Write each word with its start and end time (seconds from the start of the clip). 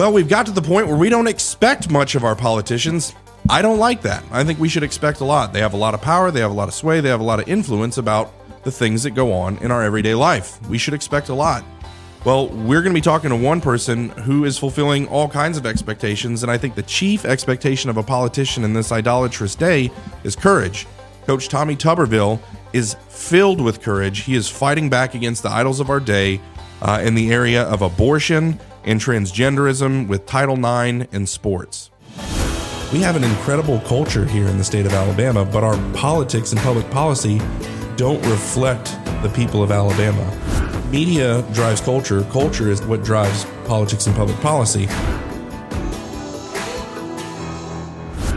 Well, 0.00 0.14
we've 0.14 0.30
got 0.30 0.46
to 0.46 0.52
the 0.52 0.62
point 0.62 0.86
where 0.86 0.96
we 0.96 1.10
don't 1.10 1.26
expect 1.26 1.90
much 1.90 2.14
of 2.14 2.24
our 2.24 2.34
politicians. 2.34 3.14
I 3.50 3.60
don't 3.60 3.78
like 3.78 4.00
that. 4.00 4.24
I 4.30 4.42
think 4.44 4.58
we 4.58 4.66
should 4.66 4.82
expect 4.82 5.20
a 5.20 5.26
lot. 5.26 5.52
They 5.52 5.60
have 5.60 5.74
a 5.74 5.76
lot 5.76 5.92
of 5.92 6.00
power, 6.00 6.30
they 6.30 6.40
have 6.40 6.50
a 6.50 6.54
lot 6.54 6.68
of 6.68 6.74
sway, 6.74 7.02
they 7.02 7.10
have 7.10 7.20
a 7.20 7.22
lot 7.22 7.38
of 7.38 7.46
influence 7.46 7.98
about 7.98 8.32
the 8.64 8.70
things 8.70 9.02
that 9.02 9.10
go 9.10 9.30
on 9.30 9.58
in 9.58 9.70
our 9.70 9.82
everyday 9.82 10.14
life. 10.14 10.58
We 10.70 10.78
should 10.78 10.94
expect 10.94 11.28
a 11.28 11.34
lot. 11.34 11.66
Well, 12.24 12.48
we're 12.48 12.80
going 12.80 12.94
to 12.94 12.98
be 12.98 13.02
talking 13.02 13.28
to 13.28 13.36
one 13.36 13.60
person 13.60 14.08
who 14.08 14.46
is 14.46 14.56
fulfilling 14.56 15.06
all 15.08 15.28
kinds 15.28 15.58
of 15.58 15.66
expectations, 15.66 16.42
and 16.42 16.50
I 16.50 16.56
think 16.56 16.76
the 16.76 16.82
chief 16.84 17.26
expectation 17.26 17.90
of 17.90 17.98
a 17.98 18.02
politician 18.02 18.64
in 18.64 18.72
this 18.72 18.92
idolatrous 18.92 19.54
day 19.54 19.90
is 20.24 20.34
courage. 20.34 20.86
Coach 21.26 21.50
Tommy 21.50 21.76
Tuberville 21.76 22.40
is 22.72 22.96
filled 23.10 23.60
with 23.60 23.82
courage. 23.82 24.20
He 24.20 24.34
is 24.34 24.48
fighting 24.48 24.88
back 24.88 25.14
against 25.14 25.42
the 25.42 25.50
idols 25.50 25.78
of 25.78 25.90
our 25.90 26.00
day 26.00 26.40
uh, 26.80 27.02
in 27.04 27.14
the 27.14 27.30
area 27.30 27.64
of 27.64 27.82
abortion 27.82 28.58
and 28.84 29.00
transgenderism 29.00 30.08
with 30.08 30.26
Title 30.26 30.56
IX 30.56 31.06
and 31.12 31.28
sports. 31.28 31.90
We 32.92 33.00
have 33.00 33.14
an 33.14 33.22
incredible 33.22 33.78
culture 33.80 34.24
here 34.24 34.46
in 34.48 34.58
the 34.58 34.64
state 34.64 34.84
of 34.84 34.92
Alabama, 34.92 35.44
but 35.44 35.62
our 35.62 35.76
politics 35.92 36.52
and 36.52 36.60
public 36.60 36.90
policy 36.90 37.40
don't 37.96 38.20
reflect 38.26 38.96
the 39.22 39.30
people 39.34 39.62
of 39.62 39.70
Alabama. 39.70 40.26
Media 40.90 41.42
drives 41.52 41.80
culture, 41.80 42.24
culture 42.32 42.68
is 42.68 42.82
what 42.82 43.04
drives 43.04 43.44
politics 43.64 44.06
and 44.06 44.16
public 44.16 44.36
policy. 44.40 44.88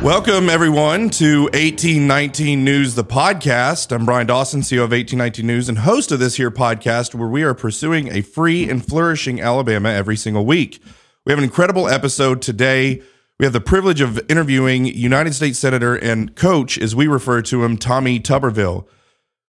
Welcome, 0.04 0.50
everyone, 0.50 1.10
to 1.12 1.44
1819 1.44 2.66
News, 2.66 2.96
the 2.96 3.06
podcast. 3.06 3.90
I'm 3.96 4.06
Bryan 4.06 4.28
Dawson, 4.28 4.60
CEO 4.60 4.84
of 4.84 4.92
1819 4.92 5.48
News 5.48 5.70
and 5.70 5.78
host 5.78 6.12
of 6.12 6.20
this 6.20 6.36
here 6.36 6.52
podcast, 6.52 7.16
where 7.16 7.30
we 7.30 7.42
are 7.44 7.54
pursuing 7.54 8.12
a 8.12 8.22
free 8.22 8.70
and 8.70 8.86
flourishing 8.86 9.40
Alabama 9.40 9.88
every 9.88 10.18
single 10.18 10.46
week. 10.46 10.84
We 11.26 11.32
have 11.32 11.38
an 11.38 11.46
incredible 11.46 11.88
episode 11.88 12.42
today. 12.42 13.02
We 13.40 13.46
have 13.46 13.54
the 13.54 13.62
privilege 13.62 14.02
of 14.02 14.20
interviewing 14.30 14.88
United 14.88 15.36
States 15.36 15.58
Senator 15.58 15.96
and 15.96 16.36
coach, 16.36 16.78
as 16.78 16.94
we 16.94 17.08
refer 17.08 17.42
to 17.44 17.64
him, 17.64 17.78
Tommy 17.78 18.20
Tuberville. 18.20 18.86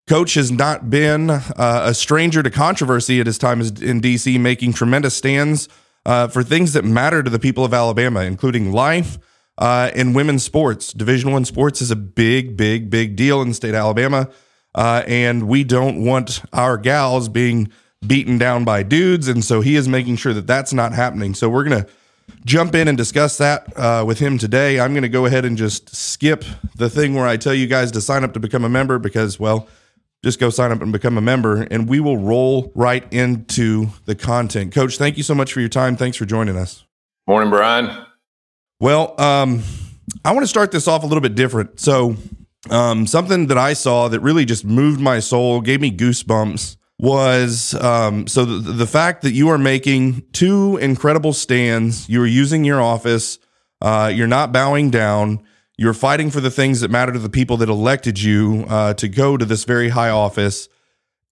Coach 0.06 0.34
has 0.34 0.53
not 0.53 0.91
been 0.91 1.31
uh, 1.31 1.42
a 1.56 1.95
stranger 1.95 2.42
to 2.42 2.50
controversy 2.50 3.19
at 3.19 3.25
his 3.27 3.39
time 3.39 3.62
in 3.62 4.03
DC, 4.03 4.39
making 4.39 4.75
tremendous 4.75 5.17
stands 5.17 5.70
uh, 6.05 6.28
for 6.28 6.42
things 6.42 6.75
that 6.75 6.84
matter 6.84 7.22
to 7.22 7.31
the 7.31 7.39
people 7.39 7.65
of 7.65 7.72
Alabama, 7.72 8.20
including 8.25 8.72
life 8.72 9.19
uh, 9.58 9.91
in 9.94 10.12
women's 10.12 10.42
sports. 10.42 10.92
Division 10.92 11.33
One 11.33 11.44
sports 11.44 11.80
is 11.80 11.91
a 11.91 11.97
big, 11.97 12.56
big, 12.56 12.91
big 12.91 13.16
deal 13.16 13.42
in 13.42 13.48
the 13.48 13.55
state 13.55 13.70
of 13.70 13.77
Alabama, 13.77 14.30
uh, 14.74 15.02
and 15.06 15.48
we 15.48 15.64
don't 15.64 16.05
want 16.05 16.42
our 16.52 16.77
gals 16.77 17.28
being 17.28 17.70
beaten 18.06 18.38
down 18.38 18.64
by 18.64 18.82
dudes, 18.82 19.28
and 19.28 19.44
so 19.44 19.60
he 19.60 19.77
is 19.77 19.88
making 19.88 20.16
sure 20.16 20.34
that 20.34 20.47
that's 20.47 20.72
not 20.72 20.92
happening. 20.92 21.34
So 21.34 21.48
we're 21.48 21.64
gonna 21.64 21.86
jump 22.44 22.75
in 22.75 22.88
and 22.88 22.98
discuss 22.98 23.38
that 23.38 23.72
uh, 23.77 24.05
with 24.06 24.19
him 24.19 24.38
today. 24.38 24.80
I'm 24.80 24.94
gonna 24.94 25.08
go 25.08 25.27
ahead 25.27 25.44
and 25.44 25.56
just 25.56 25.94
skip 25.94 26.44
the 26.77 26.91
thing 26.91 27.14
where 27.14 27.27
I 27.27 27.36
tell 27.36 27.55
you 27.55 27.66
guys 27.66 27.92
to 27.92 28.00
sign 28.00 28.25
up 28.25 28.34
to 28.34 28.41
become 28.41 28.64
a 28.64 28.69
member 28.69 28.98
because, 28.98 29.38
well 29.41 29.69
just 30.25 30.41
go 30.41 30.48
sign 30.48 30.72
up 30.72 30.80
and 30.80 30.91
become 30.91 31.19
a 31.19 31.20
member, 31.20 31.62
and 31.70 31.86
we 31.86 32.00
will 32.00 32.16
roll 32.16 32.72
right 32.75 33.05
into 33.12 33.88
the 34.06 34.14
content. 34.14 34.72
Coach, 34.72 34.97
thank 34.97 35.19
you 35.19 35.22
so 35.22 35.34
much 35.34 35.52
for 35.52 35.60
your 35.60 35.69
time. 35.69 35.97
Thanks 35.97 36.16
for 36.16 36.25
joining 36.25 36.56
us. 36.56 36.84
Morning, 37.27 37.50
Bryan. 37.50 38.06
Well, 38.80 39.19
um, 39.20 39.62
I 40.25 40.33
want 40.33 40.44
to 40.44 40.48
start 40.48 40.72
this 40.72 40.89
off 40.89 41.03
a 41.03 41.06
little 41.06 41.20
bit 41.20 41.34
different. 41.34 41.80
So, 41.80 42.17
um, 42.70 43.06
something 43.06 43.48
that 43.48 43.58
I 43.58 43.75
saw 43.75 44.08
that 44.08 44.20
really 44.20 44.44
just 44.44 44.64
moved 44.64 45.00
my 45.00 45.20
soul, 45.20 45.61
gave 45.61 45.81
me 45.81 45.94
goosebumps, 45.94 46.77
was 46.98 47.75
um, 47.75 48.27
so 48.27 48.44
the, 48.44 48.72
the 48.72 48.86
fact 48.86 49.22
that 49.22 49.33
you 49.33 49.48
are 49.50 49.58
making 49.58 50.22
two 50.33 50.77
incredible 50.78 51.33
stands. 51.33 52.08
You 52.08 52.22
are 52.22 52.27
using 52.27 52.64
your 52.64 52.81
office. 52.81 53.39
Uh, 53.81 54.11
you're 54.14 54.27
not 54.27 54.53
bowing 54.53 54.91
down 54.91 55.44
you're 55.77 55.94
fighting 55.94 56.31
for 56.31 56.41
the 56.41 56.50
things 56.50 56.81
that 56.81 56.91
matter 56.91 57.12
to 57.12 57.19
the 57.19 57.28
people 57.28 57.56
that 57.56 57.69
elected 57.69 58.20
you 58.20 58.64
uh, 58.69 58.94
to 58.94 59.09
go 59.09 59.36
to 59.36 59.44
this 59.44 59.64
very 59.64 59.88
high 59.88 60.10
office. 60.10 60.69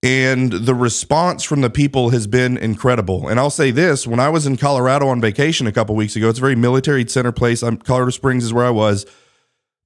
And 0.03 0.51
the 0.51 0.75
response 0.75 1.45
from 1.45 1.61
the 1.61 1.71
people 1.71 2.11
has 2.11 2.27
been 2.27 2.57
incredible. 2.57 3.29
And 3.29 3.39
I'll 3.39 3.51
say 3.51 3.71
this 3.71 4.05
when 4.05 4.19
I 4.19 4.31
was 4.31 4.47
in 4.47 4.57
Colorado 4.57 5.07
on 5.07 5.21
vacation 5.21 5.69
a 5.69 5.73
couple 5.73 5.95
weeks 5.95 6.17
ago, 6.17 6.29
it's 6.29 6.39
a 6.39 6.41
very 6.41 6.57
military 6.57 7.07
center 7.09 7.31
place. 7.31 7.63
I'm, 7.63 7.77
Colorado 7.77 8.11
Springs 8.11 8.43
is 8.43 8.53
where 8.53 8.65
I 8.65 8.71
was. 8.71 9.07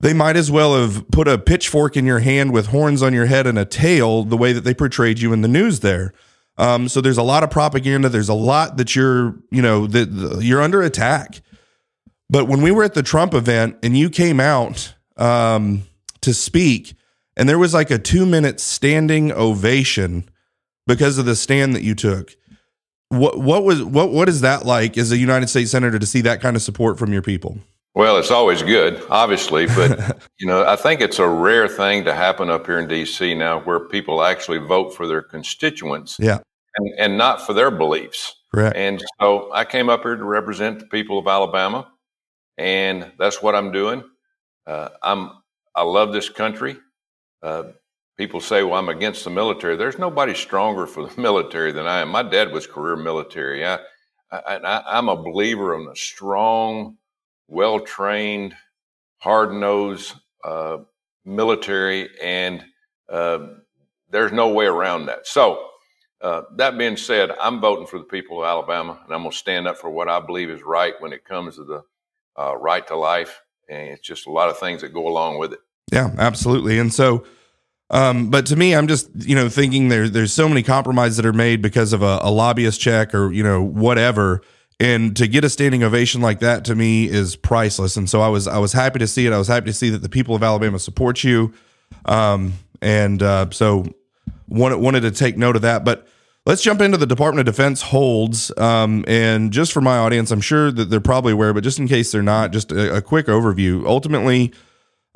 They 0.01 0.15
might 0.15 0.37
as 0.37 0.51
well 0.51 0.79
have 0.79 1.11
put 1.11 1.29
a 1.29 1.39
pitchfork 1.39 1.97
in 1.97 2.07
your 2.07 2.21
hand 2.21 2.53
with 2.53 2.69
horns 2.69 3.03
on 3.03 3.13
your 3.13 3.27
head 3.27 3.47
and 3.47 3.59
a 3.59 3.65
tail 3.65 4.25
the 4.25 4.37
way 4.37 4.53
that 4.53 4.63
they 4.63 4.75
portrayed 4.75 5.21
you 5.21 5.33
in 5.33 5.43
the 5.43 5.49
news 5.49 5.81
there. 5.81 6.13
Um, 6.59 6.89
so 6.89 7.03
there's 7.03 7.19
a 7.19 7.23
lot 7.23 7.43
of 7.43 7.51
propaganda. 7.51 8.09
There's 8.09 8.31
a 8.31 8.35
lot 8.35 8.79
that 8.79 8.97
you're, 8.97 9.37
you 9.51 9.61
know, 9.61 9.87
that 9.87 10.39
you're 10.43 10.63
under 10.63 10.83
attack. 10.83 11.43
But 12.31 12.47
when 12.47 12.63
we 12.63 12.71
were 12.71 12.85
at 12.85 12.95
the 12.95 13.03
Trump 13.03 13.35
event 13.35 13.77
and 13.83 13.97
you 13.97 14.09
came 14.11 14.41
out 14.41 14.95
um, 15.17 15.83
to 16.23 16.33
speak, 16.33 16.95
and 17.37 17.49
there 17.49 17.59
was 17.59 17.75
like 17.75 17.91
a 17.91 17.99
two 17.99 18.27
minute 18.27 18.61
standing 18.61 19.33
ovation 19.33 20.29
because 20.87 21.19
of 21.19 21.27
the 21.27 21.37
stand 21.37 21.75
that 21.75 21.83
you 21.83 21.95
took. 21.95 22.37
What 23.09 23.39
what 23.39 23.65
was 23.65 23.83
what 23.83 24.11
what 24.11 24.29
is 24.29 24.41
that 24.41 24.67
like 24.67 24.99
as 24.99 25.13
a 25.13 25.19
United 25.19 25.49
States 25.49 25.71
senator 25.71 25.99
to 25.99 26.07
see 26.07 26.23
that 26.23 26.41
kind 26.41 26.57
of 26.57 26.63
support 26.63 26.99
from 26.99 27.13
your 27.13 27.23
people? 27.23 27.59
Well, 27.95 28.19
it's 28.19 28.31
always 28.31 28.63
good, 28.63 29.03
obviously, 29.09 29.67
but 29.67 30.23
you 30.39 30.47
know, 30.47 30.67
I 30.67 30.77
think 30.77 31.01
it's 31.01 31.19
a 31.19 31.29
rare 31.29 31.67
thing 31.67 32.05
to 32.05 32.15
happen 32.15 32.51
up 32.51 32.67
here 32.67 32.79
in 32.79 32.89
DC 32.89 33.37
now 33.37 33.61
where 33.61 33.81
people 33.81 34.23
actually 34.23 34.59
vote 34.59 34.95
for 34.95 35.07
their 35.07 35.23
constituents. 35.23 36.17
Yeah. 36.19 36.41
And, 36.77 36.93
and 36.99 37.19
not 37.19 37.47
for 37.47 37.55
their 37.55 37.71
beliefs. 37.71 38.35
Correct. 38.53 38.77
And 38.77 39.03
so 39.19 39.51
I 39.55 39.65
came 39.65 39.89
up 39.89 40.03
here 40.03 40.17
to 40.17 40.25
represent 40.25 40.79
the 40.79 40.87
people 40.87 41.19
of 41.19 41.27
Alabama 41.27 41.91
and 42.59 43.13
that's 43.19 43.43
what 43.43 43.55
I'm 43.55 43.73
doing. 43.73 44.03
Uh, 44.67 44.89
I'm 45.03 45.31
I 45.75 45.83
love 45.83 46.13
this 46.13 46.29
country. 46.29 46.77
Uh, 47.47 47.71
people 48.17 48.41
say, 48.41 48.65
"Well, 48.65 48.75
I'm 48.75 48.89
against 48.89 49.23
the 49.23 49.31
military." 49.31 49.77
There's 49.77 50.01
nobody 50.01 50.35
stronger 50.35 50.85
for 50.85 51.07
the 51.07 51.21
military 51.29 51.71
than 51.71 51.87
I 51.87 52.01
am. 52.01 52.09
My 52.09 52.25
dad 52.25 52.51
was 52.51 52.67
career 52.67 52.97
military. 52.97 53.65
I, 53.65 53.79
I, 54.33 54.99
am 54.99 55.09
a 55.09 55.15
believer 55.15 55.81
in 55.81 55.87
a 55.87 55.95
strong, 55.95 56.97
well 57.47 57.79
trained, 57.79 58.57
hard 59.19 59.53
nosed 59.53 60.15
uh, 60.43 60.79
military, 61.25 62.09
and 62.21 62.65
uh, 63.09 63.39
there's 64.11 64.33
no 64.33 64.49
way 64.49 64.67
around 64.67 65.07
that. 65.07 65.27
So. 65.27 65.63
Uh, 66.23 66.43
that 66.57 66.79
being 66.79 66.97
said, 66.97 67.31
I'm 67.39 67.61
voting 67.61 67.87
for 67.87 67.99
the 67.99 68.05
people 68.05 68.43
of 68.43 68.49
Alabama, 68.49 68.99
and 69.05 69.15
I'm 69.15 69.21
going 69.21 69.33
to 69.33 69.37
stand 69.37 69.69
up 69.69 69.77
for 69.77 69.91
what 69.91 70.09
I 70.09 70.19
believe 70.19 70.49
is 70.49 70.63
right 70.63 70.95
when 70.99 71.13
it 71.13 71.27
comes 71.27 71.57
to 71.57 71.65
the 71.65 71.83
uh, 72.41 72.57
right 72.57 72.85
to 72.87 72.97
life, 72.97 73.43
and 73.69 73.91
it's 73.91 74.01
just 74.01 74.27
a 74.27 74.33
lot 74.33 74.49
of 74.49 74.59
things 74.59 74.81
that 74.81 74.95
go 74.95 75.07
along 75.07 75.39
with 75.39 75.53
it. 75.53 75.59
Yeah, 75.93 76.11
absolutely. 76.19 76.79
And 76.79 76.93
so, 76.93 77.25
um, 77.91 78.31
but 78.31 78.47
to 78.47 78.57
me, 78.57 78.75
I'm 78.75 78.89
just 78.89 79.09
you 79.15 79.35
know 79.35 79.49
thinking 79.49 79.89
there 79.89 80.09
there's 80.09 80.33
so 80.33 80.49
many 80.49 80.63
compromises 80.63 81.17
that 81.17 81.27
are 81.27 81.33
made 81.33 81.63
because 81.63 81.93
of 81.93 82.03
a, 82.03 82.19
a 82.23 82.31
lobbyist 82.31 82.81
check 82.81 83.15
or 83.15 83.33
you 83.33 83.43
know 83.43 83.63
whatever. 83.63 84.43
And 84.79 85.17
to 85.17 85.27
get 85.27 85.43
a 85.43 85.49
standing 85.49 85.83
ovation 85.83 86.21
like 86.21 86.41
that 86.41 86.67
to 86.67 86.75
me 86.75 87.09
is 87.09 87.35
priceless. 87.35 87.97
And 87.97 88.11
so 88.11 88.21
I 88.21 88.29
was 88.29 88.47
I 88.47 88.59
was 88.59 88.73
happy 88.73 88.99
to 88.99 89.07
see 89.07 89.27
it. 89.27 89.33
I 89.33 89.39
was 89.39 89.49
happy 89.49 89.67
to 89.67 89.73
see 89.73 89.91
that 89.91 90.03
the 90.03 90.09
people 90.09 90.35
of 90.35 90.43
Alabama 90.43 90.79
support 90.79 91.25
you. 91.25 91.55
Um, 92.05 92.55
and 92.83 93.23
uh, 93.23 93.51
so 93.51 93.87
wanted 94.49 94.79
wanted 94.79 95.01
to 95.01 95.11
take 95.13 95.39
note 95.39 95.57
of 95.57 95.63
that. 95.63 95.85
But 95.85 96.07
Let's 96.47 96.63
jump 96.63 96.81
into 96.81 96.97
the 96.97 97.07
Department 97.07 97.49
of 97.49 97.53
Defense 97.53 97.83
holds. 97.83 98.57
Um, 98.57 99.05
and 99.09 99.53
just 99.53 99.73
for 99.73 99.81
my 99.81 99.99
audience, 99.99 100.31
I'm 100.31 100.41
sure 100.41 100.71
that 100.71 100.85
they're 100.91 101.01
probably 101.01 101.33
aware, 101.33 101.53
but 101.53 101.65
just 101.65 101.81
in 101.81 101.89
case 101.89 102.13
they're 102.13 102.23
not, 102.23 102.53
just 102.53 102.71
a, 102.71 102.99
a 102.99 103.03
quick 103.03 103.27
overview. 103.27 103.85
Ultimately, 103.85 104.53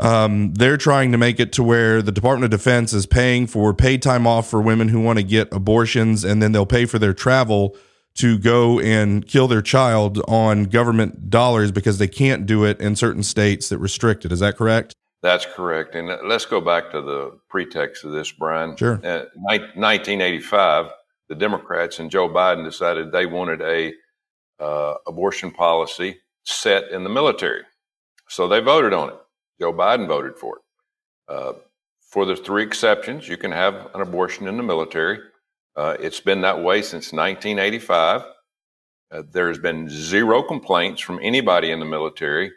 um, 0.00 0.54
they're 0.54 0.76
trying 0.76 1.12
to 1.12 1.18
make 1.18 1.38
it 1.38 1.52
to 1.54 1.62
where 1.62 2.02
the 2.02 2.12
Department 2.12 2.52
of 2.52 2.58
Defense 2.58 2.92
is 2.92 3.06
paying 3.06 3.46
for 3.46 3.72
paid 3.74 4.02
time 4.02 4.26
off 4.26 4.48
for 4.48 4.60
women 4.60 4.88
who 4.88 5.00
want 5.00 5.18
to 5.18 5.22
get 5.22 5.52
abortions, 5.52 6.24
and 6.24 6.42
then 6.42 6.52
they'll 6.52 6.66
pay 6.66 6.86
for 6.86 6.98
their 6.98 7.14
travel 7.14 7.76
to 8.14 8.38
go 8.38 8.80
and 8.80 9.26
kill 9.26 9.46
their 9.46 9.62
child 9.62 10.20
on 10.26 10.64
government 10.64 11.30
dollars 11.30 11.70
because 11.70 11.98
they 11.98 12.08
can't 12.08 12.44
do 12.44 12.64
it 12.64 12.80
in 12.80 12.96
certain 12.96 13.22
states 13.22 13.68
that 13.68 13.78
restrict 13.78 14.24
it. 14.24 14.32
Is 14.32 14.40
that 14.40 14.56
correct? 14.56 14.94
That's 15.22 15.46
correct. 15.46 15.94
And 15.94 16.08
let's 16.26 16.46
go 16.46 16.60
back 16.60 16.90
to 16.92 17.02
the 17.02 17.38
pretext 17.48 18.04
of 18.04 18.12
this, 18.12 18.32
Bryan. 18.32 18.76
Sure. 18.76 18.94
Uh, 19.04 19.26
1985 19.34 20.90
the 21.30 21.36
Democrats 21.36 22.00
and 22.00 22.10
Joe 22.10 22.28
Biden 22.28 22.64
decided 22.64 23.12
they 23.12 23.24
wanted 23.24 23.62
a 23.62 23.94
uh, 24.58 24.94
abortion 25.06 25.52
policy 25.52 26.18
set 26.44 26.90
in 26.90 27.04
the 27.04 27.08
military. 27.08 27.62
So 28.28 28.48
they 28.48 28.60
voted 28.60 28.92
on 28.92 29.10
it. 29.10 29.19
Joe 29.60 29.72
Biden 29.72 30.08
voted 30.08 30.36
for 30.36 30.56
it. 30.56 30.62
Uh, 31.28 31.52
for 32.00 32.24
the 32.24 32.34
three 32.34 32.62
exceptions, 32.62 33.28
you 33.28 33.36
can 33.36 33.52
have 33.52 33.88
an 33.94 34.00
abortion 34.00 34.48
in 34.48 34.56
the 34.56 34.62
military. 34.62 35.20
Uh, 35.76 35.96
it's 36.00 36.20
been 36.20 36.40
that 36.40 36.62
way 36.62 36.82
since 36.82 37.12
1985. 37.12 38.22
Uh, 39.12 39.22
there's 39.30 39.58
been 39.58 39.88
zero 39.88 40.42
complaints 40.42 41.00
from 41.00 41.20
anybody 41.22 41.70
in 41.70 41.78
the 41.78 41.86
military. 41.86 42.50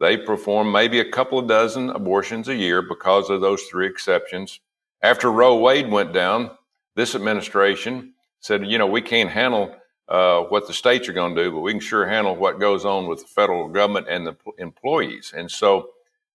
They 0.00 0.16
perform 0.16 0.72
maybe 0.72 1.00
a 1.00 1.10
couple 1.10 1.38
of 1.38 1.48
dozen 1.48 1.90
abortions 1.90 2.48
a 2.48 2.54
year 2.54 2.82
because 2.82 3.30
of 3.30 3.40
those 3.40 3.62
three 3.64 3.86
exceptions. 3.86 4.60
After 5.02 5.30
Roe 5.30 5.58
Wade 5.58 5.90
went 5.90 6.12
down, 6.12 6.50
this 6.96 7.14
administration 7.14 8.14
said, 8.40 8.66
you 8.66 8.78
know, 8.78 8.86
we 8.86 9.02
can't 9.02 9.30
handle 9.30 9.74
uh, 10.08 10.42
what 10.42 10.66
the 10.66 10.72
states 10.72 11.08
are 11.08 11.12
going 11.12 11.34
to 11.34 11.44
do, 11.44 11.52
but 11.52 11.60
we 11.60 11.72
can 11.72 11.80
sure 11.80 12.06
handle 12.06 12.34
what 12.34 12.58
goes 12.60 12.84
on 12.84 13.06
with 13.06 13.20
the 13.20 13.26
federal 13.26 13.68
government 13.68 14.06
and 14.08 14.26
the 14.26 14.36
employees. 14.58 15.32
And 15.36 15.50
so 15.50 15.90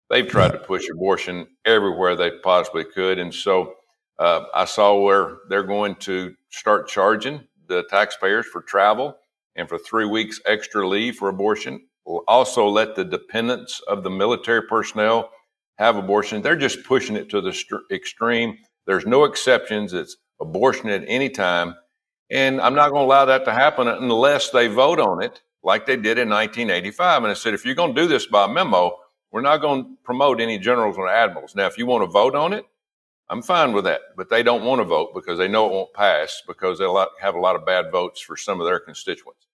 they've 0.10 0.28
tried 0.28 0.52
to 0.52 0.60
push 0.60 0.88
abortion 0.90 1.48
everywhere 1.66 2.16
they 2.16 2.32
possibly 2.44 2.84
could. 2.84 3.20
And 3.20 3.34
so 3.34 3.76
uh, 4.20 4.46
I 4.54 4.66
saw 4.66 5.00
where 5.00 5.38
they're 5.50 5.64
going 5.64 5.96
to 5.96 6.36
start 6.50 6.88
charging 6.88 7.48
the 7.68 7.84
taxpayers 7.90 8.46
for 8.46 8.62
travel 8.62 9.18
and 9.56 9.68
for 9.68 9.78
three 9.78 10.06
weeks 10.06 10.40
extra 10.46 10.88
leave 10.88 11.16
for 11.16 11.30
abortion. 11.30 11.82
Will 12.06 12.24
also 12.28 12.68
let 12.68 12.96
the 12.96 13.06
dependents 13.06 13.82
of 13.88 14.04
the 14.04 14.10
military 14.10 14.64
personnel 14.64 15.30
have 15.78 15.96
abortion. 15.96 16.42
They're 16.42 16.56
just 16.56 16.84
pushing 16.84 17.16
it 17.16 17.30
to 17.30 17.42
the 17.42 17.54
st- 17.54 17.82
extreme. 17.92 18.58
There's 18.86 19.06
no 19.06 19.24
exceptions. 19.24 19.94
It's 19.94 20.18
abortion 20.42 20.90
at 20.90 21.04
any 21.08 21.30
time. 21.30 21.76
And 22.30 22.60
I'm 22.60 22.76
not 22.76 22.90
going 22.90 23.02
to 23.02 23.06
allow 23.06 23.26
that 23.26 23.46
to 23.46 23.54
happen 23.54 23.88
unless 23.88 24.50
they 24.50 24.68
vote 24.68 25.00
on 25.00 25.24
it 25.24 25.42
like 25.64 25.86
they 25.86 25.96
did 25.96 26.18
in 26.18 26.30
1985. 26.30 27.24
And 27.24 27.32
I 27.32 27.34
said, 27.34 27.54
if 27.54 27.66
you're 27.66 27.76
going 27.76 27.96
to 27.96 28.02
do 28.02 28.08
this 28.08 28.26
by 28.26 28.48
memo, 28.48 28.98
we're 29.34 29.42
not 29.42 29.58
going 29.58 29.84
to 29.84 29.90
promote 30.04 30.40
any 30.40 30.60
generals 30.60 30.96
or 30.96 31.10
admirals. 31.10 31.56
Now, 31.56 31.66
if 31.66 31.78
you 31.78 31.88
want 31.88 32.04
to 32.04 32.08
vote 32.10 32.36
on 32.36 32.54
it, 32.54 32.66
I'm 33.30 33.42
fine 33.42 33.74
with 33.74 33.84
that. 33.86 34.02
But 34.16 34.30
they 34.30 34.44
don't 34.44 34.64
want 34.64 34.80
to 34.80 34.86
vote 34.86 35.14
because 35.16 35.40
they 35.40 35.48
know 35.48 35.66
it 35.66 35.72
won't 35.74 35.94
pass 35.94 36.42
because 36.48 36.78
they'll 36.78 37.08
have 37.20 37.34
a 37.34 37.40
lot 37.40 37.56
of 37.56 37.66
bad 37.66 37.92
votes 37.92 38.22
for 38.22 38.38
some 38.38 38.62
of 38.62 38.68
their 38.68 38.80
constituents. 38.80 39.48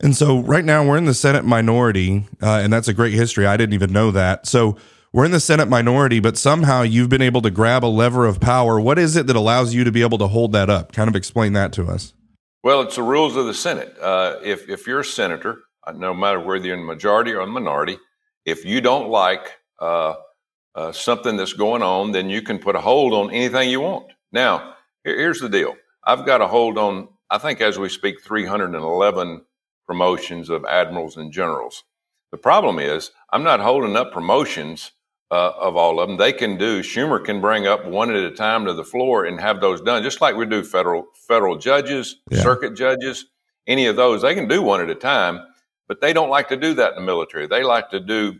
And 0.00 0.16
so 0.16 0.38
right 0.38 0.64
now 0.64 0.86
we're 0.86 0.96
in 0.96 1.04
the 1.04 1.14
Senate 1.14 1.44
minority, 1.44 2.26
uh, 2.40 2.60
and 2.62 2.72
that's 2.72 2.86
a 2.86 2.94
great 2.94 3.12
history. 3.12 3.44
I 3.44 3.56
didn't 3.56 3.74
even 3.74 3.92
know 3.92 4.12
that. 4.12 4.46
So 4.46 4.76
we're 5.12 5.24
in 5.24 5.32
the 5.32 5.40
Senate 5.40 5.68
minority, 5.68 6.20
but 6.20 6.38
somehow 6.38 6.82
you've 6.82 7.08
been 7.08 7.22
able 7.22 7.42
to 7.42 7.50
grab 7.50 7.84
a 7.84 7.86
lever 7.86 8.24
of 8.24 8.38
power. 8.38 8.78
What 8.78 9.00
is 9.00 9.16
it 9.16 9.26
that 9.26 9.34
allows 9.34 9.74
you 9.74 9.82
to 9.82 9.90
be 9.90 10.02
able 10.02 10.18
to 10.18 10.28
hold 10.28 10.52
that 10.52 10.70
up? 10.70 10.92
Kind 10.92 11.08
of 11.08 11.16
explain 11.16 11.54
that 11.54 11.72
to 11.72 11.86
us. 11.86 12.14
Well, 12.62 12.82
it's 12.82 12.96
the 12.96 13.02
rules 13.02 13.34
of 13.34 13.46
the 13.46 13.54
Senate. 13.54 13.96
Uh, 14.00 14.36
if, 14.44 14.68
if 14.68 14.86
you're 14.86 15.00
a 15.00 15.04
senator, 15.04 15.62
uh, 15.84 15.92
no 15.92 16.14
matter 16.14 16.38
whether 16.38 16.64
you're 16.64 16.74
in 16.74 16.80
the 16.80 16.86
majority 16.86 17.32
or 17.32 17.44
the 17.44 17.50
minority, 17.50 17.98
if 18.46 18.64
you 18.64 18.80
don't 18.80 19.10
like 19.10 19.58
uh, 19.80 20.14
uh, 20.74 20.92
something 20.92 21.36
that's 21.36 21.52
going 21.52 21.82
on, 21.82 22.12
then 22.12 22.30
you 22.30 22.40
can 22.40 22.58
put 22.58 22.76
a 22.76 22.80
hold 22.80 23.12
on 23.12 23.30
anything 23.30 23.68
you 23.68 23.80
want. 23.80 24.12
Now, 24.32 24.74
here's 25.04 25.40
the 25.40 25.48
deal 25.48 25.76
I've 26.04 26.24
got 26.24 26.40
a 26.40 26.46
hold 26.46 26.78
on, 26.78 27.08
I 27.28 27.38
think 27.38 27.60
as 27.60 27.78
we 27.78 27.88
speak, 27.88 28.22
311 28.22 29.44
promotions 29.86 30.48
of 30.48 30.64
admirals 30.64 31.16
and 31.16 31.32
generals. 31.32 31.84
The 32.30 32.38
problem 32.38 32.78
is, 32.78 33.10
I'm 33.32 33.44
not 33.44 33.60
holding 33.60 33.96
up 33.96 34.12
promotions 34.12 34.92
uh, 35.30 35.52
of 35.58 35.76
all 35.76 36.00
of 36.00 36.08
them. 36.08 36.16
They 36.16 36.32
can 36.32 36.56
do. 36.56 36.82
Schumer 36.82 37.24
can 37.24 37.40
bring 37.40 37.66
up 37.66 37.84
one 37.84 38.10
at 38.10 38.16
a 38.16 38.30
time 38.30 38.64
to 38.66 38.72
the 38.72 38.84
floor 38.84 39.24
and 39.24 39.40
have 39.40 39.60
those 39.60 39.80
done, 39.80 40.02
just 40.02 40.20
like 40.20 40.36
we 40.36 40.46
do 40.46 40.62
federal 40.62 41.06
federal 41.14 41.56
judges, 41.56 42.16
yeah. 42.30 42.42
circuit 42.42 42.76
judges, 42.76 43.26
any 43.66 43.86
of 43.86 43.96
those. 43.96 44.22
They 44.22 44.34
can 44.34 44.48
do 44.48 44.62
one 44.62 44.80
at 44.80 44.90
a 44.90 44.94
time, 44.94 45.40
but 45.88 46.00
they 46.00 46.12
don't 46.12 46.30
like 46.30 46.48
to 46.48 46.56
do 46.56 46.74
that 46.74 46.92
in 46.92 46.96
the 46.96 47.04
military. 47.04 47.46
They 47.46 47.62
like 47.62 47.90
to 47.90 48.00
do 48.00 48.38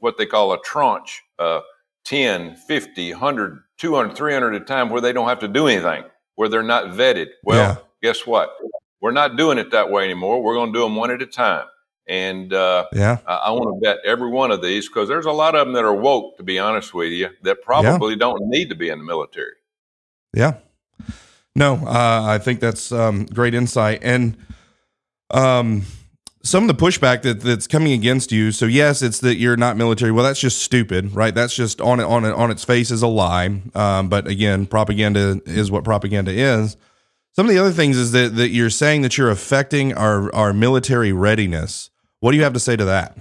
what 0.00 0.16
they 0.16 0.26
call 0.26 0.52
a 0.52 0.60
tranche, 0.62 1.22
uh, 1.38 1.60
10, 2.04 2.56
50, 2.56 3.12
100, 3.12 3.62
200, 3.78 4.16
300 4.16 4.54
at 4.54 4.62
a 4.62 4.64
time, 4.64 4.90
where 4.90 5.00
they 5.00 5.12
don't 5.12 5.28
have 5.28 5.40
to 5.40 5.48
do 5.48 5.66
anything, 5.66 6.04
where 6.34 6.48
they're 6.48 6.62
not 6.62 6.86
vetted. 6.86 7.28
Well, 7.42 7.58
yeah. 7.58 7.76
guess 8.02 8.26
what? 8.26 8.50
We're 9.00 9.12
not 9.12 9.36
doing 9.36 9.58
it 9.58 9.70
that 9.70 9.90
way 9.90 10.04
anymore. 10.04 10.42
We're 10.42 10.54
going 10.54 10.72
to 10.72 10.78
do 10.78 10.82
them 10.82 10.96
one 10.96 11.10
at 11.10 11.22
a 11.22 11.26
time. 11.26 11.66
And 12.06 12.52
uh, 12.52 12.86
yeah, 12.92 13.18
I, 13.26 13.34
I 13.34 13.50
want 13.52 13.74
to 13.74 13.80
bet 13.80 13.98
every 14.04 14.28
one 14.28 14.50
of 14.50 14.62
these 14.62 14.88
because 14.88 15.08
there's 15.08 15.24
a 15.24 15.32
lot 15.32 15.54
of 15.54 15.66
them 15.66 15.74
that 15.74 15.84
are 15.84 15.94
woke, 15.94 16.36
to 16.36 16.42
be 16.42 16.58
honest 16.58 16.92
with 16.92 17.12
you, 17.12 17.30
that 17.42 17.62
probably 17.62 18.12
yeah. 18.12 18.18
don't 18.18 18.42
need 18.46 18.68
to 18.68 18.74
be 18.74 18.90
in 18.90 18.98
the 18.98 19.04
military. 19.04 19.54
Yeah. 20.34 20.58
No, 21.56 21.76
uh, 21.76 22.24
I 22.24 22.38
think 22.38 22.60
that's 22.60 22.90
um, 22.92 23.26
great 23.26 23.54
insight. 23.54 24.00
And 24.02 24.36
um, 25.30 25.84
some 26.44 26.68
of 26.68 26.68
the 26.68 26.74
pushback 26.74 27.22
that, 27.22 27.40
that's 27.40 27.66
coming 27.66 27.92
against 27.92 28.30
you. 28.30 28.52
So 28.52 28.66
yes, 28.66 29.02
it's 29.02 29.20
that 29.20 29.36
you're 29.36 29.56
not 29.56 29.76
military. 29.76 30.12
Well, 30.12 30.24
that's 30.24 30.38
just 30.38 30.62
stupid, 30.62 31.14
right? 31.14 31.34
That's 31.34 31.56
just 31.56 31.80
on 31.80 31.98
it 31.98 32.04
on 32.04 32.24
it 32.24 32.32
on 32.32 32.50
its 32.50 32.64
face 32.64 32.90
is 32.90 33.02
a 33.02 33.08
lie. 33.08 33.60
Um, 33.74 34.08
but 34.08 34.28
again, 34.28 34.66
propaganda 34.66 35.40
is 35.46 35.70
what 35.70 35.82
propaganda 35.82 36.30
is. 36.30 36.76
Some 37.32 37.46
of 37.46 37.52
the 37.52 37.58
other 37.58 37.72
things 37.72 37.96
is 37.96 38.12
that 38.12 38.36
that 38.36 38.50
you're 38.50 38.70
saying 38.70 39.02
that 39.02 39.18
you're 39.18 39.30
affecting 39.30 39.94
our 39.94 40.32
our 40.34 40.52
military 40.52 41.12
readiness. 41.12 41.90
What 42.20 42.30
do 42.30 42.36
you 42.36 42.44
have 42.44 42.52
to 42.52 42.60
say 42.60 42.76
to 42.76 42.84
that? 42.84 43.16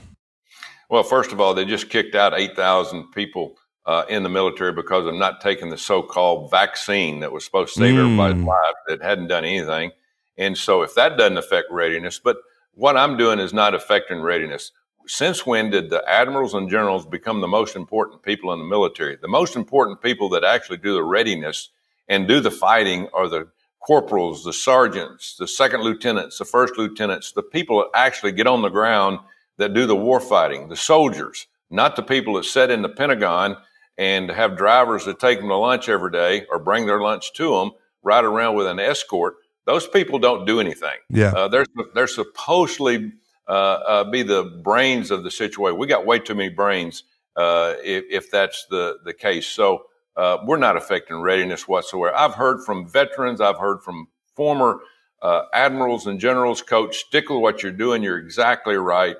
Well, 0.89 1.03
first 1.03 1.31
of 1.31 1.41
all, 1.41 1.53
they 1.53 1.65
just 1.65 1.89
kicked 1.89 2.13
out 2.13 2.37
8,000 2.37 3.11
people 3.13 3.57
uh, 3.85 4.03
in 4.09 4.21
the 4.21 4.29
military 4.29 4.71
because 4.71 5.07
of 5.07 5.15
not 5.15 5.41
taking 5.41 5.69
the 5.69 5.77
so-called 5.77 6.51
vaccine 6.51 7.19
that 7.21 7.31
was 7.31 7.43
supposed 7.43 7.73
to 7.73 7.79
save 7.79 7.95
mm. 7.95 7.99
everybody's 7.99 8.43
life 8.43 8.75
that 8.87 9.01
hadn't 9.01 9.27
done 9.27 9.43
anything. 9.43 9.91
And 10.37 10.55
so, 10.57 10.83
if 10.83 10.93
that 10.95 11.17
doesn't 11.17 11.37
affect 11.37 11.71
readiness, 11.71 12.19
but 12.19 12.37
what 12.75 12.97
I'm 12.97 13.17
doing 13.17 13.39
is 13.39 13.53
not 13.53 13.75
affecting 13.75 14.21
readiness. 14.21 14.71
Since 15.05 15.45
when 15.45 15.69
did 15.69 15.89
the 15.89 16.03
admirals 16.09 16.53
and 16.53 16.69
generals 16.69 17.05
become 17.05 17.41
the 17.41 17.47
most 17.47 17.75
important 17.75 18.23
people 18.23 18.53
in 18.53 18.59
the 18.59 18.65
military? 18.65 19.15
The 19.15 19.27
most 19.27 19.55
important 19.55 20.01
people 20.01 20.29
that 20.29 20.43
actually 20.43 20.77
do 20.77 20.93
the 20.93 21.03
readiness 21.03 21.69
and 22.07 22.27
do 22.27 22.39
the 22.39 22.51
fighting 22.51 23.09
are 23.13 23.27
the 23.27 23.49
corporals, 23.79 24.43
the 24.43 24.53
sergeants, 24.53 25.35
the 25.37 25.47
second 25.47 25.81
lieutenants, 25.81 26.37
the 26.37 26.45
first 26.45 26.77
lieutenants, 26.77 27.31
the 27.33 27.43
people 27.43 27.79
that 27.79 27.89
actually 27.93 28.31
get 28.31 28.47
on 28.47 28.61
the 28.61 28.69
ground 28.69 29.19
that 29.57 29.73
do 29.73 29.85
the 29.85 29.95
war 29.95 30.19
fighting, 30.19 30.69
the 30.69 30.75
soldiers, 30.75 31.47
not 31.69 31.95
the 31.95 32.03
people 32.03 32.35
that 32.35 32.45
sit 32.45 32.71
in 32.71 32.81
the 32.81 32.89
Pentagon 32.89 33.57
and 33.97 34.29
have 34.29 34.57
drivers 34.57 35.05
that 35.05 35.19
take 35.19 35.39
them 35.39 35.49
to 35.49 35.55
lunch 35.55 35.89
every 35.89 36.11
day 36.11 36.45
or 36.49 36.59
bring 36.59 36.85
their 36.85 37.01
lunch 37.01 37.33
to 37.33 37.55
them, 37.55 37.71
ride 38.01 38.23
around 38.23 38.55
with 38.55 38.67
an 38.67 38.79
escort. 38.79 39.35
Those 39.65 39.87
people 39.87 40.19
don't 40.19 40.45
do 40.45 40.59
anything. 40.59 40.97
Yeah, 41.09 41.31
uh, 41.31 41.47
they're 41.47 41.65
they're 41.93 42.07
supposedly 42.07 43.13
uh, 43.47 43.51
uh, 43.51 44.03
be 44.05 44.23
the 44.23 44.59
brains 44.63 45.11
of 45.11 45.23
the 45.23 45.31
situation. 45.31 45.77
We 45.77 45.87
got 45.87 46.05
way 46.05 46.19
too 46.19 46.35
many 46.35 46.49
brains 46.49 47.03
uh, 47.35 47.75
if, 47.83 48.03
if 48.09 48.31
that's 48.31 48.65
the 48.69 48.97
the 49.05 49.13
case. 49.13 49.47
So 49.47 49.85
uh, 50.15 50.37
we're 50.45 50.57
not 50.57 50.77
affecting 50.77 51.17
readiness 51.21 51.67
whatsoever. 51.67 52.15
I've 52.15 52.35
heard 52.35 52.63
from 52.63 52.87
veterans, 52.87 53.41
I've 53.41 53.57
heard 53.57 53.81
from 53.81 54.07
former 54.35 54.79
uh, 55.21 55.43
admirals 55.53 56.05
and 56.05 56.19
generals, 56.19 56.61
Coach, 56.61 56.97
stick 56.97 57.29
with 57.29 57.39
what 57.39 57.63
you're 57.63 57.71
doing. 57.71 58.03
You're 58.03 58.19
exactly 58.19 58.75
right. 58.75 59.15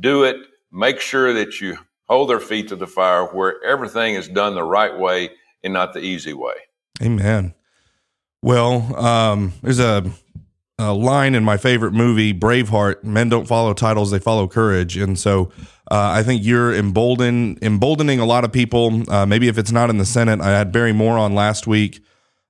Do 0.00 0.24
it. 0.24 0.36
Make 0.70 1.00
sure 1.00 1.32
that 1.32 1.60
you 1.60 1.78
hold 2.08 2.28
their 2.28 2.40
feet 2.40 2.68
to 2.68 2.76
the 2.76 2.86
fire 2.86 3.24
where 3.24 3.62
everything 3.64 4.14
is 4.14 4.28
done 4.28 4.54
the 4.54 4.62
right 4.62 4.96
way 4.96 5.30
and 5.64 5.72
not 5.72 5.94
the 5.94 6.00
easy 6.00 6.34
way. 6.34 6.54
Amen. 7.02 7.54
Well, 8.42 8.96
um, 8.96 9.52
there's 9.62 9.80
a 9.80 10.10
a 10.78 10.94
line 10.94 11.34
in 11.34 11.44
my 11.44 11.58
favorite 11.58 11.92
movie, 11.92 12.32
Braveheart. 12.32 13.04
Men 13.04 13.28
don't 13.28 13.46
follow 13.46 13.74
titles; 13.74 14.10
they 14.10 14.18
follow 14.18 14.48
courage. 14.48 14.96
And 14.96 15.18
so, 15.18 15.50
uh, 15.90 16.12
I 16.14 16.22
think 16.22 16.42
you're 16.42 16.74
embolden, 16.74 17.58
emboldening 17.60 18.18
a 18.18 18.24
lot 18.24 18.44
of 18.44 18.52
people. 18.52 19.02
Uh, 19.12 19.26
maybe 19.26 19.48
if 19.48 19.58
it's 19.58 19.72
not 19.72 19.90
in 19.90 19.98
the 19.98 20.06
Senate, 20.06 20.40
I 20.40 20.50
had 20.50 20.72
Barry 20.72 20.92
Moore 20.92 21.18
on 21.18 21.34
last 21.34 21.66
week. 21.66 22.02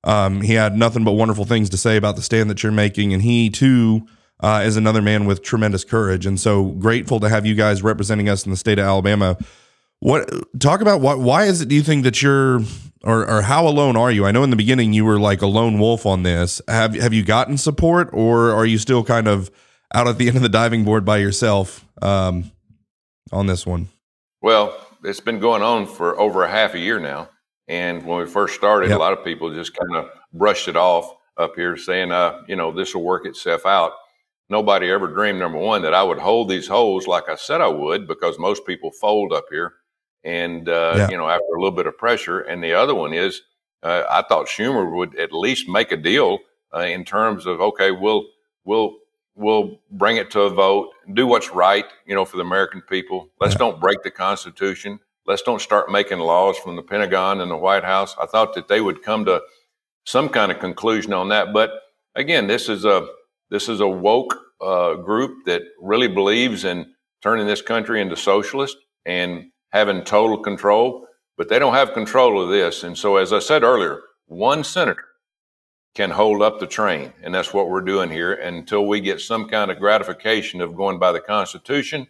Um, 0.04 0.42
he 0.42 0.54
had 0.54 0.76
nothing 0.76 1.04
but 1.04 1.12
wonderful 1.12 1.44
things 1.44 1.68
to 1.70 1.76
say 1.76 1.96
about 1.96 2.16
the 2.16 2.22
stand 2.22 2.48
that 2.50 2.62
you're 2.62 2.72
making, 2.72 3.12
and 3.12 3.22
he 3.22 3.50
too 3.50 4.06
uh, 4.40 4.62
is 4.64 4.76
another 4.76 5.02
man 5.02 5.26
with 5.26 5.42
tremendous 5.42 5.84
courage. 5.84 6.24
And 6.24 6.38
so 6.38 6.66
grateful 6.66 7.20
to 7.20 7.28
have 7.28 7.44
you 7.44 7.54
guys 7.54 7.82
representing 7.82 8.28
us 8.28 8.44
in 8.44 8.50
the 8.50 8.56
state 8.56 8.78
of 8.78 8.84
Alabama. 8.84 9.36
What 10.00 10.30
talk 10.58 10.80
about 10.80 11.02
what? 11.02 11.20
Why 11.20 11.44
is 11.44 11.60
it? 11.60 11.68
Do 11.68 11.74
you 11.74 11.82
think 11.82 12.04
that 12.04 12.22
you're 12.22 12.62
or 13.04 13.28
or 13.28 13.42
how 13.42 13.68
alone 13.68 13.96
are 13.96 14.10
you? 14.10 14.24
I 14.24 14.32
know 14.32 14.42
in 14.42 14.48
the 14.48 14.56
beginning 14.56 14.94
you 14.94 15.04
were 15.04 15.20
like 15.20 15.42
a 15.42 15.46
lone 15.46 15.78
wolf 15.78 16.06
on 16.06 16.22
this. 16.22 16.62
Have 16.68 16.94
have 16.94 17.12
you 17.12 17.22
gotten 17.22 17.58
support, 17.58 18.08
or 18.14 18.50
are 18.52 18.64
you 18.64 18.78
still 18.78 19.04
kind 19.04 19.28
of 19.28 19.50
out 19.94 20.08
at 20.08 20.16
the 20.16 20.28
end 20.28 20.36
of 20.36 20.42
the 20.42 20.48
diving 20.48 20.84
board 20.84 21.04
by 21.04 21.18
yourself 21.18 21.84
um, 22.00 22.50
on 23.30 23.46
this 23.46 23.66
one? 23.66 23.90
Well, 24.40 24.74
it's 25.04 25.20
been 25.20 25.38
going 25.38 25.62
on 25.62 25.86
for 25.86 26.18
over 26.18 26.44
a 26.44 26.50
half 26.50 26.72
a 26.72 26.78
year 26.78 26.98
now, 26.98 27.28
and 27.68 28.02
when 28.06 28.20
we 28.20 28.26
first 28.26 28.54
started, 28.54 28.88
yep. 28.88 28.96
a 28.96 29.00
lot 29.00 29.12
of 29.12 29.22
people 29.22 29.52
just 29.52 29.76
kind 29.76 29.96
of 29.96 30.10
brushed 30.32 30.66
it 30.66 30.76
off 30.76 31.14
up 31.36 31.56
here, 31.56 31.76
saying, 31.76 32.10
"Uh, 32.10 32.40
you 32.48 32.56
know, 32.56 32.72
this 32.72 32.94
will 32.94 33.04
work 33.04 33.26
itself 33.26 33.66
out." 33.66 33.92
Nobody 34.48 34.90
ever 34.90 35.08
dreamed, 35.08 35.40
number 35.40 35.58
one, 35.58 35.82
that 35.82 35.92
I 35.92 36.02
would 36.02 36.18
hold 36.18 36.48
these 36.48 36.66
holes 36.66 37.06
like 37.06 37.28
I 37.28 37.34
said 37.34 37.60
I 37.60 37.68
would, 37.68 38.08
because 38.08 38.38
most 38.38 38.66
people 38.66 38.90
fold 38.92 39.34
up 39.34 39.44
here 39.50 39.74
and 40.24 40.68
uh, 40.68 40.94
yeah. 40.96 41.10
you 41.10 41.16
know 41.16 41.28
after 41.28 41.54
a 41.54 41.60
little 41.60 41.76
bit 41.76 41.86
of 41.86 41.96
pressure. 41.96 42.40
And 42.40 42.62
the 42.62 42.72
other 42.72 42.94
one 42.94 43.12
is 43.12 43.42
uh, 43.82 44.04
I 44.10 44.22
thought 44.22 44.46
Schumer 44.46 44.94
would 44.94 45.18
at 45.18 45.32
least 45.32 45.68
make 45.68 45.92
a 45.92 45.96
deal 45.96 46.38
uh, 46.74 46.80
in 46.80 47.04
terms 47.04 47.46
of 47.46 47.60
okay, 47.60 47.90
we'll 47.90 48.26
we'll 48.64 48.96
we'll 49.34 49.80
bring 49.92 50.16
it 50.16 50.30
to 50.32 50.42
a 50.42 50.50
vote, 50.50 50.90
do 51.14 51.26
what's 51.26 51.50
right, 51.50 51.86
you 52.06 52.14
know, 52.14 52.24
for 52.24 52.36
the 52.36 52.42
American 52.42 52.82
people. 52.82 53.28
Let's 53.40 53.54
yeah. 53.54 53.58
don't 53.58 53.80
break 53.80 54.02
the 54.02 54.10
Constitution. 54.10 55.00
Let's 55.26 55.42
don't 55.42 55.60
start 55.60 55.90
making 55.90 56.18
laws 56.18 56.58
from 56.58 56.76
the 56.76 56.82
Pentagon 56.82 57.40
and 57.40 57.50
the 57.50 57.56
White 57.56 57.84
House. 57.84 58.16
I 58.20 58.26
thought 58.26 58.54
that 58.54 58.68
they 58.68 58.80
would 58.80 59.02
come 59.02 59.24
to 59.26 59.40
some 60.04 60.28
kind 60.28 60.50
of 60.50 60.58
conclusion 60.58 61.12
on 61.12 61.28
that. 61.28 61.52
But 61.52 61.70
again, 62.14 62.46
this 62.46 62.68
is 62.68 62.84
a 62.84 63.06
this 63.50 63.68
is 63.68 63.80
a 63.80 63.88
woke 63.88 64.36
uh, 64.60 64.94
group 64.94 65.44
that 65.46 65.62
really 65.80 66.08
believes 66.08 66.64
in 66.64 66.86
turning 67.22 67.46
this 67.46 67.62
country 67.62 68.00
into 68.00 68.16
socialist 68.16 68.76
and 69.06 69.49
having 69.70 70.02
total 70.04 70.38
control, 70.38 71.06
but 71.36 71.48
they 71.48 71.58
don't 71.58 71.74
have 71.74 71.94
control 71.94 72.42
of 72.42 72.50
this. 72.50 72.82
And 72.82 72.96
so, 72.96 73.16
as 73.16 73.32
I 73.32 73.38
said 73.38 73.62
earlier, 73.62 74.02
one 74.26 74.62
senator, 74.64 75.04
can 75.94 76.10
hold 76.10 76.42
up 76.42 76.60
the 76.60 76.66
train. 76.66 77.12
And 77.22 77.34
that's 77.34 77.52
what 77.52 77.68
we're 77.68 77.80
doing 77.80 78.10
here 78.10 78.32
until 78.32 78.86
we 78.86 79.00
get 79.00 79.20
some 79.20 79.48
kind 79.48 79.70
of 79.70 79.78
gratification 79.78 80.60
of 80.60 80.76
going 80.76 80.98
by 80.98 81.12
the 81.12 81.20
Constitution 81.20 82.06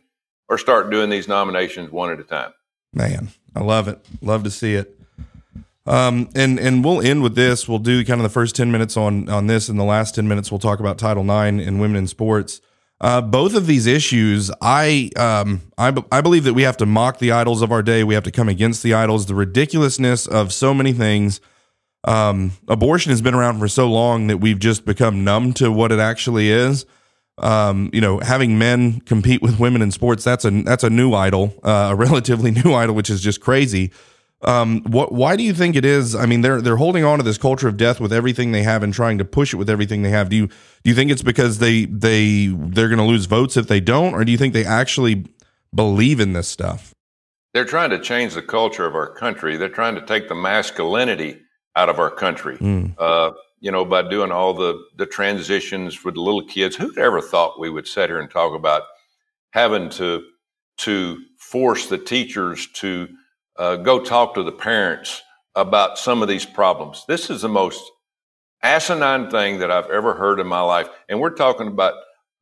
or 0.49 0.59
start 0.59 0.90
doing 0.90 1.09
these 1.09 1.29
nominations 1.29 1.90
one 1.90 2.11
at 2.11 2.21
a 2.21 2.25
time. 2.25 2.52
Man, 2.93 3.29
I 3.55 3.61
love 3.61 3.88
it. 3.88 4.05
Love 4.21 4.45
to 4.45 4.50
see 4.50 4.75
it. 4.75 4.97
Um, 5.87 6.29
and 6.35 6.61
and 6.61 6.85
we'll 6.85 7.00
end 7.00 7.23
with 7.23 7.35
this. 7.35 7.67
We'll 7.69 7.79
do 7.79 8.05
kind 8.05 8.21
of 8.21 8.23
the 8.23 8.29
first 8.29 8.55
ten 8.55 8.71
minutes 8.71 8.97
on 8.97 9.29
on 9.29 9.47
this, 9.47 9.69
and 9.69 9.79
the 9.79 9.85
last 9.85 10.14
ten 10.14 10.29
minutes 10.29 10.50
we'll 10.50 10.59
talk 10.59 10.79
about 10.79 10.99
Title 10.99 11.25
IX 11.25 11.67
and 11.67 11.81
women 11.81 11.97
in 11.97 12.07
sports. 12.07 12.61
Uh, 13.00 13.23
both 13.23 13.54
of 13.54 13.66
these 13.66 13.87
issues, 13.87 14.50
I 14.61 15.11
um, 15.16 15.62
I, 15.78 15.95
I 16.12 16.21
believe 16.21 16.45
that 16.45 16.52
we 16.52 16.62
have 16.62 16.76
to 16.78 16.87
mock 16.87 17.19
the 17.19 17.33
idols 17.33 17.62
of 17.62 17.73
our 17.73 17.83
day. 17.83 18.04
We 18.04 18.14
have 18.14 18.25
to 18.25 18.30
come 18.30 18.49
against 18.49 18.83
the 18.83 18.92
idols, 18.92 19.25
the 19.26 19.35
ridiculousness 19.35 20.26
of 20.26 20.52
so 20.52 20.75
many 20.75 20.92
things. 20.92 21.40
Um, 22.04 22.52
abortion 22.69 23.11
has 23.11 23.23
been 23.23 23.35
around 23.35 23.59
for 23.59 23.69
so 23.69 23.90
long 23.90 24.26
that 24.26 24.38
we've 24.38 24.59
just 24.59 24.85
become 24.85 25.25
numb 25.25 25.54
to 25.54 25.73
what 25.73 25.92
it 25.92 25.99
actually 25.99 26.50
is. 26.50 26.85
Um, 27.38 27.88
you 27.95 28.02
know, 28.02 28.19
having 28.19 28.59
men 28.59 29.00
compete 29.00 29.40
with 29.40 29.59
women 29.59 29.80
in 29.80 29.90
sports 29.90 30.23
that's 30.23 30.45
a 30.45 30.50
that's 30.50 30.85
a 30.85 30.90
new 30.90 31.14
idol, 31.14 31.54
uh, 31.62 31.88
a 31.92 31.95
relatively 31.97 32.50
new 32.50 32.75
idol, 32.75 32.95
which 32.95 33.09
is 33.09 33.23
just 33.23 33.40
crazy. 33.40 33.92
Um, 34.42 34.82
what? 34.85 35.12
Why 35.12 35.37
do 35.37 35.42
you 35.42 35.52
think 35.52 35.76
it 35.76 35.85
is? 35.85 36.14
I 36.14 36.25
mean, 36.25 36.40
they're 36.40 36.62
they're 36.62 36.76
holding 36.76 37.04
on 37.04 37.18
to 37.18 37.25
this 37.25 37.37
culture 37.37 37.68
of 37.68 37.76
death 37.76 38.00
with 38.00 38.12
everything 38.12 38.52
they 38.52 38.62
have 38.62 38.82
and 38.82 38.92
trying 38.92 39.18
to 39.18 39.25
push 39.25 39.52
it 39.52 39.56
with 39.56 39.68
everything 39.68 40.02
they 40.02 40.11
have. 40.11 40.30
Do 40.30 40.37
you 40.37 40.47
do 40.47 40.54
you 40.85 40.94
think 40.94 41.11
it's 41.11 41.23
because 41.23 41.59
they 41.59 41.85
they 41.85 42.47
they're 42.47 42.88
going 42.88 42.99
to 42.99 43.04
lose 43.04 43.26
votes 43.26 43.56
if 43.56 43.66
they 43.66 43.80
don't, 43.80 44.14
or 44.14 44.25
do 44.25 44.32
you 44.32 44.38
think 44.38 44.54
they 44.54 44.64
actually 44.64 45.26
believe 45.75 46.20
in 46.20 46.32
this 46.32 46.49
stuff? 46.49 46.94
They're 47.52 47.66
trying 47.66 47.90
to 47.90 47.99
change 47.99 48.35
the 48.35 48.42
culture 48.42 48.87
of 48.87 48.94
our 48.94 49.12
country. 49.12 49.56
They're 49.56 49.68
trying 49.68 49.97
to 49.97 50.06
take 50.06 50.28
the 50.28 50.35
masculinity 50.35 51.38
out 51.76 51.88
of 51.88 51.99
our 51.99 52.11
country. 52.11 52.56
Mm. 52.59 52.94
Uh, 52.99 53.32
you 53.61 53.70
know, 53.70 53.85
by 53.85 54.09
doing 54.09 54.32
all 54.32 54.54
the 54.54 54.82
the 54.97 55.06
transitions 55.06 55.94
for 55.94 56.11
the 56.11 56.20
little 56.20 56.47
kids. 56.47 56.76
Who'd 56.76 56.99
ever 56.99 57.20
thought 57.20 57.61
we 57.61 57.68
would 57.68 57.87
sit 57.87 58.09
here 58.09 58.18
and 58.18 58.30
talk 58.30 58.54
about 58.54 58.82
having 59.50 59.90
to 59.90 60.25
to 60.78 61.18
force 61.38 61.88
the 61.88 61.99
teachers 61.99 62.68
to 62.68 63.09
uh, 63.57 63.76
go 63.76 64.00
talk 64.00 64.35
to 64.35 64.42
the 64.42 64.52
parents 64.52 65.23
about 65.54 65.99
some 65.99 66.23
of 66.23 66.28
these 66.28 66.45
problems. 66.45 67.04
This 67.09 67.30
is 67.30 67.42
the 67.42 67.49
most 67.49 67.83
asinine 68.62 69.30
thing 69.30 69.59
that 69.59 69.71
I've 69.71 69.90
ever 69.90 70.14
heard 70.14 70.40
in 70.40 70.47
my 70.47 70.61
life. 70.61 70.88
And 71.09 71.21
we're 71.21 71.30
talking 71.35 71.66
about 71.66 71.95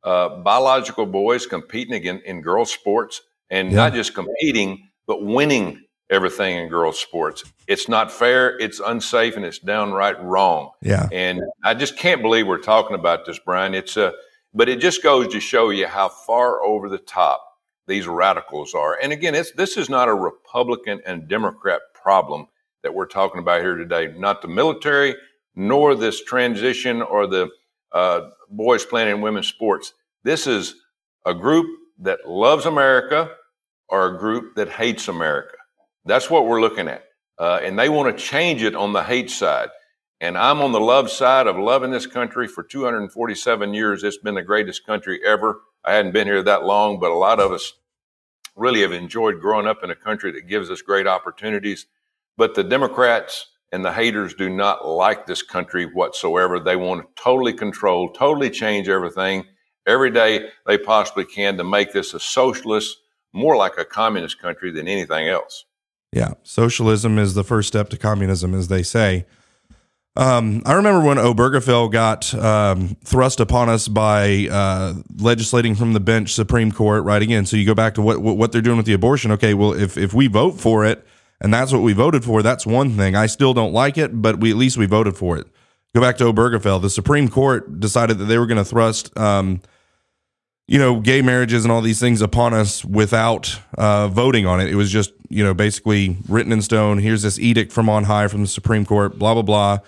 uh, 0.03 0.29
biological 0.37 1.05
boys 1.05 1.45
competing 1.45 1.93
again 1.93 2.21
in 2.25 2.41
girls' 2.41 2.71
sports 2.71 3.21
and 3.49 3.69
yeah. 3.69 3.77
not 3.77 3.93
just 3.93 4.13
competing, 4.13 4.89
but 5.07 5.23
winning 5.23 5.81
everything 6.09 6.55
in 6.57 6.69
girls' 6.69 6.99
sports. 6.99 7.43
It's 7.67 7.87
not 7.87 8.11
fair, 8.11 8.57
it's 8.59 8.79
unsafe, 8.79 9.35
and 9.35 9.45
it's 9.45 9.59
downright 9.59 10.21
wrong. 10.23 10.71
Yeah. 10.81 11.07
And 11.11 11.41
I 11.63 11.73
just 11.73 11.97
can't 11.97 12.21
believe 12.21 12.47
we're 12.47 12.57
talking 12.57 12.95
about 12.95 13.25
this, 13.25 13.39
Bryan. 13.39 13.73
It's 13.73 13.97
a, 13.97 14.07
uh, 14.07 14.11
but 14.53 14.67
it 14.67 14.79
just 14.79 15.03
goes 15.03 15.27
to 15.27 15.39
show 15.39 15.69
you 15.69 15.85
how 15.85 16.09
far 16.09 16.63
over 16.63 16.89
the 16.89 16.97
top 16.97 17.48
these 17.89 18.07
radicals 18.07 18.73
are. 18.73 18.97
And 19.01 19.11
again, 19.11 19.33
this 19.33 19.75
is 19.75 19.89
not 19.89 20.07
a 20.07 20.13
Republican 20.13 21.01
and 21.05 21.27
Democrat 21.27 21.81
problem 21.93 22.47
that 22.83 22.93
we're 22.93 23.07
talking 23.07 23.39
about 23.39 23.61
here 23.61 23.75
today. 23.75 24.13
Not 24.15 24.41
the 24.41 24.47
military, 24.47 25.15
nor 25.55 25.95
this 25.95 26.23
transition 26.23 27.01
or 27.01 27.27
the 27.27 27.49
uh, 27.91 28.29
boys 28.49 28.85
playing 28.85 29.09
in 29.09 29.21
women's 29.21 29.47
sports. 29.47 29.93
This 30.23 30.47
is 30.47 30.75
a 31.25 31.33
group 31.33 31.67
that 31.99 32.27
loves 32.27 32.65
America 32.65 33.31
or 33.89 34.15
a 34.15 34.17
group 34.17 34.55
that 34.55 34.69
hates 34.69 35.07
America. 35.07 35.57
That's 36.05 36.29
what 36.29 36.45
we're 36.45 36.61
looking 36.61 36.87
at. 36.87 37.03
Uh, 37.37 37.59
and 37.63 37.77
they 37.77 37.89
want 37.89 38.15
to 38.15 38.23
change 38.23 38.63
it 38.63 38.75
on 38.75 38.93
the 38.93 39.03
hate 39.03 39.29
side. 39.29 39.69
And 40.21 40.37
I'm 40.37 40.61
on 40.61 40.73
the 40.73 40.79
love 40.79 41.09
side 41.09 41.47
of 41.47 41.57
loving 41.57 41.91
this 41.91 42.05
country 42.05 42.47
for 42.47 42.63
247 42.63 43.73
years. 43.73 44.03
It's 44.03 44.17
been 44.17 44.35
the 44.35 44.41
greatest 44.41 44.85
country 44.85 45.21
ever. 45.25 45.61
I 45.85 45.93
hadn't 45.93 46.11
been 46.11 46.27
here 46.27 46.43
that 46.43 46.65
long, 46.65 46.99
but 46.99 47.11
a 47.11 47.15
lot 47.15 47.39
of 47.39 47.51
us 47.51 47.73
really 48.59 48.81
have 48.81 48.91
enjoyed 48.91 49.39
growing 49.39 49.67
up 49.67 49.83
in 49.83 49.89
a 49.89 49.95
country 49.95 50.31
that 50.33 50.47
gives 50.47 50.69
us 50.69 50.81
great 50.81 51.07
opportunities. 51.07 51.87
But 52.37 52.55
the 52.55 52.63
Democrats 52.63 53.47
and 53.71 53.83
the 53.83 53.93
haters 53.93 54.33
do 54.33 54.49
not 54.49 54.87
like 54.87 55.25
this 55.25 55.41
country 55.41 55.85
whatsoever. 55.85 56.59
They 56.59 56.75
want 56.75 57.01
to 57.01 57.23
totally 57.23 57.53
control, 57.53 58.11
totally 58.11 58.49
change 58.49 58.89
everything 58.89 59.45
every 59.87 60.11
day 60.11 60.49
they 60.65 60.77
possibly 60.77 61.25
can 61.25 61.57
to 61.57 61.63
make 61.63 61.91
this 61.91 62.13
a 62.13 62.19
socialist, 62.19 62.97
more 63.33 63.55
like 63.55 63.77
a 63.77 63.85
communist 63.85 64.39
country 64.39 64.71
than 64.71 64.87
anything 64.87 65.27
else. 65.27 65.65
Yeah, 66.11 66.33
socialism 66.43 67.19
is 67.19 67.33
the 67.33 67.43
first 67.43 67.67
step 67.67 67.89
to 67.89 67.97
communism, 67.97 68.53
as 68.53 68.67
they 68.67 68.83
say. 68.83 69.25
Um, 70.19 70.63
I 70.65 70.73
remember 70.73 70.99
when 70.99 71.15
Obergefell 71.15 71.89
got 71.89 72.33
um, 72.35 72.97
thrust 73.05 73.39
upon 73.39 73.69
us 73.69 73.87
by 73.87 74.49
uh, 74.51 74.95
legislating 75.17 75.75
from 75.75 75.93
the 75.93 76.01
bench 76.01 76.33
Supreme 76.33 76.73
Court, 76.73 77.05
right? 77.05 77.21
Again, 77.21 77.45
so 77.45 77.55
you 77.55 77.65
go 77.65 77.73
back 77.73 77.93
to 77.93 78.01
what 78.01 78.19
what 78.19 78.51
they're 78.51 78.61
doing 78.61 78.75
with 78.75 78.85
the 78.85 78.91
abortion. 78.91 79.31
Okay, 79.31 79.53
well, 79.53 79.71
if 79.71 79.97
if 79.97 80.13
we 80.13 80.27
vote 80.27 80.59
for 80.59 80.83
it 80.83 81.07
and 81.39 81.53
that's 81.53 81.71
what 81.71 81.83
we 81.83 81.93
voted 81.93 82.25
for, 82.25 82.43
that's 82.43 82.65
one 82.65 82.97
thing. 82.97 83.15
I 83.15 83.27
still 83.27 83.53
don't 83.53 83.71
like 83.71 83.97
it, 83.97 84.21
but 84.21 84.41
we 84.41 84.51
at 84.51 84.57
least 84.57 84.75
we 84.75 84.87
voted 84.87 85.15
for 85.15 85.37
it. 85.37 85.47
Go 85.95 86.01
back 86.01 86.17
to 86.17 86.25
Obergefell. 86.25 86.81
The 86.81 86.89
Supreme 86.89 87.29
Court 87.29 87.79
decided 87.79 88.17
that 88.17 88.25
they 88.25 88.37
were 88.37 88.45
going 88.45 88.57
to 88.57 88.65
thrust, 88.65 89.17
um, 89.17 89.61
you 90.67 90.79
know, 90.79 90.99
gay 90.99 91.21
marriages 91.21 91.63
and 91.63 91.71
all 91.71 91.81
these 91.81 92.01
things 92.01 92.21
upon 92.21 92.53
us 92.53 92.83
without 92.83 93.57
uh, 93.77 94.09
voting 94.09 94.45
on 94.45 94.59
it. 94.59 94.67
It 94.67 94.75
was 94.75 94.91
just, 94.91 95.13
you 95.29 95.45
know, 95.45 95.53
basically 95.53 96.17
written 96.27 96.51
in 96.51 96.61
stone. 96.61 96.97
Here's 96.97 97.21
this 97.21 97.39
edict 97.39 97.71
from 97.71 97.87
on 97.87 98.03
high 98.03 98.27
from 98.27 98.41
the 98.41 98.47
Supreme 98.47 98.85
Court. 98.85 99.17
Blah 99.17 99.35
blah 99.35 99.43
blah 99.43 99.79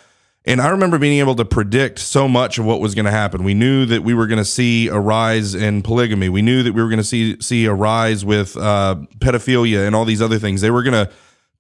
and 0.44 0.60
I 0.60 0.70
remember 0.70 0.98
being 0.98 1.20
able 1.20 1.36
to 1.36 1.46
predict 1.46 2.00
so 2.00 2.28
much 2.28 2.58
of 2.58 2.66
what 2.66 2.80
was 2.80 2.96
going 2.96 3.06
to 3.06 3.12
happen. 3.12 3.44
We 3.44 3.54
knew 3.54 3.86
that 3.86 4.04
we 4.04 4.16
were 4.16 4.26
going 4.26 4.40
to 4.40 4.46
see 4.46 4.88
a 4.88 5.00
rise 5.00 5.54
in 5.54 5.84
polygamy. 5.84 6.30
We 6.30 6.42
knew 6.42 6.64
that 6.64 6.74
we 6.74 6.82
were 6.82 6.88
going 6.88 6.98
to 6.98 7.04
see 7.04 7.40
see 7.40 7.66
a 7.66 7.74
rise 7.74 8.26
with 8.26 8.58
uh, 8.58 8.96
pedophilia 9.20 9.86
and 9.86 9.96
all 9.96 10.06
these 10.06 10.22
other 10.22 10.40
things. 10.40 10.62
They 10.62 10.72
were 10.72 10.82
going 10.82 11.06
to 11.06 11.12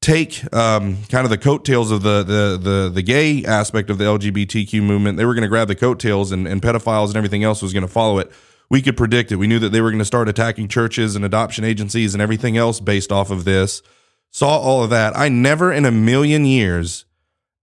take 0.01 0.51
um, 0.51 0.97
kind 1.09 1.25
of 1.25 1.29
the 1.29 1.37
coattails 1.37 1.91
of 1.91 2.01
the, 2.01 2.23
the 2.23 2.59
the 2.59 2.91
the 2.91 3.01
gay 3.03 3.45
aspect 3.45 3.91
of 3.91 3.99
the 3.99 4.05
LGBTQ 4.05 4.81
movement. 4.81 5.17
They 5.17 5.25
were 5.25 5.35
going 5.35 5.43
to 5.43 5.47
grab 5.47 5.67
the 5.67 5.75
coattails, 5.75 6.31
and, 6.31 6.47
and 6.47 6.59
pedophiles 6.59 7.07
and 7.07 7.17
everything 7.17 7.43
else 7.43 7.61
was 7.61 7.73
going 7.73 7.85
to 7.85 7.91
follow 7.91 8.17
it. 8.17 8.31
We 8.71 8.81
could 8.81 8.97
predict 8.97 9.31
it. 9.31 9.35
We 9.35 9.47
knew 9.47 9.59
that 9.59 9.69
they 9.69 9.81
were 9.81 9.91
going 9.91 9.99
to 9.99 10.05
start 10.05 10.27
attacking 10.27 10.69
churches 10.69 11.15
and 11.15 11.23
adoption 11.23 11.65
agencies 11.65 12.15
and 12.15 12.21
everything 12.21 12.57
else 12.57 12.79
based 12.79 13.11
off 13.11 13.29
of 13.29 13.43
this. 13.43 13.83
Saw 14.31 14.57
all 14.57 14.83
of 14.83 14.89
that. 14.89 15.15
I 15.15 15.27
never 15.27 15.71
in 15.71 15.85
a 15.85 15.91
million 15.91 16.45
years 16.45 17.05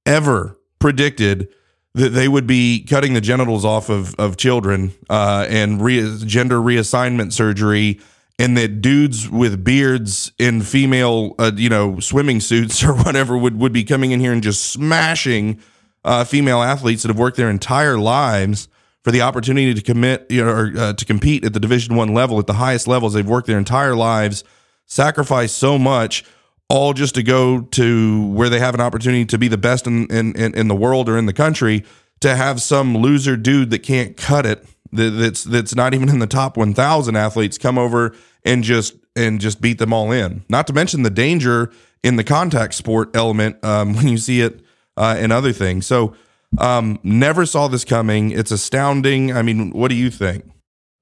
ever 0.05 0.58
predicted 0.78 1.49
that 1.94 2.11
they 2.11 2.28
would 2.28 2.47
be 2.47 2.85
cutting 2.85 3.14
the 3.14 3.20
genitals 3.20 3.64
off 3.64 3.88
of, 3.88 4.14
of 4.16 4.37
children 4.37 4.92
uh, 5.11 5.47
and 5.49 5.82
re- 5.82 6.18
gender 6.25 6.58
reassignment 6.58 7.32
surgery 7.32 8.00
and 8.38 8.56
that 8.56 8.80
dudes 8.80 9.28
with 9.28 9.64
beards 9.64 10.30
in 10.38 10.62
female 10.62 11.35
uh, 11.38 11.50
you 11.56 11.68
know 11.68 11.99
swimming 11.99 12.40
suits 12.40 12.85
or 12.85 12.94
whatever 12.94 13.37
would, 13.37 13.58
would 13.58 13.73
be 13.73 13.85
coming 13.85 14.12
in 14.12 14.20
here 14.20 14.32
and 14.32 14.42
just 14.42 14.70
smashing 14.70 15.61
uh, 16.04 16.25
female 16.25 16.62
athletes 16.62 17.02
that 17.02 17.08
have 17.08 17.18
worked 17.18 17.37
their 17.37 17.50
entire 17.50 17.99
lives 17.99 18.68
for 19.02 19.11
the 19.11 19.23
opportunity 19.23 19.75
to 19.75 19.82
commit 19.82 20.26
you 20.30 20.44
know 20.44 20.50
or 20.50 20.73
uh, 20.76 20.92
to 20.92 21.04
compete 21.04 21.44
at 21.44 21.52
the 21.52 21.61
division 21.61 21.97
one 21.97 22.14
level 22.14 22.38
at 22.38 22.47
the 22.47 22.54
highest 22.54 22.87
levels 22.87 23.14
they've 23.14 23.28
worked 23.28 23.47
their 23.47 23.58
entire 23.58 23.97
lives 23.97 24.44
sacrificed 24.87 25.56
so 25.56 25.78
much 25.78 26.25
all 26.69 26.93
just 26.93 27.15
to 27.15 27.23
go 27.23 27.63
to 27.63 28.27
where 28.29 28.49
they 28.49 28.59
have 28.59 28.75
an 28.75 28.81
opportunity 28.81 29.25
to 29.25 29.39
be 29.39 29.49
the 29.49 29.59
best 29.59 29.87
in, 29.87 30.07
in, 30.11 30.35
in 30.37 30.69
the 30.69 30.75
world 30.75 31.09
or 31.09 31.17
in 31.17 31.27
the 31.27 31.33
country 31.33 31.85
to 32.21 32.37
have 32.37 32.61
some 32.61 32.97
loser 32.97 33.37
dude 33.37 33.71
that 33.71 33.81
can't 33.81 34.17
cut 34.17 34.45
it 34.45 34.65
that's 34.93 35.45
that's 35.45 35.75
not 35.75 35.95
even 35.95 36.09
in 36.09 36.19
the 36.19 36.27
top 36.27 36.57
1000 36.57 37.17
athletes 37.17 37.59
come 37.59 37.79
over 37.79 38.15
and 38.45 38.65
just 38.65 38.95
and 39.15 39.41
just 39.41 39.61
beat 39.61 39.79
them 39.79 39.93
all 39.93 40.13
in. 40.13 40.45
Not 40.49 40.67
to 40.69 40.73
mention 40.73 41.03
the 41.03 41.11
danger 41.11 41.71
in 42.03 42.17
the 42.17 42.25
contact 42.25 42.75
sport 42.75 43.15
element 43.15 43.63
um, 43.65 43.95
when 43.97 44.09
you 44.09 44.19
see 44.19 44.41
it 44.41 44.61
uh, 44.97 45.17
in 45.19 45.31
other 45.31 45.53
things. 45.53 45.87
So 45.87 46.15
um, 46.57 46.99
never 47.03 47.45
saw 47.45 47.69
this 47.69 47.85
coming. 47.85 48.31
It's 48.31 48.51
astounding. 48.51 49.33
I 49.33 49.43
mean 49.43 49.71
what 49.73 49.89
do 49.89 49.95
you 49.95 50.11
think? 50.11 50.45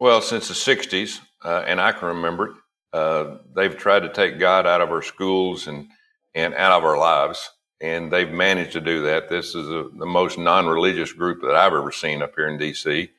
Well 0.00 0.20
since 0.20 0.48
the 0.48 0.54
60s 0.54 1.20
uh, 1.44 1.62
and 1.66 1.80
i 1.80 1.92
can 1.92 2.08
remember 2.08 2.48
it 2.48 2.52
uh, 2.96 3.38
they've 3.54 3.76
tried 3.76 4.00
to 4.00 4.08
take 4.08 4.38
God 4.38 4.66
out 4.66 4.80
of 4.80 4.90
our 4.90 5.02
schools 5.02 5.66
and 5.66 5.88
and 6.34 6.54
out 6.54 6.72
of 6.72 6.84
our 6.84 6.98
lives, 6.98 7.50
and 7.80 8.10
they've 8.10 8.30
managed 8.30 8.72
to 8.72 8.80
do 8.80 9.02
that. 9.02 9.28
This 9.28 9.54
is 9.54 9.68
a, 9.68 9.88
the 9.98 10.06
most 10.06 10.38
non-religious 10.38 11.12
group 11.12 11.42
that 11.42 11.54
I've 11.54 11.74
ever 11.74 11.92
seen 11.92 12.22
up 12.22 12.34
here 12.36 12.48
in 12.48 12.58
D.C. 12.58 13.10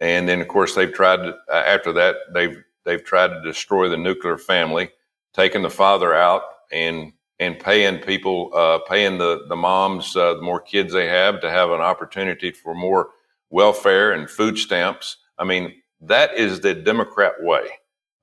And 0.00 0.28
then, 0.28 0.40
of 0.40 0.48
course, 0.48 0.74
they've 0.74 0.92
tried 0.92 1.18
to. 1.18 1.36
Uh, 1.50 1.62
after 1.66 1.92
that, 1.94 2.16
they've 2.34 2.62
they've 2.84 3.02
tried 3.02 3.28
to 3.28 3.42
destroy 3.42 3.88
the 3.88 3.96
nuclear 3.96 4.36
family, 4.36 4.90
taking 5.32 5.62
the 5.62 5.70
father 5.70 6.12
out 6.14 6.42
and 6.70 7.14
and 7.38 7.58
paying 7.58 7.98
people, 7.98 8.50
uh, 8.54 8.80
paying 8.80 9.16
the 9.16 9.46
the 9.48 9.56
moms, 9.56 10.14
uh, 10.14 10.34
the 10.34 10.42
more 10.42 10.60
kids 10.60 10.92
they 10.92 11.08
have, 11.08 11.40
to 11.40 11.50
have 11.50 11.70
an 11.70 11.80
opportunity 11.80 12.50
for 12.50 12.74
more 12.74 13.10
welfare 13.48 14.12
and 14.12 14.28
food 14.28 14.58
stamps. 14.58 15.16
I 15.38 15.44
mean, 15.44 15.74
that 16.02 16.36
is 16.36 16.60
the 16.60 16.74
Democrat 16.74 17.32
way. 17.40 17.68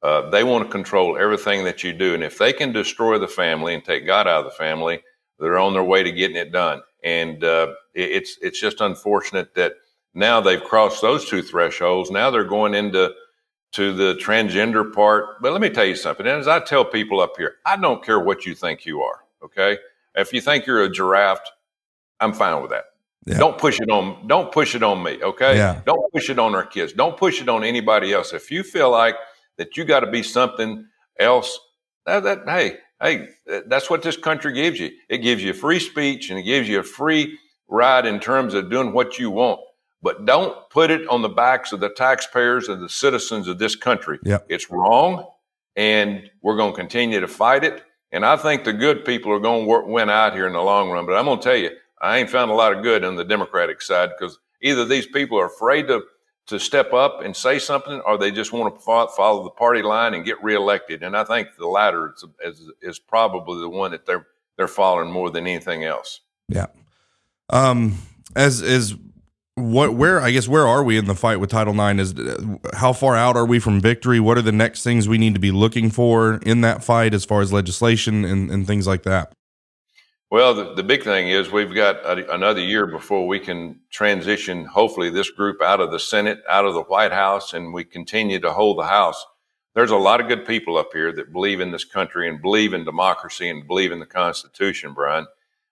Uh, 0.01 0.29
they 0.29 0.43
want 0.43 0.63
to 0.65 0.71
control 0.71 1.17
everything 1.17 1.63
that 1.65 1.83
you 1.83 1.91
do. 1.93 2.13
And 2.13 2.23
if 2.23 2.37
they 2.37 2.53
can 2.53 2.71
destroy 2.71 3.17
the 3.19 3.27
family 3.27 3.73
and 3.73 3.83
take 3.83 4.05
God 4.05 4.27
out 4.27 4.45
of 4.45 4.45
the 4.45 4.57
family, 4.57 5.01
they're 5.39 5.59
on 5.59 5.73
their 5.73 5.83
way 5.83 6.03
to 6.03 6.11
getting 6.11 6.37
it 6.37 6.51
done. 6.51 6.81
and 7.03 7.43
uh, 7.43 7.73
it, 7.93 8.11
it's 8.11 8.37
it's 8.41 8.59
just 8.59 8.81
unfortunate 8.81 9.55
that 9.55 9.73
now 10.13 10.41
they've 10.41 10.63
crossed 10.63 11.01
those 11.01 11.29
two 11.29 11.41
thresholds. 11.41 12.11
Now 12.11 12.29
they're 12.31 12.43
going 12.43 12.73
into 12.73 13.11
to 13.73 13.93
the 13.93 14.15
transgender 14.15 14.91
part. 14.91 15.41
But 15.41 15.51
let 15.51 15.61
me 15.61 15.69
tell 15.69 15.85
you 15.85 15.95
something. 15.95 16.25
And 16.25 16.39
as 16.39 16.47
I 16.47 16.59
tell 16.59 16.83
people 16.83 17.19
up 17.19 17.33
here, 17.37 17.55
I 17.65 17.77
don't 17.77 18.03
care 18.03 18.19
what 18.19 18.45
you 18.45 18.55
think 18.55 18.85
you 18.85 19.01
are. 19.01 19.19
Okay, 19.43 19.77
if 20.15 20.33
you 20.33 20.41
think 20.41 20.65
you're 20.65 20.83
a 20.83 20.89
giraffe, 20.89 21.39
I'm 22.19 22.33
fine 22.33 22.61
with 22.61 22.71
that. 22.71 22.85
Yeah. 23.25 23.37
Don't 23.37 23.57
push 23.57 23.79
it 23.79 23.89
on. 23.89 24.27
Don't 24.27 24.51
push 24.51 24.75
it 24.75 24.83
on 24.83 25.03
me. 25.03 25.21
Okay. 25.21 25.55
Yeah. 25.55 25.81
Don't 25.85 26.11
push 26.11 26.29
it 26.29 26.39
on 26.39 26.55
our 26.55 26.65
kids. 26.65 26.93
Don't 26.93 27.17
push 27.17 27.41
it 27.41 27.49
on 27.49 27.63
anybody 27.63 28.13
else. 28.13 28.33
If 28.33 28.49
you 28.49 28.63
feel 28.63 28.89
like 28.89 29.15
that, 29.59 29.77
you 29.77 29.85
got 29.85 29.99
to 29.99 30.09
be 30.09 30.23
something 30.23 30.87
else. 31.19 31.59
That, 32.07 32.23
that 32.23 32.39
hey 32.47 32.79
hey, 33.01 33.29
that's 33.67 33.89
what 33.89 34.01
this 34.01 34.17
country 34.17 34.53
gives 34.53 34.79
you. 34.79 34.91
It 35.07 35.19
gives 35.19 35.43
you 35.43 35.53
free 35.53 35.79
speech 35.79 36.29
and 36.29 36.39
it 36.39 36.43
gives 36.43 36.67
you 36.67 36.79
a 36.79 36.83
free 36.83 37.37
ride 37.67 38.05
in 38.05 38.19
terms 38.19 38.53
of 38.53 38.69
doing 38.69 38.93
what 38.93 39.19
you 39.19 39.29
want. 39.31 39.61
But 40.01 40.25
don't 40.25 40.69
put 40.69 40.91
it 40.91 41.07
on 41.09 41.21
the 41.21 41.29
backs 41.29 41.71
of 41.73 41.81
the 41.81 41.89
taxpayers 41.89 42.69
and 42.69 42.81
the 42.81 42.89
citizens 42.89 43.47
of 43.47 43.59
this 43.59 43.75
country. 43.75 44.17
Yep. 44.23 44.45
It's 44.47 44.71
wrong, 44.71 45.25
and 45.75 46.29
we're 46.41 46.55
going 46.55 46.71
to 46.71 46.77
continue 46.77 47.19
to 47.19 47.27
fight 47.27 47.65
it. 47.65 47.83
And 48.11 48.25
I 48.25 48.37
think 48.37 48.63
the 48.63 48.73
good 48.73 49.03
people 49.03 49.31
are 49.33 49.39
going 49.39 49.63
to 49.63 49.67
work, 49.67 49.85
win 49.87 50.09
out 50.09 50.33
here 50.33 50.47
in 50.47 50.53
the 50.53 50.61
long 50.61 50.89
run. 50.89 51.05
But 51.05 51.15
I'm 51.15 51.25
going 51.25 51.39
to 51.39 51.43
tell 51.43 51.57
you, 51.57 51.71
I 52.01 52.17
ain't 52.17 52.29
found 52.29 52.49
a 52.49 52.55
lot 52.55 52.75
of 52.75 52.81
good 52.81 53.03
on 53.03 53.17
the 53.17 53.25
Democratic 53.25 53.81
side 53.81 54.11
because 54.17 54.39
either 54.61 54.85
these 54.85 55.05
people 55.05 55.37
are 55.37 55.47
afraid 55.47 55.87
to 55.87 56.03
to 56.49 56.59
step 56.59 56.93
up 56.93 57.21
and 57.21 57.35
say 57.35 57.59
something, 57.59 58.01
or 58.01 58.17
they 58.17 58.31
just 58.31 58.51
want 58.51 58.75
to 58.75 58.81
follow 58.81 59.43
the 59.43 59.51
party 59.51 59.81
line 59.81 60.13
and 60.13 60.25
get 60.25 60.43
reelected. 60.43 61.03
And 61.03 61.15
I 61.15 61.23
think 61.23 61.49
the 61.57 61.67
latter 61.67 62.13
is, 62.15 62.25
is, 62.43 62.71
is 62.81 62.99
probably 62.99 63.61
the 63.61 63.69
one 63.69 63.91
that 63.91 64.05
they're 64.05 64.27
they're 64.57 64.67
following 64.67 65.09
more 65.09 65.29
than 65.29 65.47
anything 65.47 65.85
else. 65.85 66.21
Yeah. 66.47 66.67
Um. 67.49 67.99
As 68.35 68.61
as 68.61 68.95
what 69.55 69.95
where 69.95 70.21
I 70.21 70.31
guess 70.31 70.47
where 70.47 70.67
are 70.67 70.83
we 70.83 70.97
in 70.97 71.05
the 71.05 71.15
fight 71.15 71.39
with 71.39 71.49
Title 71.49 71.73
IX? 71.79 71.99
Is 71.99 72.13
how 72.73 72.93
far 72.93 73.15
out 73.15 73.35
are 73.35 73.45
we 73.45 73.59
from 73.59 73.79
victory? 73.79 74.19
What 74.19 74.37
are 74.37 74.41
the 74.41 74.51
next 74.51 74.83
things 74.83 75.07
we 75.07 75.17
need 75.17 75.33
to 75.33 75.39
be 75.39 75.51
looking 75.51 75.89
for 75.89 76.39
in 76.43 76.61
that 76.61 76.83
fight 76.83 77.13
as 77.13 77.25
far 77.25 77.41
as 77.41 77.53
legislation 77.53 78.25
and, 78.25 78.51
and 78.51 78.67
things 78.67 78.87
like 78.87 79.03
that? 79.03 79.33
Well, 80.31 80.53
the, 80.53 80.75
the 80.75 80.83
big 80.83 81.03
thing 81.03 81.27
is 81.29 81.51
we've 81.51 81.73
got 81.73 82.05
a, 82.05 82.33
another 82.33 82.61
year 82.61 82.85
before 82.85 83.25
we 83.25 83.39
can 83.39 83.79
transition, 83.89 84.63
hopefully, 84.65 85.09
this 85.09 85.31
group 85.31 85.59
out 85.59 85.79
of 85.79 85.89
the 85.89 85.99
Senate, 85.99 86.43
out 86.47 86.65
of 86.65 86.75
the 86.75 86.83
White 86.83 87.11
House, 87.11 87.53
and 87.53 87.73
we 87.73 87.83
continue 87.83 88.39
to 88.39 88.51
hold 88.51 88.77
the 88.77 88.85
House. 88.85 89.25
There's 89.73 89.89
a 89.89 89.97
lot 89.97 90.21
of 90.21 90.27
good 90.27 90.45
people 90.45 90.77
up 90.77 90.89
here 90.93 91.11
that 91.13 91.33
believe 91.33 91.61
in 91.61 91.71
this 91.71 91.83
country 91.83 92.29
and 92.29 92.41
believe 92.41 92.75
in 92.75 92.85
democracy 92.85 93.49
and 93.49 93.67
believe 93.67 93.91
in 93.91 93.99
the 93.99 94.05
Constitution, 94.05 94.93
Bryan. 94.93 95.25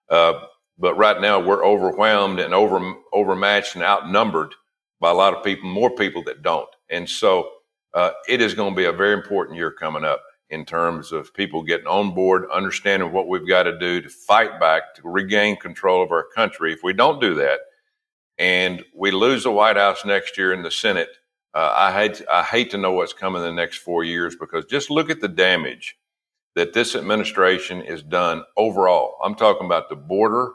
Uh, 0.10 0.40
but 0.80 0.98
right 0.98 1.22
now, 1.22 1.40
we're 1.40 1.64
overwhelmed 1.64 2.40
and 2.40 2.54
over 2.54 2.96
overmatched 3.14 3.76
and 3.76 3.84
outnumbered 3.84 4.56
by 5.00 5.12
a 5.12 5.16
lot 5.16 5.36
of 5.36 5.44
people, 5.44 5.70
more 5.70 5.92
people 5.92 6.24
that 6.24 6.42
don't. 6.42 6.70
And 6.90 7.08
so, 7.08 7.52
uh, 7.94 8.12
it 8.28 8.42
is 8.42 8.56
going 8.56 8.74
to 8.74 8.78
be 8.78 8.86
a 8.86 8.92
very 8.92 9.14
important 9.14 9.56
year 9.58 9.72
coming 9.72 10.04
up 10.04 10.24
in 10.50 10.66
terms 10.66 11.12
of 11.12 11.34
people 11.34 11.62
getting 11.62 11.88
on 11.88 12.14
board, 12.14 12.50
understanding 12.52 13.12
what 13.12 13.28
we've 13.28 13.48
got 13.48 13.64
to 13.64 13.78
do 13.78 14.02
to 14.02 14.10
fight 14.10 14.60
back, 14.60 14.96
to 14.96 15.02
regain 15.04 15.58
control 15.58 16.02
of 16.02 16.12
our 16.12 16.26
country. 16.36 16.74
If 16.74 16.84
we 16.84 16.94
don't 16.94 17.20
do 17.20 17.34
that, 17.36 17.60
and 18.38 18.84
we 18.96 19.12
lose 19.12 19.44
the 19.44 19.52
White 19.52 19.78
House 19.78 20.06
next 20.06 20.38
year 20.38 20.54
in 20.54 20.62
the 20.62 20.72
Senate, 20.72 21.10
uh, 21.54 21.74
I 21.76 21.92
hate 21.92 22.22
I 22.32 22.44
hate 22.44 22.70
to 22.72 22.78
know 22.78 22.92
what's 22.92 23.14
coming 23.14 23.42
in 23.42 23.48
the 23.48 23.62
next 23.62 23.78
four 23.78 24.04
years 24.04 24.36
because 24.36 24.66
just 24.66 24.90
look 24.92 25.10
at 25.10 25.22
the 25.22 25.28
damage 25.28 25.98
that 26.56 26.74
this 26.74 26.96
administration 26.96 27.82
has 27.86 28.04
done 28.04 28.44
overall. 28.56 29.18
I'm 29.24 29.36
talking 29.36 29.66
about 29.66 29.90
the 29.90 29.96
border, 29.96 30.54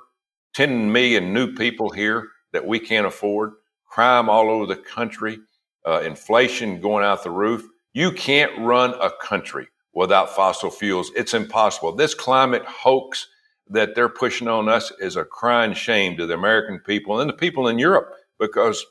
10 0.55 0.93
million 0.93 1.33
new 1.33 1.55
people 1.55 1.91
here 1.91 2.29
that 2.53 2.67
we 2.67 2.79
can't 2.79 3.07
afford, 3.07 3.53
crime 3.87 4.29
all 4.29 4.51
over 4.51 4.67
the 4.67 4.77
country, 4.77 5.39
uh, 5.87 6.01
inflation 6.01 6.81
going 6.81 7.05
out 7.05 7.23
the 7.23 7.31
roof. 7.31 7.65
You 7.95 8.13
can't 8.13 8.57
run 8.59 8.95
a 9.01 9.11
country 9.21 9.69
without 9.95 10.35
fossil 10.35 10.71
fuels. 10.71 11.11
It's 11.15 11.35
impossible. 11.35 11.93
This 11.93 12.15
climate 12.15 12.64
hoax 12.64 13.29
that 13.69 13.95
they're 13.95 14.09
pushing 14.09 14.49
on 14.49 14.69
us 14.69 14.93
is 15.01 15.16
a 15.16 15.25
crying 15.25 15.75
shame 15.75 16.16
to 16.16 16.27
the 16.27 16.35
American 16.35 16.79
people 16.79 17.21
and 17.21 17.29
the 17.29 17.35
people 17.35 17.69
in 17.69 17.79
Europe 17.79 18.12
because 18.38 18.85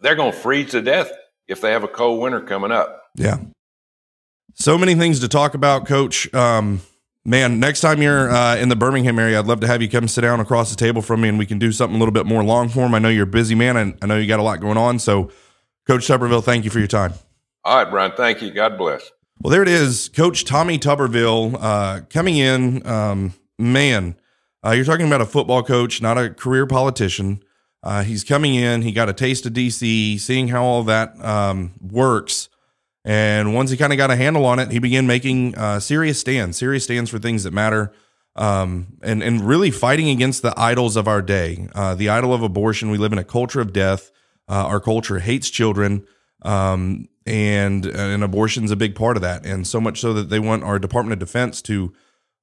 they're 0.00 0.16
going 0.16 0.32
to 0.32 0.38
freeze 0.38 0.70
to 0.70 0.82
death 0.82 1.10
if 1.46 1.60
they 1.60 1.72
have 1.72 1.84
a 1.84 1.88
cold 1.88 2.20
winter 2.20 2.40
coming 2.40 2.72
up. 2.72 3.04
Yeah. 3.14 3.38
So 4.54 4.78
many 4.78 4.94
things 4.94 5.20
to 5.20 5.28
talk 5.28 5.54
about, 5.54 5.86
Coach. 5.86 6.32
Um, 6.34 6.80
man, 7.24 7.60
next 7.60 7.80
time 7.80 8.02
you're 8.02 8.30
uh, 8.30 8.56
in 8.56 8.68
the 8.68 8.76
Birmingham 8.76 9.18
area, 9.18 9.38
I'd 9.38 9.46
love 9.46 9.60
to 9.60 9.66
have 9.66 9.82
you 9.82 9.88
come 9.88 10.08
sit 10.08 10.22
down 10.22 10.40
across 10.40 10.70
the 10.70 10.76
table 10.76 11.02
from 11.02 11.20
me 11.20 11.28
and 11.28 11.38
we 11.38 11.46
can 11.46 11.58
do 11.58 11.72
something 11.72 11.96
a 11.96 11.98
little 11.98 12.12
bit 12.12 12.26
more 12.26 12.42
long 12.42 12.68
form. 12.68 12.94
I 12.94 12.98
know 12.98 13.08
you're 13.08 13.24
a 13.24 13.26
busy 13.26 13.54
man 13.54 13.76
and 13.76 13.98
I 14.02 14.06
know 14.06 14.16
you 14.16 14.26
got 14.26 14.40
a 14.40 14.42
lot 14.42 14.60
going 14.60 14.76
on. 14.76 14.98
So, 14.98 15.30
Coach 15.86 16.06
Tuberville, 16.06 16.42
thank 16.44 16.64
you 16.64 16.70
for 16.70 16.78
your 16.78 16.88
time. 16.88 17.14
All 17.64 17.76
right, 17.76 17.90
Bryan. 17.90 18.12
Thank 18.16 18.42
you. 18.42 18.50
God 18.50 18.78
bless. 18.78 19.10
Well, 19.40 19.52
there 19.52 19.62
it 19.62 19.68
is, 19.68 20.08
Coach 20.08 20.44
Tommy 20.44 20.80
Tuberville 20.80 21.56
uh, 21.60 22.00
coming 22.10 22.36
in. 22.38 22.84
Um, 22.84 23.34
man, 23.56 24.16
uh, 24.66 24.72
you're 24.72 24.84
talking 24.84 25.06
about 25.06 25.20
a 25.20 25.26
football 25.26 25.62
coach, 25.62 26.02
not 26.02 26.18
a 26.18 26.30
career 26.30 26.66
politician. 26.66 27.44
Uh, 27.80 28.02
he's 28.02 28.24
coming 28.24 28.56
in. 28.56 28.82
He 28.82 28.90
got 28.90 29.08
a 29.08 29.12
taste 29.12 29.46
of 29.46 29.52
DC, 29.52 30.18
seeing 30.18 30.48
how 30.48 30.64
all 30.64 30.82
that 30.82 31.24
um, 31.24 31.70
works. 31.80 32.48
And 33.04 33.54
once 33.54 33.70
he 33.70 33.76
kind 33.76 33.92
of 33.92 33.96
got 33.96 34.10
a 34.10 34.16
handle 34.16 34.44
on 34.44 34.58
it, 34.58 34.72
he 34.72 34.80
began 34.80 35.06
making 35.06 35.56
uh, 35.56 35.78
serious 35.78 36.18
stands, 36.18 36.56
serious 36.56 36.82
stands 36.82 37.08
for 37.08 37.20
things 37.20 37.44
that 37.44 37.52
matter, 37.52 37.92
um, 38.34 38.98
and 39.02 39.22
and 39.22 39.40
really 39.40 39.70
fighting 39.70 40.08
against 40.08 40.42
the 40.42 40.52
idols 40.56 40.96
of 40.96 41.06
our 41.06 41.22
day. 41.22 41.68
Uh, 41.76 41.94
the 41.94 42.08
idol 42.08 42.34
of 42.34 42.42
abortion. 42.42 42.90
We 42.90 42.98
live 42.98 43.12
in 43.12 43.18
a 43.18 43.24
culture 43.24 43.60
of 43.60 43.72
death. 43.72 44.10
Uh, 44.48 44.66
our 44.66 44.80
culture 44.80 45.20
hates 45.20 45.48
children. 45.48 46.04
Um, 46.42 47.08
and 47.28 47.86
uh, 47.86 47.90
and 47.90 48.24
abortion's 48.24 48.70
a 48.70 48.76
big 48.76 48.94
part 48.94 49.16
of 49.16 49.22
that, 49.22 49.44
and 49.44 49.66
so 49.66 49.80
much 49.80 50.00
so 50.00 50.12
that 50.14 50.30
they 50.30 50.38
want 50.38 50.64
our 50.64 50.78
Department 50.78 51.12
of 51.12 51.18
Defense 51.18 51.60
to 51.62 51.92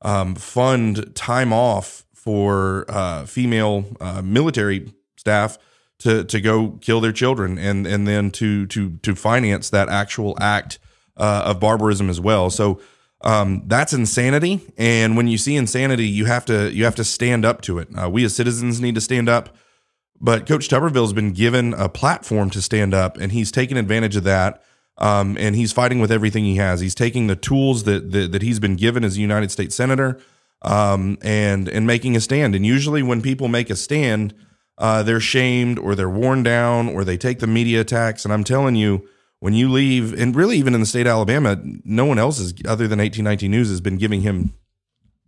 um, 0.04 0.36
fund 0.36 1.16
time 1.16 1.52
off 1.52 2.06
for 2.14 2.86
uh, 2.88 3.26
female 3.26 3.86
uh, 4.00 4.22
military 4.22 4.94
staff 5.18 5.58
to 6.00 6.24
to 6.26 6.40
go 6.40 6.78
kill 6.82 7.02
their 7.02 7.12
children, 7.12 7.58
and 7.58 7.88
and 7.88 8.08
then 8.08 8.30
to 8.32 8.68
to 8.68 8.98
to 8.98 9.16
finance 9.16 9.70
that 9.72 9.90
actual 9.90 10.38
act 10.40 10.78
uh, 11.18 11.44
of 11.46 11.60
barbarism 11.60 12.10
as 12.10 12.20
well. 12.20 12.50
So. 12.50 12.80
Um, 13.22 13.64
that's 13.66 13.92
insanity, 13.92 14.62
and 14.78 15.18
when 15.18 15.28
you 15.28 15.40
see 15.40 15.56
insanity, 15.56 16.06
you 16.06 16.26
have 16.26 16.46
to 16.46 16.72
you 16.72 16.84
have 16.84 16.94
to 16.96 17.04
stand 17.04 17.44
up 17.44 17.62
to 17.62 17.80
it. 17.80 17.88
Uh, 17.98 18.08
we 18.08 18.24
as 18.24 18.36
citizens 18.36 18.80
need 18.80 18.94
to 18.94 19.02
stand 19.02 19.30
up, 19.30 19.56
but 20.20 20.48
Coach 20.48 20.70
Tuberville's 20.70 21.14
been 21.14 21.34
given 21.34 21.74
a 21.74 21.90
platform 21.90 22.50
to 22.52 22.62
stand 22.62 22.94
up, 22.94 23.18
and 23.18 23.32
he's 23.32 23.52
taken 23.52 23.78
advantage 23.78 24.16
of 24.16 24.24
that 24.24 24.62
um, 24.98 25.38
and 25.38 25.56
he's 25.56 25.74
fighting 25.74 26.00
with 26.00 26.12
everything 26.12 26.46
he 26.46 26.56
has. 26.56 26.80
He's 26.80 26.96
taking 26.96 27.28
the 27.28 27.36
tools 27.36 27.84
that 27.84 28.12
that, 28.12 28.32
that 28.32 28.42
he's 28.42 28.60
been 28.60 28.76
given 28.76 29.04
as 29.04 29.18
a 29.18 29.22
United 29.22 29.52
States 29.52 29.76
senator, 29.76 30.20
um, 30.62 31.18
and 31.22 31.68
and 31.68 31.86
making 31.86 32.16
a 32.16 32.22
stand. 32.22 32.56
And 32.56 32.66
usually, 32.66 33.04
when 33.04 33.22
people 33.22 33.48
make 33.48 33.70
a 33.70 33.76
stand, 33.76 34.34
uh, 34.78 35.04
they're 35.04 35.20
shamed 35.20 35.80
or 35.80 35.96
they're 35.96 36.10
worn 36.10 36.44
down 36.44 36.90
or 36.90 37.04
they 37.04 37.18
take 37.18 37.40
the 37.40 37.48
media 37.48 37.82
attacks. 37.82 38.24
And 38.24 38.34
I'm 38.34 38.44
telling 38.44 38.76
you, 38.76 39.08
when 39.40 39.54
you 39.54 39.70
leave, 39.70 40.14
and 40.14 40.36
really 40.36 40.58
even 40.58 40.74
in 40.74 40.80
the 40.80 40.86
state 40.86 41.08
of 41.08 41.12
Alabama, 41.12 41.62
no 41.84 42.06
one 42.06 42.20
else 42.20 42.40
is 42.40 42.54
other 42.66 42.88
than 42.88 43.00
1819 43.00 43.52
News 43.52 43.70
has 43.70 43.82
been 43.82 43.98
giving 43.98 44.22
him 44.22 44.54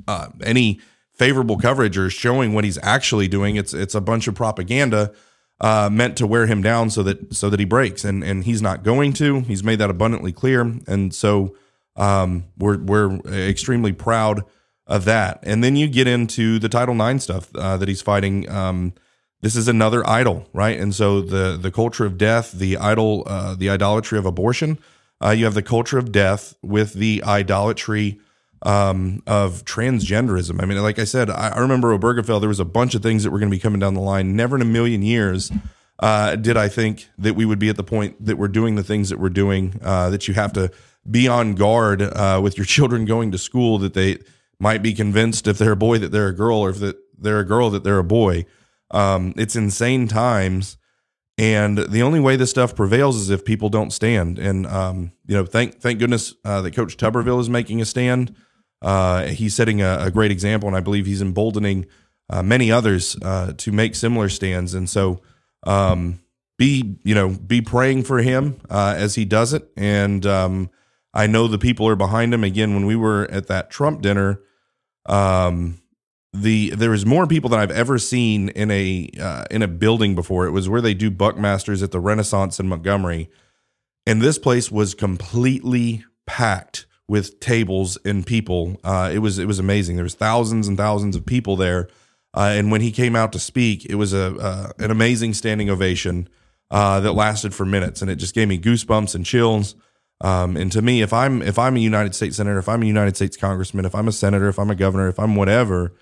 uh, 0.08 0.30
any 0.44 0.80
favorable 1.18 1.58
coverage 1.58 1.98
or 1.98 2.10
showing 2.10 2.54
what 2.54 2.64
he's 2.64 2.78
actually 2.84 3.28
doing. 3.28 3.56
It's 3.56 3.74
it's 3.74 3.96
a 3.96 4.02
bunch 4.02 4.28
of 4.28 4.36
propaganda 4.36 5.14
uh, 5.60 5.90
meant 5.92 6.18
to 6.18 6.28
wear 6.28 6.46
him 6.46 6.62
down 6.62 6.90
so 6.90 7.04
that 7.04 7.34
so 7.34 7.50
that 7.50 7.60
he 7.60 7.66
breaks, 7.66 8.06
and 8.06 8.24
and 8.24 8.44
he's 8.44 8.62
not 8.62 8.84
going 8.84 9.14
to. 9.14 9.42
He's 9.42 9.64
made 9.64 9.80
that 9.80 9.90
abundantly 9.90 10.32
clear, 10.32 10.62
and 10.88 11.14
so 11.14 11.56
um, 11.96 12.46
we're 12.58 12.78
we're 12.78 13.20
extremely 13.28 13.92
proud 13.92 14.44
of 14.86 15.06
that. 15.06 15.40
And 15.44 15.64
then 15.64 15.76
you 15.76 15.88
get 15.88 16.08
into 16.08 16.60
the 16.60 16.70
Title 16.70 17.00
IX 17.00 17.22
stuff 17.22 17.50
uh, 17.56 17.78
that 17.78 17.88
he's 17.88 18.02
fighting. 18.02 18.50
Um, 18.50 18.94
this 19.42 19.56
is 19.56 19.68
another 19.68 20.08
idol, 20.10 20.48
right? 20.54 20.80
And 20.80 20.94
so 20.94 21.22
the 21.22 21.58
the 21.60 21.72
culture 21.72 22.06
of 22.06 22.18
death, 22.18 22.52
the 22.52 22.78
idol, 22.78 23.24
uh, 23.26 23.56
the 23.56 23.70
idolatry 23.70 24.18
of 24.18 24.26
abortion. 24.26 24.80
Uh, 25.20 25.32
you 25.32 25.46
have 25.46 25.56
the 25.56 25.64
culture 25.64 25.98
of 25.98 26.12
death 26.12 26.56
with 26.62 26.94
the 26.94 27.24
idolatry 27.24 28.20
um, 28.64 29.22
of 29.28 29.64
transgenderism. 29.66 30.62
I 30.62 30.66
mean, 30.66 30.82
like 30.82 31.00
I 31.00 31.04
said, 31.04 31.30
I, 31.30 31.50
I 31.50 31.60
remember 31.60 31.98
Obergefell, 31.98 32.40
there 32.40 32.50
was 32.50 32.60
a 32.60 32.66
bunch 32.66 32.96
of 32.96 33.04
things 33.04 33.24
that 33.24 33.32
were 33.32 33.40
going 33.40 33.50
to 33.50 33.56
be 33.56 33.62
coming 33.62 33.80
down 33.80 33.94
the 33.94 34.02
line. 34.02 34.36
Never 34.36 34.56
in 34.56 34.62
a 34.62 34.66
million 34.66 35.02
years 35.02 35.52
uh, 36.00 36.36
did 36.36 36.58
I 36.58 36.68
think 36.68 37.08
that 37.18 37.36
we 37.36 37.46
would 37.46 37.60
be 37.60 37.70
at 37.70 37.78
the 37.78 37.84
point 37.84 38.24
that 38.26 38.38
we're 38.38 38.48
doing 38.48 38.76
the 38.76 38.84
things 38.84 39.10
that 39.10 39.20
we're 39.20 39.30
doing, 39.30 39.80
uh, 39.84 40.10
that 40.10 40.28
you 40.28 40.34
have 40.34 40.54
to 40.54 40.72
be 41.10 41.28
on 41.28 41.56
guard 41.56 42.02
uh, 42.02 42.40
with 42.42 42.58
your 42.58 42.66
children 42.76 43.06
going 43.06 43.32
to 43.32 43.38
school, 43.38 43.78
that 43.80 43.94
they 43.94 44.18
might 44.60 44.82
be 44.82 44.94
convinced 44.94 45.48
if 45.48 45.58
they're 45.58 45.74
a 45.74 45.78
boy 45.78 45.98
that 46.00 46.12
they're 46.12 46.30
a 46.30 46.36
girl 46.36 46.58
or 46.58 46.70
if 46.72 46.80
that 46.80 46.98
they're 47.18 47.40
a 47.40 47.46
girl 47.46 47.70
that 47.70 47.84
they're 47.84 48.00
a 48.00 48.04
boy. 48.04 48.46
Um, 48.92 49.34
it's 49.38 49.56
insane 49.56 50.08
times. 50.08 50.78
And 51.40 51.78
the 51.78 52.02
only 52.02 52.20
way 52.20 52.36
this 52.36 52.50
stuff 52.50 52.76
prevails 52.76 53.16
is 53.18 53.30
if 53.30 53.46
people 53.46 53.70
don't 53.70 53.92
stand. 53.92 54.40
And 54.40 54.66
um, 54.66 55.12
you 55.28 55.36
know, 55.36 55.46
thank 55.46 55.80
thank 55.80 56.00
goodness 56.00 56.34
uh, 56.44 56.62
that 56.62 56.76
Coach 56.76 56.98
Tuberville 56.98 57.40
is 57.40 57.50
making 57.50 57.80
a 57.80 57.86
stand. 57.86 58.36
Uh, 58.82 59.26
he's 59.28 59.56
setting 59.56 59.82
a, 59.82 59.98
a, 60.02 60.12
great 60.12 60.30
example, 60.30 60.68
and 60.68 60.76
I 60.76 60.82
believe 60.82 61.06
he's 61.06 61.22
emboldening 61.22 61.88
uh, 62.30 62.44
many 62.44 62.72
others 62.72 63.18
uh, 63.24 63.54
to 63.58 63.72
make 63.72 63.96
similar 63.96 64.30
stands. 64.30 64.74
And 64.76 64.88
so, 64.90 65.22
um, 65.64 66.20
be 66.58 66.98
you 67.04 67.16
know 67.16 67.30
be 67.30 67.62
praying 67.62 68.04
for 68.04 68.20
him 68.20 68.60
uh, 68.70 68.96
as 68.98 69.16
he 69.16 69.26
does 69.26 69.54
it. 69.54 69.70
And 69.78 70.26
um, 70.26 70.70
I 71.14 71.28
know 71.28 71.48
the 71.48 71.58
people 71.58 71.88
are 71.88 71.96
behind 71.96 72.34
him. 72.34 72.44
Again, 72.44 72.74
when 72.74 72.86
we 72.86 72.96
were 72.96 73.30
at 73.32 73.48
that 73.48 73.70
Trump 73.70 74.02
dinner, 74.02 74.42
um, 75.06 75.80
the 76.34 76.72
there 76.72 76.92
was 76.92 77.06
more 77.06 77.28
people 77.28 77.50
than 77.50 77.60
I've 77.60 77.72
ever 77.72 77.98
seen 77.98 78.50
in 78.50 78.70
a 78.72 79.10
uh, 79.20 79.46
in 79.50 79.62
a 79.62 79.68
building 79.68 80.16
before. 80.16 80.46
It 80.46 80.52
was 80.52 80.68
where 80.68 80.82
they 80.82 80.94
do 80.94 81.10
Buckmasters 81.10 81.82
at 81.84 81.92
the 81.92 82.00
Renaissance 82.00 82.60
in 82.60 82.68
Montgomery, 82.68 83.30
and 84.06 84.22
this 84.22 84.38
place 84.38 84.72
was 84.72 84.94
completely 84.94 86.04
packed 86.26 86.86
with 87.08 87.40
tables 87.40 87.98
and 88.04 88.26
people. 88.26 88.80
Uh, 88.84 89.10
it 89.14 89.20
was 89.20 89.40
it 89.40 89.46
was 89.46 89.60
amazing. 89.60 89.96
There 89.96 90.04
was 90.04 90.16
thousands 90.16 90.68
and 90.68 90.78
thousands 90.78 91.16
of 91.16 91.26
people 91.26 91.56
there, 91.56 91.90
uh, 92.34 92.54
and 92.56 92.72
when 92.72 92.82
he 92.82 92.92
came 92.92 93.16
out 93.16 93.32
to 93.34 93.40
speak, 93.40 93.86
it 93.86 93.96
was 93.96 94.14
a 94.14 94.36
uh, 94.36 94.72
an 94.80 94.92
amazing 94.92 95.34
standing 95.34 95.70
ovation 95.70 96.28
uh, 96.70 97.00
that 97.00 97.14
lasted 97.14 97.54
for 97.54 97.66
minutes, 97.66 98.02
and 98.02 98.12
it 98.12 98.16
just 98.16 98.36
gave 98.36 98.48
me 98.48 98.60
goosebumps 98.60 99.16
and 99.16 99.26
chills. 99.26 99.76
Um, 100.20 100.58
and 100.58 100.72
to 100.72 100.82
me, 100.82 101.02
if 101.02 101.14
I'm 101.14 101.42
if 101.42 101.60
I'm 101.60 101.76
a 101.76 101.80
United 101.80 102.16
States 102.16 102.38
senator, 102.38 102.58
if 102.58 102.68
I'm 102.68 102.82
a 102.82 102.88
United 102.88 103.16
States 103.16 103.38
congressman, 103.38 103.86
if 103.86 103.96
I'm 103.96 104.08
a 104.08 104.12
senator, 104.12 104.50
if 104.50 104.60
I'm 104.60 104.72
a 104.72 104.76
governor, 104.76 105.08
if 105.08 105.20
I'm 105.20 105.36
whatever, 105.36 105.94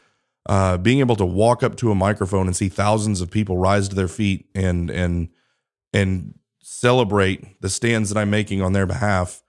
uh, 0.48 0.78
being 0.78 1.00
able 1.00 1.18
to 1.18 1.26
walk 1.26 1.64
up 1.64 1.76
to 1.78 1.92
a 1.92 1.96
microphone 1.96 2.48
and 2.48 2.56
see 2.56 2.70
thousands 2.70 3.22
of 3.22 3.30
people 3.30 3.58
rise 3.58 3.90
to 3.90 3.96
their 3.96 4.08
feet 4.08 4.48
and 4.56 4.90
and 4.90 5.30
and 5.94 6.40
celebrate 6.62 7.62
the 7.62 7.70
stands 7.70 8.10
that 8.10 8.20
I'm 8.20 8.30
making 8.30 8.62
on 8.62 8.74
their 8.74 8.86
behalf, 8.86 9.44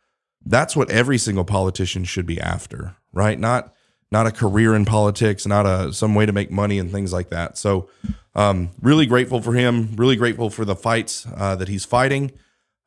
that's 0.47 0.77
what 0.77 0.91
every 0.91 1.19
single 1.19 1.45
politician 1.45 2.05
should 2.05 2.27
be 2.27 2.41
after, 2.41 2.97
right? 3.13 3.39
Not 3.39 3.75
not 4.13 4.27
a 4.27 4.31
career 4.31 4.75
in 4.75 4.85
politics, 4.85 5.47
not 5.47 5.67
a 5.67 5.93
some 5.93 6.15
way 6.15 6.27
to 6.27 6.33
make 6.33 6.51
money 6.51 6.79
and 6.79 6.91
things 6.91 7.13
like 7.13 7.31
that. 7.31 7.59
So, 7.59 7.89
um, 8.35 8.71
really 8.81 9.07
grateful 9.07 9.43
for 9.43 9.53
him. 9.53 9.95
Really 9.97 10.17
grateful 10.17 10.49
for 10.49 10.65
the 10.65 10.77
fights 10.77 11.27
uh, 11.37 11.57
that 11.57 11.69
he's 11.69 11.85
fighting, 11.85 12.33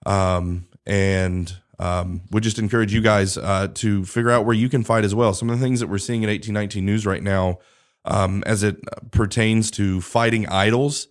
um, 0.05 0.67
and 0.85 1.53
um, 1.77 2.21
would 2.31 2.43
just 2.43 2.59
encourage 2.59 2.93
you 2.93 3.01
guys 3.01 3.37
uh, 3.37 3.67
to 3.75 4.05
figure 4.05 4.31
out 4.31 4.45
where 4.45 4.55
you 4.55 4.69
can 4.69 4.83
fight 4.83 5.03
as 5.03 5.13
well. 5.13 5.33
Some 5.33 5.49
of 5.49 5.59
the 5.59 5.65
things 5.65 5.81
that 5.81 5.87
we're 5.87 5.97
seeing 5.97 6.23
at 6.23 6.29
1819 6.29 6.85
News 6.85 7.05
right 7.05 7.23
now, 7.23 7.59
um, 8.05 8.43
as 8.45 8.63
it 8.63 8.77
pertains 9.11 9.71
to 9.71 10.01
fighting 10.01 10.47
idols. 10.47 11.07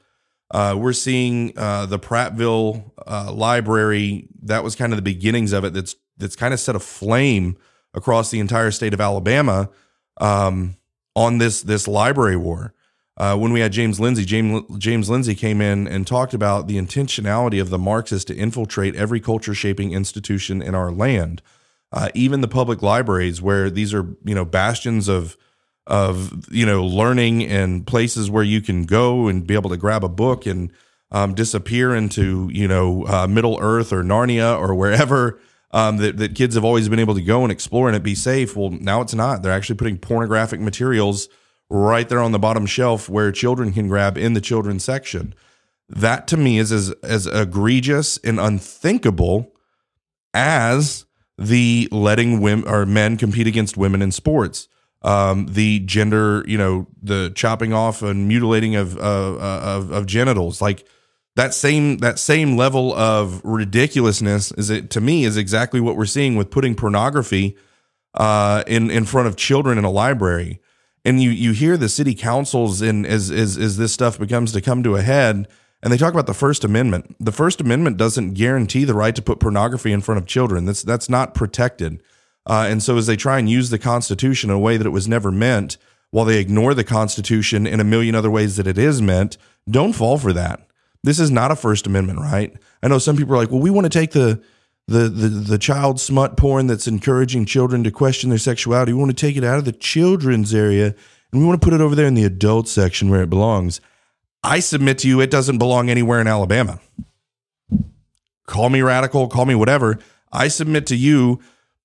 Uh, 0.51 0.75
we're 0.79 0.95
seeing 0.95 1.53
uh, 1.59 1.85
the 1.85 1.99
Prattville 1.99 2.91
uh, 3.07 3.31
Library. 3.31 4.29
That 4.45 4.65
was 4.65 4.75
kind 4.77 4.95
of 4.95 4.97
the 4.97 5.03
beginnings 5.03 5.53
of 5.53 5.63
it. 5.65 5.75
That's 5.75 5.95
that's 6.19 6.37
kind 6.37 6.53
of 6.53 6.61
set 6.61 6.77
a 6.77 6.81
flame 6.81 7.57
across 7.95 8.31
the 8.31 8.41
entire 8.41 8.71
state 8.71 8.95
of 8.95 9.01
Alabama 9.01 9.71
um, 10.21 10.77
on 11.17 11.39
this 11.39 11.63
this 11.63 11.89
library 11.89 12.37
war. 12.37 12.75
Uh, 13.17 13.37
when 13.37 13.53
we 13.53 13.59
had 13.59 13.73
James 13.73 13.99
Lindsay, 13.99 14.25
James 14.25 14.63
James 14.79 15.11
Lindsay 15.11 15.35
came 15.35 15.61
in 15.61 15.89
and 15.89 16.07
talked 16.07 16.35
about 16.35 16.69
the 16.69 16.77
intentionality 16.77 17.61
of 17.61 17.71
the 17.71 17.79
Marxists 17.79 18.25
to 18.27 18.37
infiltrate 18.37 18.95
every 18.95 19.19
culture 19.19 19.55
shaping 19.55 19.93
institution 19.93 20.63
in 20.63 20.75
our 20.75 20.93
land, 20.93 21.43
uh, 21.93 22.11
even 22.15 22.43
the 22.43 22.49
public 22.49 22.81
libraries, 22.81 23.43
where 23.43 23.71
these 23.71 23.93
are 23.93 24.07
you 24.25 24.35
know 24.35 24.45
bastions 24.45 25.09
of 25.09 25.37
of 25.89 26.49
you 26.53 26.65
know 26.65 26.85
learning 26.85 27.43
and 27.45 27.87
places 27.87 28.31
where 28.31 28.45
you 28.45 28.61
can 28.61 28.85
go 28.85 29.27
and 29.27 29.47
be 29.47 29.55
able 29.55 29.71
to 29.71 29.77
grab 29.77 30.05
a 30.05 30.09
book 30.09 30.47
and 30.47 30.73
um, 31.11 31.35
disappear 31.35 31.97
into 31.97 32.49
you 32.53 32.69
know 32.69 33.05
uh, 33.07 33.27
Middle 33.27 33.59
Earth 33.61 33.93
or 33.93 34.05
Narnia 34.05 34.57
or 34.57 34.77
wherever 34.77 35.41
um, 35.71 35.99
that, 35.99 36.17
that 36.17 36.35
kids 36.35 36.55
have 36.55 36.65
always 36.65 36.89
been 36.89 36.99
able 36.99 37.15
to 37.15 37.23
go 37.23 37.43
and 37.43 37.53
explore 37.53 37.89
and 37.89 37.97
it 37.97 38.03
be 38.03 38.15
safe. 38.15 38.57
Well, 38.57 38.71
now 38.71 39.01
it's 39.01 39.15
not. 39.15 39.43
They're 39.43 39.53
actually 39.53 39.77
putting 39.77 39.99
pornographic 39.99 40.61
materials 40.61 41.29
right 41.71 42.09
there 42.09 42.21
on 42.21 42.33
the 42.33 42.39
bottom 42.39 42.67
shelf 42.67 43.09
where 43.09 43.31
children 43.31 43.73
can 43.73 43.89
grab 43.89 44.17
in 44.17 44.33
the 44.33 44.41
children's 44.41 44.85
section. 44.85 45.35
That 45.89 46.27
to 46.29 46.37
me 46.37 46.59
is 46.59 46.73
as, 46.73 46.91
as 47.03 47.27
egregious 47.27 48.19
and 48.19 48.41
unthinkable 48.41 49.53
as 50.33 51.05
the 51.37 51.89
letting 51.93 52.41
women 52.41 52.69
or 52.69 52.85
men 52.87 53.17
compete 53.17 53.47
against 53.47 53.77
women 53.77 54.03
in 54.03 54.11
sports. 54.11 54.69
Um, 55.03 55.47
the 55.47 55.81
gender, 55.81 56.45
you 56.49 56.59
know, 56.59 56.89
the 57.01 57.31
chopping 57.35 57.73
off 57.73 58.03
and 58.03 58.27
mutilating 58.27 58.75
of, 58.75 58.97
uh, 58.99 59.01
of, 59.01 59.93
of 59.93 60.07
genitals. 60.07 60.61
Like, 60.61 60.87
that 61.39 61.55
same 61.55 61.99
that 61.99 62.19
same 62.19 62.57
level 62.57 62.93
of 62.95 63.41
ridiculousness 63.45 64.51
is 64.53 64.71
it 64.71 64.91
to 64.91 65.01
me 65.01 65.25
is 65.25 65.37
exactly 65.37 65.81
what 65.81 65.97
we're 65.97 66.05
seeing 66.05 66.35
with 66.35 66.51
putting 66.51 66.75
pornography 66.75 67.57
uh, 68.15 68.65
in 68.67 68.91
in 68.91 69.05
front 69.05 69.29
of 69.29 69.37
children 69.37 69.79
in 69.79 69.85
a 69.85 69.91
library. 69.91 70.61
And 71.05 71.23
you 71.23 71.31
you 71.31 71.53
hear 71.53 71.77
the 71.77 71.89
city 71.89 72.17
councils 72.17 72.83
in 72.83 73.07
as 73.07 73.31
as 73.31 73.57
as 73.57 73.77
this 73.77 73.93
stuff 73.93 74.19
becomes 74.19 74.51
to 74.51 74.61
come 74.61 74.83
to 74.83 74.97
a 74.97 75.03
head, 75.03 75.47
and 75.81 75.93
they 75.93 75.97
talk 75.97 76.13
about 76.13 76.27
the 76.27 76.35
First 76.35 76.65
Amendment. 76.65 77.15
The 77.21 77.31
First 77.31 77.61
Amendment 77.61 77.99
doesn't 77.99 78.35
guarantee 78.35 78.83
the 78.83 78.95
right 78.95 79.15
to 79.15 79.23
put 79.23 79.39
pornography 79.39 79.93
in 79.93 80.01
front 80.01 80.19
of 80.19 80.27
children. 80.27 80.65
That's 80.65 80.83
that's 80.83 81.09
not 81.09 81.35
protected. 81.35 82.03
Uh, 82.47 82.67
and 82.69 82.83
so 82.83 82.97
as 82.97 83.07
they 83.07 83.15
try 83.17 83.39
and 83.39 83.49
use 83.49 83.71
the 83.71 83.79
Constitution 83.79 84.51
in 84.51 84.57
a 84.57 84.59
way 84.59 84.77
that 84.77 84.87
it 84.89 84.91
was 84.91 85.07
never 85.07 85.31
meant, 85.31 85.77
while 86.11 86.25
they 86.25 86.41
ignore 86.41 86.75
the 86.75 86.83
Constitution 86.83 87.65
in 87.65 87.79
a 87.79 87.85
million 87.85 88.17
other 88.17 88.31
ways 88.31 88.57
that 88.57 88.67
it 88.67 88.77
is 88.77 89.01
meant, 89.01 89.39
don't 89.71 89.93
fall 89.93 90.19
for 90.19 90.33
that. 90.33 90.68
This 91.05 91.21
is 91.21 91.31
not 91.31 91.51
a 91.51 91.57
First 91.57 91.87
Amendment 91.87 92.21
right. 92.21 92.53
I 92.83 92.89
know 92.89 92.99
some 92.99 93.17
people 93.17 93.35
are 93.35 93.39
like, 93.39 93.51
well, 93.51 93.61
we 93.61 93.71
want 93.71 93.85
to 93.85 93.99
take 93.99 94.13
the 94.13 94.43
the 94.87 95.09
the 95.09 95.29
the 95.29 95.59
child 95.59 96.01
smut 96.01 96.37
porn 96.37 96.67
that's 96.67 96.89
encouraging 96.89 97.45
children 97.45 97.85
to 97.85 97.91
question 97.91 98.31
their 98.31 98.39
sexuality. 98.39 98.93
We 98.93 98.99
want 98.99 99.17
to 99.17 99.27
take 99.27 99.37
it 99.37 99.45
out 99.45 99.59
of 99.59 99.65
the 99.65 99.73
children's 99.73 100.55
area 100.55 100.95
and 101.31 101.41
we 101.41 101.47
want 101.47 101.61
to 101.61 101.65
put 101.65 101.75
it 101.75 101.81
over 101.81 101.95
there 101.95 102.07
in 102.07 102.15
the 102.15 102.25
adult 102.25 102.69
section 102.69 103.11
where 103.11 103.23
it 103.23 103.31
belongs. 103.31 103.81
I 104.43 104.61
submit 104.61 104.99
to 104.99 105.09
you, 105.09 105.21
it 105.21 105.31
doesn't 105.31 105.59
belong 105.59 105.91
anywhere 105.91 106.21
in 106.21 106.27
Alabama. 106.27 106.81
Call 108.47 108.71
me 108.71 108.81
radical, 108.81 109.29
call 109.29 109.45
me 109.45 109.55
whatever. 109.55 109.99
I 110.33 110.49
submit 110.49 110.87
to 110.87 110.97
you 110.97 111.41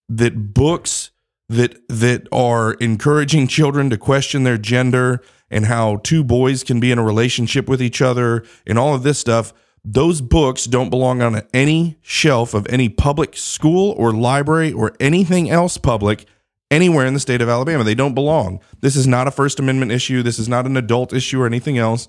that 0.07 0.53
books 0.53 1.11
that 1.49 1.87
that 1.87 2.27
are 2.31 2.73
encouraging 2.75 3.47
children 3.47 3.89
to 3.89 3.97
question 3.97 4.43
their 4.43 4.57
gender 4.57 5.21
and 5.49 5.65
how 5.65 5.97
two 5.97 6.23
boys 6.23 6.63
can 6.63 6.79
be 6.79 6.91
in 6.91 6.97
a 6.97 7.03
relationship 7.03 7.69
with 7.69 7.81
each 7.81 8.01
other 8.01 8.43
and 8.65 8.79
all 8.79 8.95
of 8.95 9.03
this 9.03 9.19
stuff. 9.19 9.53
Those 9.85 10.21
books 10.21 10.65
don't 10.65 10.89
belong 10.89 11.21
on 11.21 11.41
any 11.53 11.97
shelf 12.01 12.53
of 12.53 12.65
any 12.69 12.87
public 12.87 13.35
school 13.35 13.93
or 13.97 14.13
library 14.13 14.71
or 14.71 14.93
anything 14.99 15.49
else 15.49 15.77
public 15.77 16.25
anywhere 16.71 17.05
in 17.05 17.13
the 17.13 17.19
state 17.19 17.41
of 17.41 17.49
Alabama. 17.49 17.83
They 17.83 17.93
don't 17.93 18.15
belong. 18.15 18.61
This 18.79 18.95
is 18.95 19.05
not 19.05 19.27
a 19.27 19.31
First 19.31 19.59
Amendment 19.59 19.91
issue. 19.91 20.23
This 20.23 20.39
is 20.39 20.47
not 20.47 20.65
an 20.65 20.77
adult 20.77 21.13
issue 21.13 21.41
or 21.41 21.45
anything 21.45 21.77
else. 21.77 22.07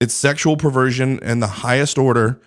It's 0.00 0.12
sexual 0.12 0.56
perversion 0.56 1.20
in 1.20 1.38
the 1.40 1.46
highest 1.46 1.96
order. 1.96 2.40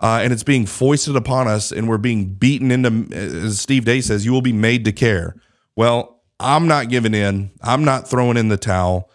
Uh, 0.00 0.20
and 0.22 0.32
it's 0.32 0.44
being 0.44 0.64
foisted 0.64 1.16
upon 1.16 1.48
us, 1.48 1.72
and 1.72 1.88
we're 1.88 1.98
being 1.98 2.26
beaten 2.26 2.70
into, 2.70 3.12
as 3.12 3.60
Steve 3.60 3.84
Day 3.84 4.00
says, 4.00 4.24
you 4.24 4.32
will 4.32 4.42
be 4.42 4.52
made 4.52 4.84
to 4.84 4.92
care. 4.92 5.34
Well, 5.78 6.24
I'm 6.40 6.66
not 6.66 6.88
giving 6.88 7.14
in. 7.14 7.52
I'm 7.62 7.84
not 7.84 8.08
throwing 8.08 8.36
in 8.36 8.48
the 8.48 8.56
towel. 8.56 9.08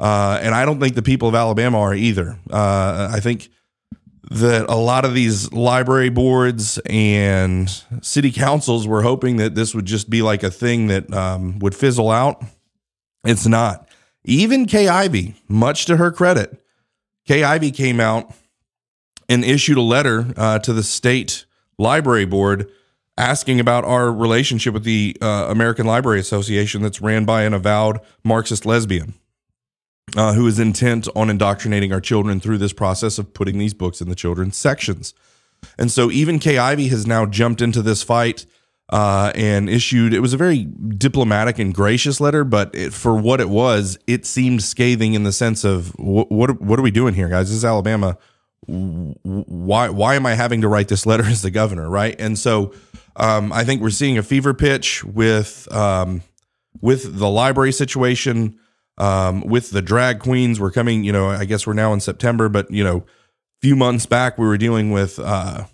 Uh, 0.00 0.38
and 0.40 0.54
I 0.54 0.64
don't 0.64 0.80
think 0.80 0.94
the 0.94 1.02
people 1.02 1.28
of 1.28 1.34
Alabama 1.34 1.78
are 1.78 1.94
either. 1.94 2.38
Uh, 2.50 3.10
I 3.12 3.20
think 3.20 3.50
that 4.30 4.64
a 4.70 4.76
lot 4.76 5.04
of 5.04 5.12
these 5.12 5.52
library 5.52 6.08
boards 6.08 6.78
and 6.86 7.68
city 8.00 8.32
councils 8.32 8.88
were 8.88 9.02
hoping 9.02 9.36
that 9.36 9.54
this 9.54 9.74
would 9.74 9.84
just 9.84 10.08
be 10.08 10.22
like 10.22 10.42
a 10.42 10.50
thing 10.50 10.86
that 10.86 11.12
um, 11.12 11.58
would 11.58 11.74
fizzle 11.74 12.10
out. 12.10 12.42
It's 13.26 13.46
not. 13.46 13.86
Even 14.24 14.64
Kay 14.64 14.88
Ivey, 14.88 15.34
much 15.48 15.84
to 15.84 15.98
her 15.98 16.10
credit, 16.10 16.64
Kay 17.26 17.44
Ivey 17.44 17.70
came 17.72 18.00
out 18.00 18.32
and 19.28 19.44
issued 19.44 19.76
a 19.76 19.82
letter 19.82 20.32
uh, 20.38 20.60
to 20.60 20.72
the 20.72 20.82
state 20.82 21.44
library 21.76 22.24
board 22.24 22.70
asking 23.18 23.60
about 23.60 23.84
our 23.84 24.12
relationship 24.12 24.74
with 24.74 24.84
the 24.84 25.16
uh, 25.22 25.46
American 25.48 25.86
Library 25.86 26.20
Association 26.20 26.82
that's 26.82 27.00
ran 27.00 27.24
by 27.24 27.42
an 27.42 27.54
avowed 27.54 28.00
Marxist 28.24 28.66
lesbian 28.66 29.14
uh, 30.14 30.34
who 30.34 30.46
is 30.46 30.58
intent 30.58 31.08
on 31.16 31.30
indoctrinating 31.30 31.92
our 31.92 32.00
children 32.00 32.40
through 32.40 32.58
this 32.58 32.72
process 32.72 33.18
of 33.18 33.34
putting 33.34 33.58
these 33.58 33.74
books 33.74 34.00
in 34.00 34.08
the 34.08 34.14
children's 34.14 34.56
sections. 34.56 35.14
And 35.78 35.90
so 35.90 36.10
even 36.10 36.38
Kay 36.38 36.58
Ivey 36.58 36.88
has 36.88 37.06
now 37.06 37.26
jumped 37.26 37.60
into 37.60 37.82
this 37.82 38.02
fight 38.02 38.46
uh, 38.90 39.32
and 39.34 39.68
issued. 39.68 40.14
It 40.14 40.20
was 40.20 40.32
a 40.32 40.36
very 40.36 40.64
diplomatic 40.64 41.58
and 41.58 41.74
gracious 41.74 42.20
letter, 42.20 42.44
but 42.44 42.74
it, 42.74 42.92
for 42.92 43.16
what 43.16 43.40
it 43.40 43.48
was, 43.48 43.98
it 44.06 44.24
seemed 44.24 44.62
scathing 44.62 45.14
in 45.14 45.24
the 45.24 45.32
sense 45.32 45.64
of 45.64 45.88
what 45.98 46.30
what, 46.30 46.60
what 46.60 46.78
are 46.78 46.82
we 46.82 46.92
doing 46.92 47.14
here, 47.14 47.28
guys? 47.28 47.48
This 47.48 47.56
is 47.56 47.64
Alabama. 47.64 48.16
Why 48.66 49.88
why 49.88 50.14
am 50.14 50.24
I 50.26 50.34
having 50.34 50.60
to 50.60 50.68
write 50.68 50.88
this 50.88 51.04
letter 51.04 51.24
as 51.24 51.42
the 51.42 51.50
governor, 51.50 51.88
right? 51.88 52.14
And 52.20 52.38
so 52.38 52.74
um, 53.16 53.52
I 53.52 53.64
think 53.64 53.82
we're 53.82 53.90
seeing 53.90 54.18
a 54.18 54.22
fever 54.22 54.54
pitch 54.54 55.04
with 55.04 55.70
um, 55.72 56.22
with 56.80 57.18
the 57.18 57.28
library 57.28 57.72
situation 57.72 58.58
um, 58.98 59.42
with 59.42 59.70
the 59.70 59.82
drag 59.82 60.20
queens. 60.20 60.60
We're 60.60 60.70
coming, 60.70 61.04
you 61.04 61.12
know, 61.12 61.28
I 61.28 61.44
guess 61.44 61.66
we're 61.66 61.74
now 61.74 61.92
in 61.92 62.00
September, 62.00 62.48
but 62.48 62.70
you 62.70 62.84
know, 62.84 62.98
a 62.98 63.60
few 63.62 63.76
months 63.76 64.06
back 64.06 64.38
we 64.38 64.46
were 64.46 64.58
dealing 64.58 64.90
with 64.90 65.18
uh, 65.18 65.64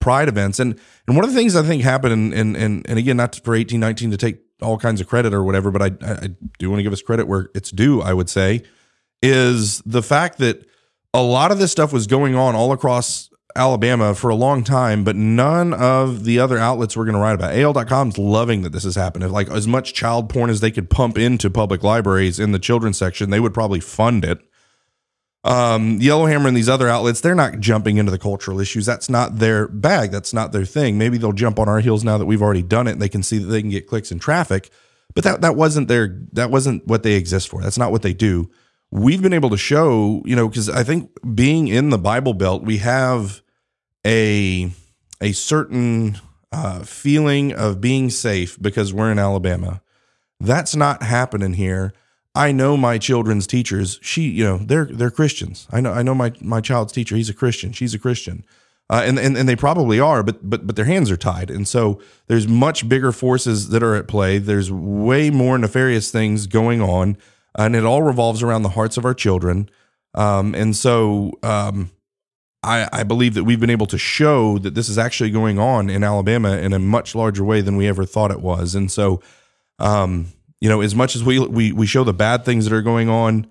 pride 0.00 0.28
events, 0.28 0.58
and 0.58 0.78
and 1.06 1.16
one 1.16 1.24
of 1.24 1.30
the 1.30 1.36
things 1.36 1.54
I 1.54 1.62
think 1.62 1.82
happened, 1.82 2.12
and 2.12 2.56
and, 2.56 2.88
and 2.88 2.98
again, 2.98 3.16
not 3.16 3.38
for 3.44 3.54
eighteen 3.54 3.80
nineteen 3.80 4.10
to 4.10 4.16
take 4.16 4.40
all 4.62 4.78
kinds 4.78 5.00
of 5.00 5.06
credit 5.06 5.34
or 5.34 5.44
whatever, 5.44 5.70
but 5.70 5.82
I 5.82 5.90
I 6.02 6.28
do 6.58 6.70
want 6.70 6.78
to 6.78 6.82
give 6.82 6.92
us 6.92 7.02
credit 7.02 7.28
where 7.28 7.50
it's 7.54 7.70
due. 7.70 8.00
I 8.00 8.14
would 8.14 8.30
say 8.30 8.62
is 9.22 9.82
the 9.86 10.02
fact 10.02 10.38
that 10.38 10.66
a 11.14 11.22
lot 11.22 11.50
of 11.50 11.58
this 11.58 11.72
stuff 11.72 11.92
was 11.92 12.06
going 12.06 12.34
on 12.34 12.54
all 12.54 12.72
across 12.72 13.30
Alabama 13.56 14.14
for 14.14 14.30
a 14.30 14.34
long 14.34 14.62
time, 14.62 15.02
but 15.02 15.16
none 15.16 15.72
of 15.72 16.24
the 16.24 16.38
other 16.38 16.58
outlets 16.58 16.96
were 16.96 17.04
going 17.04 17.14
to 17.14 17.20
write 17.20 17.34
about. 17.34 17.56
AL.com's 17.56 18.18
loving 18.18 18.62
that 18.62 18.70
this 18.70 18.84
has 18.84 18.94
happened. 18.94 19.24
If 19.24 19.30
like 19.30 19.50
as 19.50 19.66
much 19.66 19.94
child 19.94 20.28
porn 20.28 20.50
as 20.50 20.60
they 20.60 20.70
could 20.70 20.90
pump 20.90 21.18
into 21.18 21.50
public 21.50 21.82
libraries 21.82 22.38
in 22.38 22.52
the 22.52 22.58
children's 22.58 22.98
section, 22.98 23.30
they 23.30 23.40
would 23.40 23.54
probably 23.54 23.80
fund 23.80 24.24
it. 24.24 24.38
Um, 25.46 25.98
Yellowhammer 26.00 26.48
and 26.48 26.56
these 26.56 26.68
other 26.68 26.88
outlets, 26.88 27.20
they're 27.20 27.34
not 27.34 27.60
jumping 27.60 27.98
into 27.98 28.10
the 28.10 28.18
cultural 28.18 28.60
issues. 28.60 28.84
That's 28.84 29.08
not 29.08 29.38
their 29.38 29.68
bag. 29.68 30.10
That's 30.10 30.34
not 30.34 30.50
their 30.50 30.64
thing. 30.64 30.98
Maybe 30.98 31.18
they'll 31.18 31.32
jump 31.32 31.60
on 31.60 31.68
our 31.68 31.78
heels 31.78 32.02
now 32.02 32.18
that 32.18 32.26
we've 32.26 32.42
already 32.42 32.62
done 32.62 32.88
it 32.88 32.92
and 32.92 33.02
they 33.02 33.08
can 33.08 33.22
see 33.22 33.38
that 33.38 33.46
they 33.46 33.60
can 33.60 33.70
get 33.70 33.86
clicks 33.86 34.10
and 34.10 34.20
traffic. 34.20 34.70
But 35.14 35.22
that 35.24 35.40
that 35.42 35.54
wasn't 35.54 35.86
their 35.86 36.20
that 36.32 36.50
wasn't 36.50 36.86
what 36.86 37.04
they 37.04 37.14
exist 37.14 37.48
for. 37.48 37.62
That's 37.62 37.78
not 37.78 37.92
what 37.92 38.02
they 38.02 38.12
do. 38.12 38.50
We've 38.90 39.22
been 39.22 39.32
able 39.32 39.50
to 39.50 39.56
show, 39.56 40.22
you 40.24 40.36
know, 40.36 40.48
because 40.48 40.68
I 40.68 40.82
think 40.82 41.10
being 41.34 41.68
in 41.68 41.90
the 41.90 41.98
Bible 41.98 42.34
Belt, 42.34 42.64
we 42.64 42.78
have 42.78 43.40
a 44.06 44.70
a 45.20 45.32
certain 45.32 46.18
uh, 46.52 46.80
feeling 46.84 47.52
of 47.52 47.80
being 47.80 48.08
safe 48.08 48.56
because 48.60 48.94
we're 48.94 49.10
in 49.10 49.18
Alabama. 49.18 49.82
That's 50.40 50.76
not 50.76 51.02
happening 51.02 51.54
here. 51.54 51.92
I 52.34 52.52
know 52.52 52.76
my 52.76 52.98
children's 52.98 53.46
teachers. 53.46 53.98
She, 54.02 54.22
you 54.22 54.44
know, 54.44 54.58
they're 54.58 54.84
they're 54.84 55.10
Christians. 55.10 55.66
I 55.72 55.80
know 55.80 55.92
I 55.92 56.02
know 56.02 56.14
my 56.14 56.32
my 56.40 56.60
child's 56.60 56.92
teacher. 56.92 57.16
He's 57.16 57.30
a 57.30 57.34
Christian. 57.34 57.72
She's 57.72 57.94
a 57.94 57.98
Christian. 57.98 58.44
Uh, 58.88 59.02
and, 59.04 59.18
and 59.18 59.36
and 59.36 59.48
they 59.48 59.56
probably 59.56 59.98
are, 59.98 60.22
but 60.22 60.48
but 60.48 60.64
but 60.64 60.76
their 60.76 60.84
hands 60.84 61.10
are 61.10 61.16
tied, 61.16 61.50
and 61.50 61.66
so 61.66 62.00
there's 62.28 62.46
much 62.46 62.88
bigger 62.88 63.10
forces 63.10 63.70
that 63.70 63.82
are 63.82 63.96
at 63.96 64.06
play. 64.06 64.38
There's 64.38 64.70
way 64.70 65.28
more 65.28 65.58
nefarious 65.58 66.12
things 66.12 66.46
going 66.46 66.80
on, 66.80 67.16
and 67.58 67.74
it 67.74 67.84
all 67.84 68.02
revolves 68.02 68.44
around 68.44 68.62
the 68.62 68.68
hearts 68.70 68.96
of 68.96 69.04
our 69.04 69.14
children. 69.14 69.68
Um, 70.14 70.54
and 70.54 70.76
so 70.76 71.32
um, 71.42 71.90
I, 72.66 72.88
I 72.92 73.02
believe 73.04 73.34
that 73.34 73.44
we've 73.44 73.60
been 73.60 73.70
able 73.70 73.86
to 73.86 73.98
show 73.98 74.58
that 74.58 74.74
this 74.74 74.88
is 74.88 74.98
actually 74.98 75.30
going 75.30 75.58
on 75.58 75.88
in 75.88 76.02
Alabama 76.02 76.56
in 76.58 76.72
a 76.72 76.78
much 76.80 77.14
larger 77.14 77.44
way 77.44 77.60
than 77.60 77.76
we 77.76 77.86
ever 77.86 78.04
thought 78.04 78.32
it 78.32 78.40
was. 78.40 78.74
And 78.74 78.90
so, 78.90 79.22
um, 79.78 80.26
you 80.60 80.68
know, 80.68 80.80
as 80.80 80.94
much 80.94 81.14
as 81.14 81.22
we 81.22 81.38
we 81.38 81.72
we 81.72 81.86
show 81.86 82.02
the 82.02 82.12
bad 82.12 82.44
things 82.44 82.64
that 82.64 82.74
are 82.74 82.82
going 82.82 83.08
on 83.08 83.46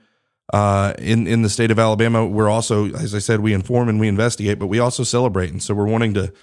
uh, 0.53 0.93
in 0.97 1.27
in 1.27 1.43
the 1.43 1.49
state 1.49 1.71
of 1.71 1.79
Alabama, 1.79 2.25
we're 2.25 2.49
also, 2.49 2.87
as 2.93 3.15
I 3.15 3.19
said, 3.19 3.39
we 3.39 3.53
inform 3.53 3.87
and 3.87 3.99
we 3.99 4.07
investigate, 4.07 4.59
but 4.59 4.67
we 4.67 4.79
also 4.79 5.03
celebrate. 5.03 5.49
And 5.51 5.63
so, 5.63 5.73
we're 5.73 5.87
wanting 5.87 6.13
to 6.15 6.33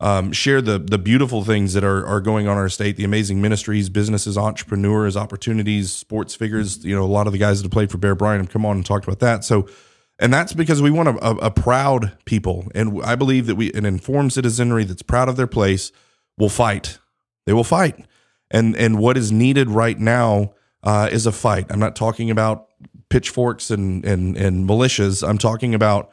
um, 0.00 0.32
share 0.32 0.60
the 0.60 0.78
the 0.78 0.98
beautiful 0.98 1.44
things 1.44 1.74
that 1.74 1.84
are 1.84 2.04
are 2.06 2.20
going 2.20 2.48
on 2.48 2.54
in 2.54 2.58
our 2.58 2.68
state, 2.68 2.96
the 2.96 3.04
amazing 3.04 3.40
ministries, 3.40 3.88
businesses, 3.88 4.36
entrepreneurs, 4.36 5.16
opportunities, 5.16 5.92
sports 5.92 6.34
figures. 6.34 6.84
You 6.84 6.96
know, 6.96 7.04
a 7.04 7.06
lot 7.06 7.28
of 7.28 7.32
the 7.32 7.38
guys 7.38 7.60
that 7.60 7.66
have 7.66 7.72
played 7.72 7.90
for 7.90 7.98
Bear 7.98 8.16
Bryant 8.16 8.42
have 8.42 8.50
come 8.50 8.66
on 8.66 8.76
and 8.76 8.84
talked 8.84 9.06
about 9.06 9.20
that. 9.20 9.44
So 9.44 9.68
and 10.18 10.32
that's 10.32 10.52
because 10.52 10.80
we 10.80 10.90
want 10.90 11.08
a, 11.08 11.24
a, 11.24 11.34
a, 11.36 11.50
proud 11.50 12.16
people. 12.24 12.68
And 12.74 13.02
I 13.04 13.16
believe 13.16 13.46
that 13.46 13.56
we 13.56 13.72
an 13.72 13.84
informed 13.84 14.32
citizenry 14.32 14.84
that's 14.84 15.02
proud 15.02 15.28
of 15.28 15.36
their 15.36 15.46
place 15.46 15.92
will 16.38 16.48
fight. 16.48 16.98
They 17.44 17.52
will 17.52 17.64
fight. 17.64 18.06
And 18.50 18.76
and 18.76 18.98
what 18.98 19.16
is 19.16 19.30
needed 19.30 19.68
right 19.68 19.98
now 19.98 20.54
uh, 20.82 21.08
is 21.10 21.26
a 21.26 21.32
fight. 21.32 21.66
I'm 21.68 21.80
not 21.80 21.96
talking 21.96 22.30
about 22.30 22.68
pitchforks 23.10 23.70
and 23.70 24.04
and 24.04 24.36
and 24.36 24.68
militias. 24.68 25.26
I'm 25.26 25.38
talking 25.38 25.74
about 25.74 26.10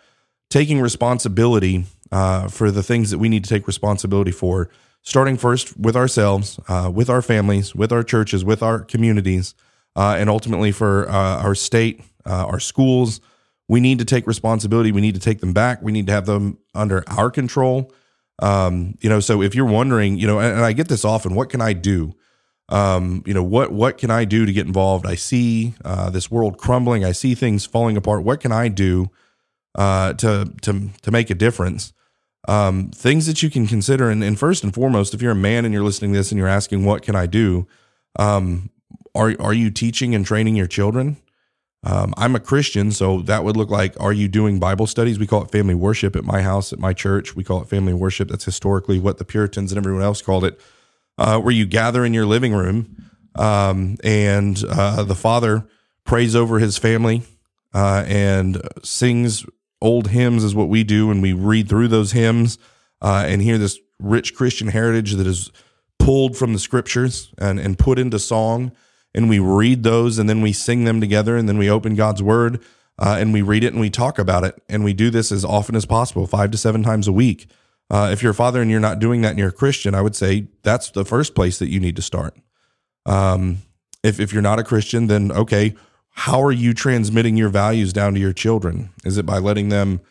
taking 0.49 0.81
responsibility 0.81 1.85
uh, 2.11 2.47
for 2.47 2.71
the 2.71 2.83
things 2.83 3.09
that 3.11 3.19
we 3.19 3.29
need 3.29 3.43
to 3.43 3.49
take 3.49 3.67
responsibility 3.67 4.31
for. 4.31 4.69
Starting 5.05 5.35
first 5.35 5.77
with 5.77 5.97
ourselves, 5.97 6.59
uh, 6.69 6.89
with 6.93 7.09
our 7.09 7.21
families, 7.21 7.75
with 7.75 7.91
our 7.91 8.03
churches, 8.03 8.45
with 8.45 8.63
our 8.63 8.79
communities, 8.79 9.53
uh, 9.97 10.15
and 10.17 10.29
ultimately 10.29 10.71
for 10.71 11.09
uh, 11.09 11.41
our 11.43 11.55
state, 11.55 12.01
uh, 12.25 12.45
our 12.45 12.59
schools 12.59 13.19
we 13.73 13.79
need 13.79 13.97
to 13.97 14.05
take 14.05 14.27
responsibility. 14.27 14.91
We 14.91 15.01
need 15.01 15.15
to 15.15 15.19
take 15.19 15.39
them 15.39 15.51
back. 15.51 15.81
We 15.81 15.91
need 15.91 16.05
to 16.05 16.13
have 16.13 16.27
them 16.27 16.59
under 16.75 17.03
our 17.07 17.31
control. 17.31 17.91
Um, 18.38 18.99
you 19.01 19.09
know, 19.09 19.19
so 19.19 19.41
if 19.41 19.55
you're 19.55 19.65
wondering, 19.65 20.19
you 20.19 20.27
know, 20.27 20.38
and, 20.38 20.53
and 20.53 20.63
I 20.63 20.73
get 20.73 20.89
this 20.89 21.03
often, 21.03 21.33
what 21.33 21.49
can 21.49 21.59
I 21.59 21.73
do? 21.73 22.13
Um, 22.69 23.23
you 23.25 23.33
know, 23.33 23.41
what 23.41 23.71
what 23.71 23.97
can 23.97 24.12
I 24.12 24.25
do 24.25 24.45
to 24.45 24.53
get 24.53 24.67
involved? 24.67 25.07
I 25.07 25.15
see 25.15 25.73
uh, 25.83 26.12
this 26.12 26.29
world 26.29 26.59
crumbling. 26.59 27.03
I 27.03 27.13
see 27.13 27.33
things 27.33 27.65
falling 27.65 27.97
apart. 27.97 28.23
What 28.23 28.41
can 28.41 28.51
I 28.51 28.67
do 28.67 29.09
uh, 29.73 30.13
to 30.13 30.53
to 30.62 30.89
to 31.01 31.12
make 31.12 31.31
a 31.31 31.36
difference? 31.36 31.93
Um, 32.47 32.91
things 32.91 33.25
that 33.25 33.41
you 33.41 33.49
can 33.49 33.65
consider, 33.65 34.12
and, 34.12 34.23
and, 34.23 34.38
first 34.38 34.63
and 34.63 34.71
foremost, 34.71 35.15
if 35.15 35.21
you're 35.21 35.31
a 35.31 35.36
man 35.49 35.65
and 35.65 35.73
you're 35.73 35.83
listening 35.83 36.12
to 36.12 36.19
this 36.19 36.31
and 36.31 36.38
you're 36.38 36.47
asking, 36.47 36.86
"What 36.86 37.01
can 37.01 37.15
I 37.15 37.25
do?" 37.25 37.67
Um, 38.19 38.69
are 39.15 39.33
are 39.39 39.53
you 39.53 39.71
teaching 39.71 40.13
and 40.13 40.23
training 40.23 40.55
your 40.55 40.67
children? 40.67 41.17
Um, 41.84 42.13
I'm 42.15 42.36
a 42.36 42.39
Christian, 42.39 42.91
so 42.91 43.22
that 43.24 43.43
would 43.43 43.58
look 43.58 43.69
like 43.69 44.00
are 44.00 44.13
you 44.13 44.28
doing 44.28 44.60
Bible 44.60 44.88
studies? 44.88 45.19
We 45.19 45.28
call 45.28 45.43
it 45.43 45.52
family 45.52 45.76
worship 45.76 46.15
at 46.15 46.24
my 46.24 46.41
house, 46.41 46.72
at 46.72 46.80
my 46.80 46.93
church. 46.93 47.36
We 47.36 47.43
call 47.43 47.62
it 47.62 47.67
family 47.67 47.93
worship. 47.93 48.30
That's 48.30 48.46
historically 48.46 49.00
what 49.00 49.17
the 49.17 49.26
Puritans 49.26 49.72
and 49.72 49.78
everyone 49.78 50.02
else 50.02 50.22
called 50.22 50.46
it, 50.46 50.60
uh, 51.17 51.39
where 51.39 51.54
you 51.54 51.65
gather 51.65 52.06
in 52.06 52.13
your 52.13 52.26
living 52.26 52.54
room 52.54 52.96
um, 53.36 53.98
and 54.04 54.63
uh, 54.69 55.04
the 55.04 55.15
father 55.15 55.67
prays 56.06 56.36
over 56.36 56.60
his 56.60 56.78
family 56.78 57.24
uh, 57.74 58.06
and 58.08 58.62
sings 58.84 59.46
old 59.82 60.10
hymns, 60.10 60.43
is 60.43 60.56
what 60.56 60.69
we 60.69 60.84
do. 60.84 61.12
And 61.12 61.22
we 61.22 61.34
read 61.34 61.67
through 61.67 61.89
those 61.89 62.13
hymns 62.13 62.58
uh, 63.02 63.26
and 63.28 63.41
hear 63.41 63.58
this 63.58 63.78
rich 64.00 64.36
Christian 64.36 64.69
heritage 64.69 65.13
that 65.13 65.28
is 65.28 65.52
pulled 66.00 66.38
from 66.38 66.54
the 66.54 66.60
scriptures 66.60 67.34
and, 67.38 67.60
and 67.60 67.78
put 67.78 68.00
into 68.00 68.19
song 68.19 68.72
and 69.13 69.30
we 69.30 69.39
read 69.39 69.84
those 69.84 70.17
and 70.17 70.30
then 70.30 70.41
we 70.41 70.54
sing 70.54 70.84
them 70.84 70.99
together 70.99 71.38
and 71.38 71.47
then 71.47 71.58
we 71.58 71.69
open 71.69 71.95
God's 71.95 72.23
word 72.23 72.62
uh, 72.99 73.17
and 73.19 73.34
we 73.34 73.41
read 73.41 73.63
it 73.63 73.73
and 73.73 73.80
we 73.80 73.89
talk 73.89 74.19
about 74.19 74.43
it. 74.43 74.62
And 74.67 74.84
we 74.84 74.93
do 74.93 75.10
this 75.10 75.32
as 75.32 75.45
often 75.45 75.76
as 75.76 75.86
possible, 75.86 76.28
five 76.28 76.52
to 76.52 76.58
seven 76.58 76.84
times 76.84 77.08
a 77.08 77.12
week. 77.12 77.47
Uh, 77.89 78.10
if 78.12 78.23
you're 78.23 78.32
a 78.32 78.36
father 78.36 78.62
and 78.62 78.71
you're 78.71 78.80
not 78.80 78.99
doing 78.99 79.21
that 79.21 79.32
and 79.32 79.39
you're 79.39 79.49
a 79.49 79.54
Christian, 79.54 79.93
I 79.93 80.02
would 80.02 80.15
say 80.15 80.47
that's 80.63 80.89
the 80.91 81.06
first 81.06 81.36
place 81.36 81.60
that 81.60 81.69
you 81.69 81.80
need 81.80 81.95
to 81.95 82.02
start. 82.02 82.36
Um, 83.06 83.60
if, 84.04 84.19
if 84.19 84.34
you're 84.34 84.41
not 84.41 84.60
a 84.60 84.63
Christian, 84.63 85.08
then 85.08 85.32
okay, 85.32 85.76
how 86.12 86.41
are 86.41 86.52
you 86.52 86.73
transmitting 86.73 87.38
your 87.38 87.49
values 87.49 87.93
down 87.93 88.13
to 88.13 88.19
your 88.19 88.34
children? 88.34 88.89
Is 89.04 89.17
it 89.17 89.26
by 89.26 89.39
letting 89.39 89.69
them 89.69 90.02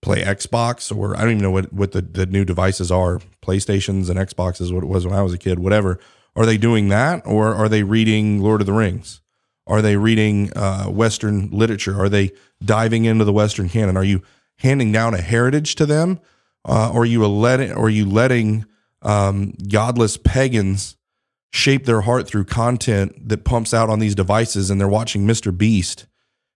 play 0.00 0.22
Xbox 0.22 0.96
or 0.96 1.16
I 1.16 1.20
don't 1.20 1.30
even 1.30 1.42
know 1.42 1.50
what, 1.50 1.72
what 1.72 1.92
the, 1.92 2.02
the 2.02 2.26
new 2.26 2.44
devices 2.44 2.90
are, 2.90 3.20
PlayStations 3.42 4.08
and 4.08 4.18
Xboxes, 4.18 4.72
what 4.72 4.84
it 4.84 4.88
was 4.88 5.06
when 5.06 5.14
I 5.14 5.22
was 5.22 5.34
a 5.34 5.38
kid, 5.38 5.58
whatever 5.58 5.98
are 6.38 6.46
they 6.46 6.56
doing 6.56 6.88
that, 6.88 7.22
or 7.26 7.52
are 7.52 7.68
they 7.68 7.82
reading 7.82 8.40
Lord 8.40 8.60
of 8.60 8.66
the 8.68 8.72
Rings? 8.72 9.20
Are 9.66 9.82
they 9.82 9.96
reading 9.96 10.52
uh, 10.56 10.84
Western 10.84 11.50
literature? 11.50 12.00
Are 12.00 12.08
they 12.08 12.30
diving 12.64 13.06
into 13.06 13.24
the 13.24 13.32
Western 13.32 13.68
canon? 13.68 13.96
Are 13.96 14.04
you 14.04 14.22
handing 14.58 14.92
down 14.92 15.14
a 15.14 15.20
heritage 15.20 15.74
to 15.74 15.84
them, 15.84 16.20
uh, 16.64 16.92
or 16.94 17.02
are 17.02 17.06
you 17.06 17.26
letting, 17.26 17.72
or 17.72 17.90
you 17.90 18.08
letting 18.08 18.66
um, 19.02 19.52
godless 19.68 20.16
pagans 20.16 20.96
shape 21.52 21.86
their 21.86 22.02
heart 22.02 22.28
through 22.28 22.44
content 22.44 23.28
that 23.28 23.44
pumps 23.44 23.74
out 23.74 23.90
on 23.90 23.98
these 23.98 24.14
devices, 24.14 24.70
and 24.70 24.80
they're 24.80 24.86
watching 24.86 25.26
Mr. 25.26 25.56
Beast? 25.56 26.06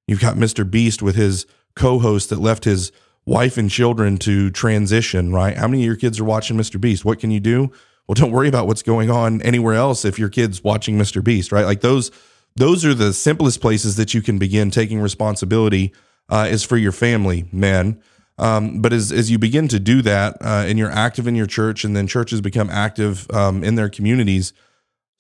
You've 0.07 0.21
got 0.21 0.37
Mr. 0.37 0.69
Beast 0.69 1.03
with 1.03 1.17
his 1.17 1.45
co-host 1.75 2.31
that 2.31 2.39
left 2.39 2.63
his 2.63 2.93
wife 3.27 3.59
and 3.59 3.69
children 3.69 4.17
to 4.19 4.51
transition. 4.51 5.33
Right? 5.33 5.57
How 5.57 5.67
many 5.67 5.83
of 5.83 5.87
your 5.87 5.97
kids 5.97 6.21
are 6.21 6.25
watching 6.25 6.57
Mr. 6.57 6.81
Beast? 6.81 7.05
What 7.05 7.19
can 7.19 7.33
you 7.33 7.41
do? 7.41 7.73
Well 8.07 8.15
don't 8.15 8.31
worry 8.31 8.49
about 8.49 8.67
what's 8.67 8.83
going 8.83 9.11
on 9.11 9.41
anywhere 9.43 9.75
else 9.75 10.05
if 10.05 10.19
your 10.19 10.29
kids 10.29 10.63
watching 10.63 10.99
mr 10.99 11.23
beast 11.23 11.53
right? 11.53 11.65
Like 11.65 11.81
those 11.81 12.11
those 12.57 12.85
are 12.85 12.95
the 12.95 13.13
simplest 13.13 13.61
places 13.61 13.97
that 13.97 14.13
you 14.13 14.21
can 14.21 14.39
begin 14.39 14.71
taking 14.71 15.01
responsibility 15.01 15.93
uh, 16.29 16.47
is 16.51 16.63
for 16.63 16.77
your 16.77 16.93
family 16.93 17.47
men 17.53 18.01
um, 18.39 18.81
but 18.81 18.93
as, 18.93 19.13
as 19.13 19.31
you 19.31 19.39
begin 19.39 19.69
to 19.69 19.79
do 19.79 20.03
that 20.03 20.37
uh, 20.41 20.65
and 20.67 20.79
you're 20.79 20.91
active 20.91 21.27
in 21.27 21.35
your 21.35 21.47
church 21.47 21.85
and 21.85 21.95
then 21.95 22.07
churches 22.07 22.41
become 22.41 22.71
active 22.71 23.31
um, 23.31 23.63
in 23.63 23.75
their 23.75 23.89
communities 23.89 24.53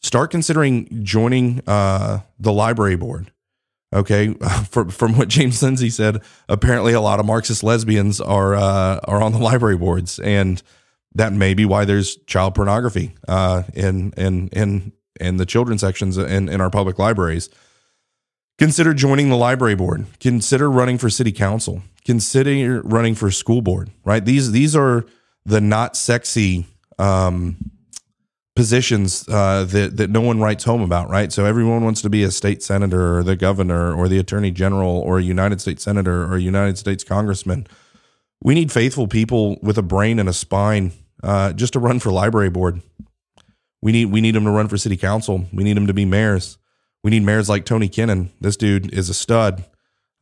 start 0.00 0.30
considering 0.30 1.04
joining 1.04 1.62
uh, 1.66 2.20
the 2.38 2.52
library 2.52 2.96
board 2.96 3.32
okay? 3.94 4.34
For, 4.70 4.88
from 4.90 5.16
what 5.16 5.28
james 5.28 5.62
lindsay 5.62 5.90
said 5.90 6.22
apparently 6.48 6.92
a 6.92 7.00
lot 7.00 7.20
of 7.20 7.26
marxist 7.26 7.62
lesbians 7.62 8.20
are 8.20 8.54
uh, 8.54 9.00
are 9.04 9.22
on 9.22 9.32
the 9.32 9.38
library 9.38 9.76
boards. 9.76 10.18
And 10.18 10.62
that 11.14 11.32
may 11.32 11.54
be 11.54 11.64
why 11.64 11.84
there's 11.84 12.16
child 12.26 12.54
pornography 12.54 13.14
uh, 13.28 13.64
in 13.74 14.12
in 14.16 14.48
in 14.48 14.92
in 15.20 15.36
the 15.36 15.46
children's 15.46 15.80
sections 15.80 16.16
in, 16.18 16.48
in 16.48 16.60
our 16.60 16.70
public 16.70 16.98
libraries. 16.98 17.48
Consider 18.58 18.94
joining 18.94 19.28
the 19.28 19.36
library 19.36 19.74
board. 19.74 20.06
Consider 20.20 20.70
running 20.70 20.98
for 20.98 21.10
city 21.10 21.32
council. 21.32 21.82
Consider 22.04 22.82
running 22.82 23.14
for 23.14 23.30
school 23.30 23.62
board. 23.62 23.90
Right 24.04 24.24
these 24.24 24.52
these 24.52 24.74
are 24.76 25.04
the 25.44 25.60
not 25.60 25.96
sexy 25.96 26.66
um, 26.98 27.56
positions 28.54 29.28
uh, 29.28 29.64
that 29.64 29.96
that 29.96 30.10
no 30.10 30.20
one 30.20 30.40
writes 30.40 30.64
home 30.64 30.82
about. 30.82 31.10
Right, 31.10 31.32
so 31.32 31.44
everyone 31.44 31.84
wants 31.84 32.02
to 32.02 32.10
be 32.10 32.22
a 32.22 32.30
state 32.30 32.62
senator 32.62 33.18
or 33.18 33.22
the 33.22 33.36
governor 33.36 33.94
or 33.94 34.08
the 34.08 34.18
attorney 34.18 34.50
general 34.50 34.98
or 34.98 35.18
a 35.18 35.22
United 35.22 35.60
States 35.60 35.82
senator 35.82 36.24
or 36.24 36.36
a 36.36 36.40
United 36.40 36.78
States 36.78 37.04
congressman. 37.04 37.66
We 38.42 38.54
need 38.54 38.72
faithful 38.72 39.06
people 39.06 39.56
with 39.62 39.78
a 39.78 39.82
brain 39.82 40.18
and 40.18 40.28
a 40.28 40.32
spine 40.32 40.92
uh, 41.22 41.52
just 41.52 41.72
to 41.74 41.78
run 41.80 41.98
for 42.00 42.10
library 42.12 42.50
board. 42.50 42.82
We 43.82 43.92
need 43.92 44.06
we 44.06 44.20
need 44.20 44.34
them 44.34 44.44
to 44.44 44.50
run 44.50 44.68
for 44.68 44.76
city 44.78 44.96
council. 44.96 45.46
We 45.52 45.64
need 45.64 45.76
them 45.76 45.86
to 45.88 45.94
be 45.94 46.04
mayors. 46.04 46.58
We 47.04 47.10
need 47.10 47.24
mayors 47.24 47.48
like 47.48 47.64
Tony 47.64 47.88
Kennon. 47.88 48.30
This 48.40 48.56
dude 48.56 48.92
is 48.94 49.08
a 49.08 49.14
stud. 49.14 49.64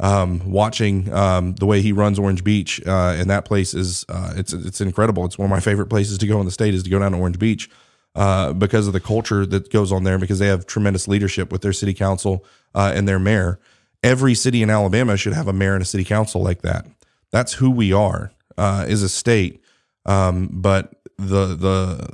um, 0.00 0.50
watching 0.50 1.12
um, 1.12 1.54
the 1.56 1.66
way 1.66 1.82
he 1.82 1.92
runs 1.92 2.18
Orange 2.18 2.42
Beach, 2.42 2.80
uh, 2.86 3.14
and 3.18 3.28
that 3.30 3.44
place 3.44 3.74
is 3.74 4.04
uh, 4.08 4.32
it's 4.36 4.52
it's 4.52 4.80
incredible. 4.80 5.24
It's 5.26 5.38
one 5.38 5.44
of 5.46 5.50
my 5.50 5.60
favorite 5.60 5.88
places 5.88 6.18
to 6.18 6.26
go 6.26 6.40
in 6.40 6.46
the 6.46 6.52
state 6.52 6.74
is 6.74 6.82
to 6.84 6.90
go 6.90 6.98
down 6.98 7.12
to 7.12 7.18
Orange 7.18 7.38
Beach 7.38 7.70
uh, 8.14 8.52
because 8.54 8.86
of 8.86 8.94
the 8.94 9.00
culture 9.00 9.44
that 9.44 9.70
goes 9.70 9.92
on 9.92 10.04
there. 10.04 10.18
Because 10.18 10.38
they 10.38 10.46
have 10.46 10.66
tremendous 10.66 11.06
leadership 11.06 11.52
with 11.52 11.60
their 11.60 11.74
city 11.74 11.92
council 11.92 12.44
uh, 12.74 12.92
and 12.94 13.06
their 13.06 13.18
mayor. 13.18 13.60
Every 14.02 14.34
city 14.34 14.62
in 14.62 14.70
Alabama 14.70 15.18
should 15.18 15.34
have 15.34 15.48
a 15.48 15.52
mayor 15.52 15.74
and 15.74 15.82
a 15.82 15.86
city 15.86 16.04
council 16.04 16.42
like 16.42 16.62
that. 16.62 16.86
That's 17.30 17.54
who 17.54 17.70
we 17.70 17.92
are 17.92 18.32
uh, 18.56 18.86
as 18.88 19.02
a 19.02 19.08
state. 19.10 19.62
Um, 20.06 20.48
but 20.52 20.94
the 21.18 21.54
the 21.54 22.08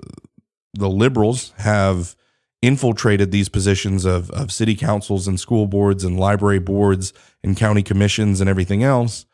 the 0.74 0.90
liberals 0.90 1.52
have 1.58 2.16
infiltrated 2.62 3.30
these 3.30 3.48
positions 3.48 4.04
of, 4.04 4.30
of 4.30 4.50
city 4.50 4.74
councils 4.74 5.28
and 5.28 5.38
school 5.38 5.66
boards 5.66 6.04
and 6.04 6.18
library 6.18 6.58
boards 6.58 7.12
and 7.44 7.56
county 7.56 7.82
commissions 7.82 8.40
and 8.40 8.50
everything 8.50 8.82
else. 8.82 9.26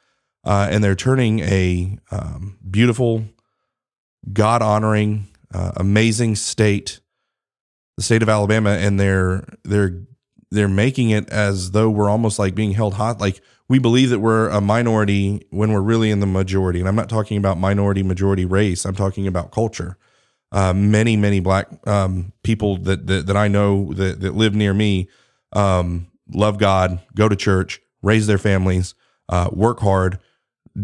Uh, 0.44 0.68
and 0.70 0.82
they're 0.82 0.94
turning 0.96 1.40
a 1.40 1.98
um, 2.10 2.58
beautiful, 2.68 3.24
God 4.32 4.60
honoring, 4.60 5.28
uh, 5.54 5.72
amazing 5.76 6.34
state, 6.34 7.00
the 7.96 8.02
state 8.02 8.22
of 8.22 8.28
Alabama, 8.28 8.70
and 8.70 8.98
they're 8.98 9.44
they're 9.64 10.02
they're 10.50 10.68
making 10.68 11.10
it 11.10 11.28
as 11.30 11.70
though 11.70 11.88
we're 11.88 12.10
almost 12.10 12.38
like 12.38 12.54
being 12.54 12.72
held 12.72 12.94
hot. 12.94 13.20
Like 13.20 13.40
we 13.72 13.78
believe 13.78 14.10
that 14.10 14.18
we're 14.18 14.48
a 14.50 14.60
minority 14.60 15.46
when 15.50 15.72
we're 15.72 15.80
really 15.80 16.10
in 16.10 16.20
the 16.20 16.26
majority. 16.26 16.78
And 16.78 16.88
I'm 16.88 16.96
not 16.96 17.08
talking 17.08 17.38
about 17.38 17.58
minority 17.58 18.02
majority 18.02 18.44
race. 18.44 18.84
I'm 18.84 18.94
talking 18.94 19.26
about 19.26 19.50
culture 19.50 19.96
uh, 20.52 20.74
many 20.74 21.16
many 21.16 21.40
black 21.40 21.68
um, 21.88 22.32
people 22.42 22.76
that, 22.76 23.06
that, 23.06 23.26
that 23.26 23.36
I 23.36 23.48
know 23.48 23.92
that 23.94 24.20
that 24.20 24.34
live 24.34 24.54
near 24.54 24.74
me 24.74 25.08
um, 25.54 26.08
love 26.32 26.58
God, 26.58 27.00
go 27.14 27.28
to 27.28 27.34
church, 27.34 27.80
raise 28.02 28.26
their 28.26 28.38
families, 28.38 28.94
uh, 29.28 29.48
work 29.50 29.80
hard, 29.80 30.18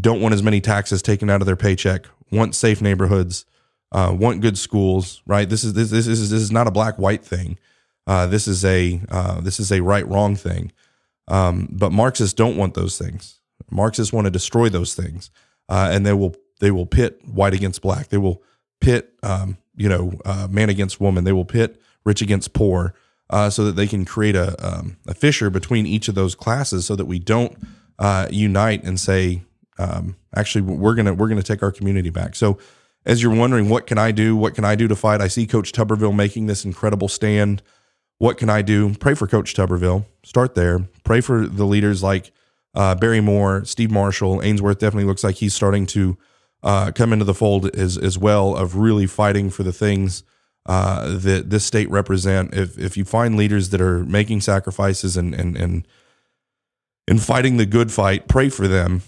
don't 0.00 0.20
want 0.20 0.34
as 0.34 0.42
many 0.42 0.60
taxes 0.60 1.02
taken 1.02 1.30
out 1.30 1.42
of 1.42 1.46
their 1.46 1.56
paycheck, 1.56 2.06
want 2.32 2.54
safe 2.54 2.80
neighborhoods, 2.80 3.44
uh, 3.92 4.14
want 4.18 4.40
good 4.40 4.58
schools. 4.58 5.22
Right? 5.26 5.48
This 5.48 5.64
is 5.64 5.74
this, 5.74 5.90
this 5.90 6.06
is 6.06 6.30
this 6.30 6.40
is 6.40 6.50
not 6.50 6.66
a 6.66 6.72
black 6.72 6.98
white 6.98 7.24
thing. 7.24 7.58
Uh, 8.06 8.26
this 8.26 8.48
is 8.48 8.64
a 8.64 9.02
uh, 9.10 9.40
this 9.42 9.60
is 9.60 9.70
a 9.70 9.82
right 9.82 10.06
wrong 10.08 10.34
thing. 10.34 10.72
Um, 11.28 11.68
but 11.70 11.92
Marxists 11.92 12.34
don't 12.34 12.56
want 12.56 12.74
those 12.74 12.98
things. 12.98 13.40
Marxists 13.70 14.12
want 14.12 14.24
to 14.24 14.30
destroy 14.30 14.68
those 14.68 14.94
things, 14.94 15.30
uh, 15.68 15.90
and 15.92 16.04
they 16.04 16.12
will 16.12 16.34
they 16.60 16.70
will 16.70 16.86
pit 16.86 17.20
white 17.26 17.54
against 17.54 17.82
black. 17.82 18.08
They 18.08 18.16
will 18.16 18.42
pit, 18.80 19.12
um, 19.22 19.58
you 19.76 19.88
know, 19.88 20.18
uh, 20.24 20.48
man 20.50 20.70
against 20.70 21.00
woman. 21.00 21.24
They 21.24 21.32
will 21.32 21.44
pit 21.44 21.80
rich 22.04 22.22
against 22.22 22.54
poor, 22.54 22.94
uh, 23.30 23.50
so 23.50 23.64
that 23.64 23.76
they 23.76 23.86
can 23.86 24.04
create 24.04 24.36
a 24.36 24.56
um, 24.66 24.96
a 25.06 25.14
fissure 25.14 25.50
between 25.50 25.86
each 25.86 26.08
of 26.08 26.14
those 26.14 26.34
classes, 26.34 26.86
so 26.86 26.96
that 26.96 27.04
we 27.04 27.18
don't 27.18 27.56
uh, 27.98 28.28
unite 28.30 28.84
and 28.84 28.98
say, 28.98 29.42
um, 29.78 30.16
actually, 30.34 30.62
we're 30.62 30.94
gonna 30.94 31.14
we're 31.14 31.28
gonna 31.28 31.42
take 31.42 31.62
our 31.62 31.72
community 31.72 32.10
back. 32.10 32.34
So, 32.36 32.58
as 33.04 33.22
you're 33.22 33.34
wondering, 33.34 33.68
what 33.68 33.86
can 33.86 33.98
I 33.98 34.12
do? 34.12 34.36
What 34.36 34.54
can 34.54 34.64
I 34.64 34.74
do 34.74 34.88
to 34.88 34.96
fight? 34.96 35.20
I 35.20 35.28
see 35.28 35.46
Coach 35.46 35.72
Tuberville 35.72 36.14
making 36.14 36.46
this 36.46 36.64
incredible 36.64 37.08
stand. 37.08 37.62
What 38.18 38.36
can 38.36 38.50
I 38.50 38.62
do? 38.62 38.94
Pray 38.94 39.14
for 39.14 39.26
Coach 39.26 39.54
Tuberville. 39.54 40.04
Start 40.24 40.54
there. 40.54 40.80
Pray 41.04 41.20
for 41.20 41.46
the 41.46 41.64
leaders 41.64 42.02
like 42.02 42.32
uh, 42.74 42.94
Barry 42.96 43.20
Moore, 43.20 43.64
Steve 43.64 43.90
Marshall, 43.90 44.42
Ainsworth. 44.42 44.78
Definitely 44.78 45.08
looks 45.08 45.24
like 45.24 45.36
he's 45.36 45.54
starting 45.54 45.86
to 45.86 46.18
uh, 46.62 46.90
come 46.92 47.12
into 47.12 47.24
the 47.24 47.34
fold 47.34 47.74
as 47.76 47.96
as 47.96 48.18
well 48.18 48.56
of 48.56 48.76
really 48.76 49.06
fighting 49.06 49.50
for 49.50 49.62
the 49.62 49.72
things 49.72 50.24
uh, 50.66 51.16
that 51.16 51.50
this 51.50 51.64
state 51.64 51.88
represent. 51.90 52.54
If 52.54 52.78
if 52.78 52.96
you 52.96 53.04
find 53.04 53.36
leaders 53.36 53.70
that 53.70 53.80
are 53.80 54.04
making 54.04 54.40
sacrifices 54.40 55.16
and 55.16 55.34
and 55.34 55.56
and 55.56 55.86
and 57.06 57.22
fighting 57.22 57.56
the 57.56 57.66
good 57.66 57.92
fight, 57.92 58.28
pray 58.28 58.48
for 58.48 58.68
them. 58.68 59.02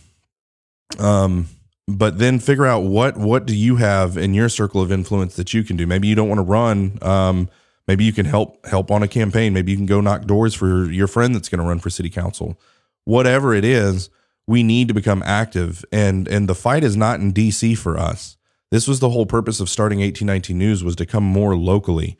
Um, 0.99 1.49
but 1.87 2.19
then 2.19 2.39
figure 2.39 2.67
out 2.67 2.81
what 2.85 3.17
what 3.17 3.47
do 3.47 3.57
you 3.57 3.77
have 3.77 4.17
in 4.17 4.35
your 4.35 4.49
circle 4.49 4.81
of 4.81 4.93
influence 4.93 5.35
that 5.37 5.53
you 5.53 5.65
can 5.65 5.77
do. 5.77 5.87
Maybe 5.87 6.09
you 6.09 6.15
don't 6.15 6.29
want 6.29 6.39
to 6.39 6.45
run. 6.45 6.99
Um, 7.03 7.49
maybe 7.91 8.05
you 8.05 8.13
can 8.13 8.25
help 8.25 8.65
help 8.67 8.89
on 8.93 9.03
a 9.03 9.09
campaign. 9.09 9.53
Maybe 9.53 9.73
you 9.73 9.77
can 9.77 9.87
go 9.87 10.01
knock 10.01 10.25
doors 10.25 10.55
for 10.55 10.89
your 10.89 11.09
friend 11.09 11.35
that's 11.35 11.49
going 11.49 11.59
to 11.59 11.67
run 11.67 11.81
for 11.81 11.91
city 11.91 12.09
council. 12.09 12.57
Whatever 13.05 13.53
it 13.53 13.65
is, 13.65 14.11
we 14.47 14.63
need 14.63 14.87
to 14.87 14.95
become 14.95 15.25
active 15.25 15.85
and 15.91 16.29
and 16.29 16.49
the 16.49 16.55
fight 16.55 16.85
is 16.85 16.97
not 16.97 17.19
in 17.19 17.33
DC 17.33 17.77
for 17.77 17.99
us. 17.99 18.37
This 18.71 18.87
was 18.87 19.01
the 19.01 19.11
whole 19.11 19.27
purpose 19.27 19.59
of 19.59 19.69
starting 19.69 19.99
1819 19.99 20.57
News 20.57 20.85
was 20.85 20.95
to 20.97 21.05
come 21.05 21.25
more 21.25 21.57
locally. 21.57 22.17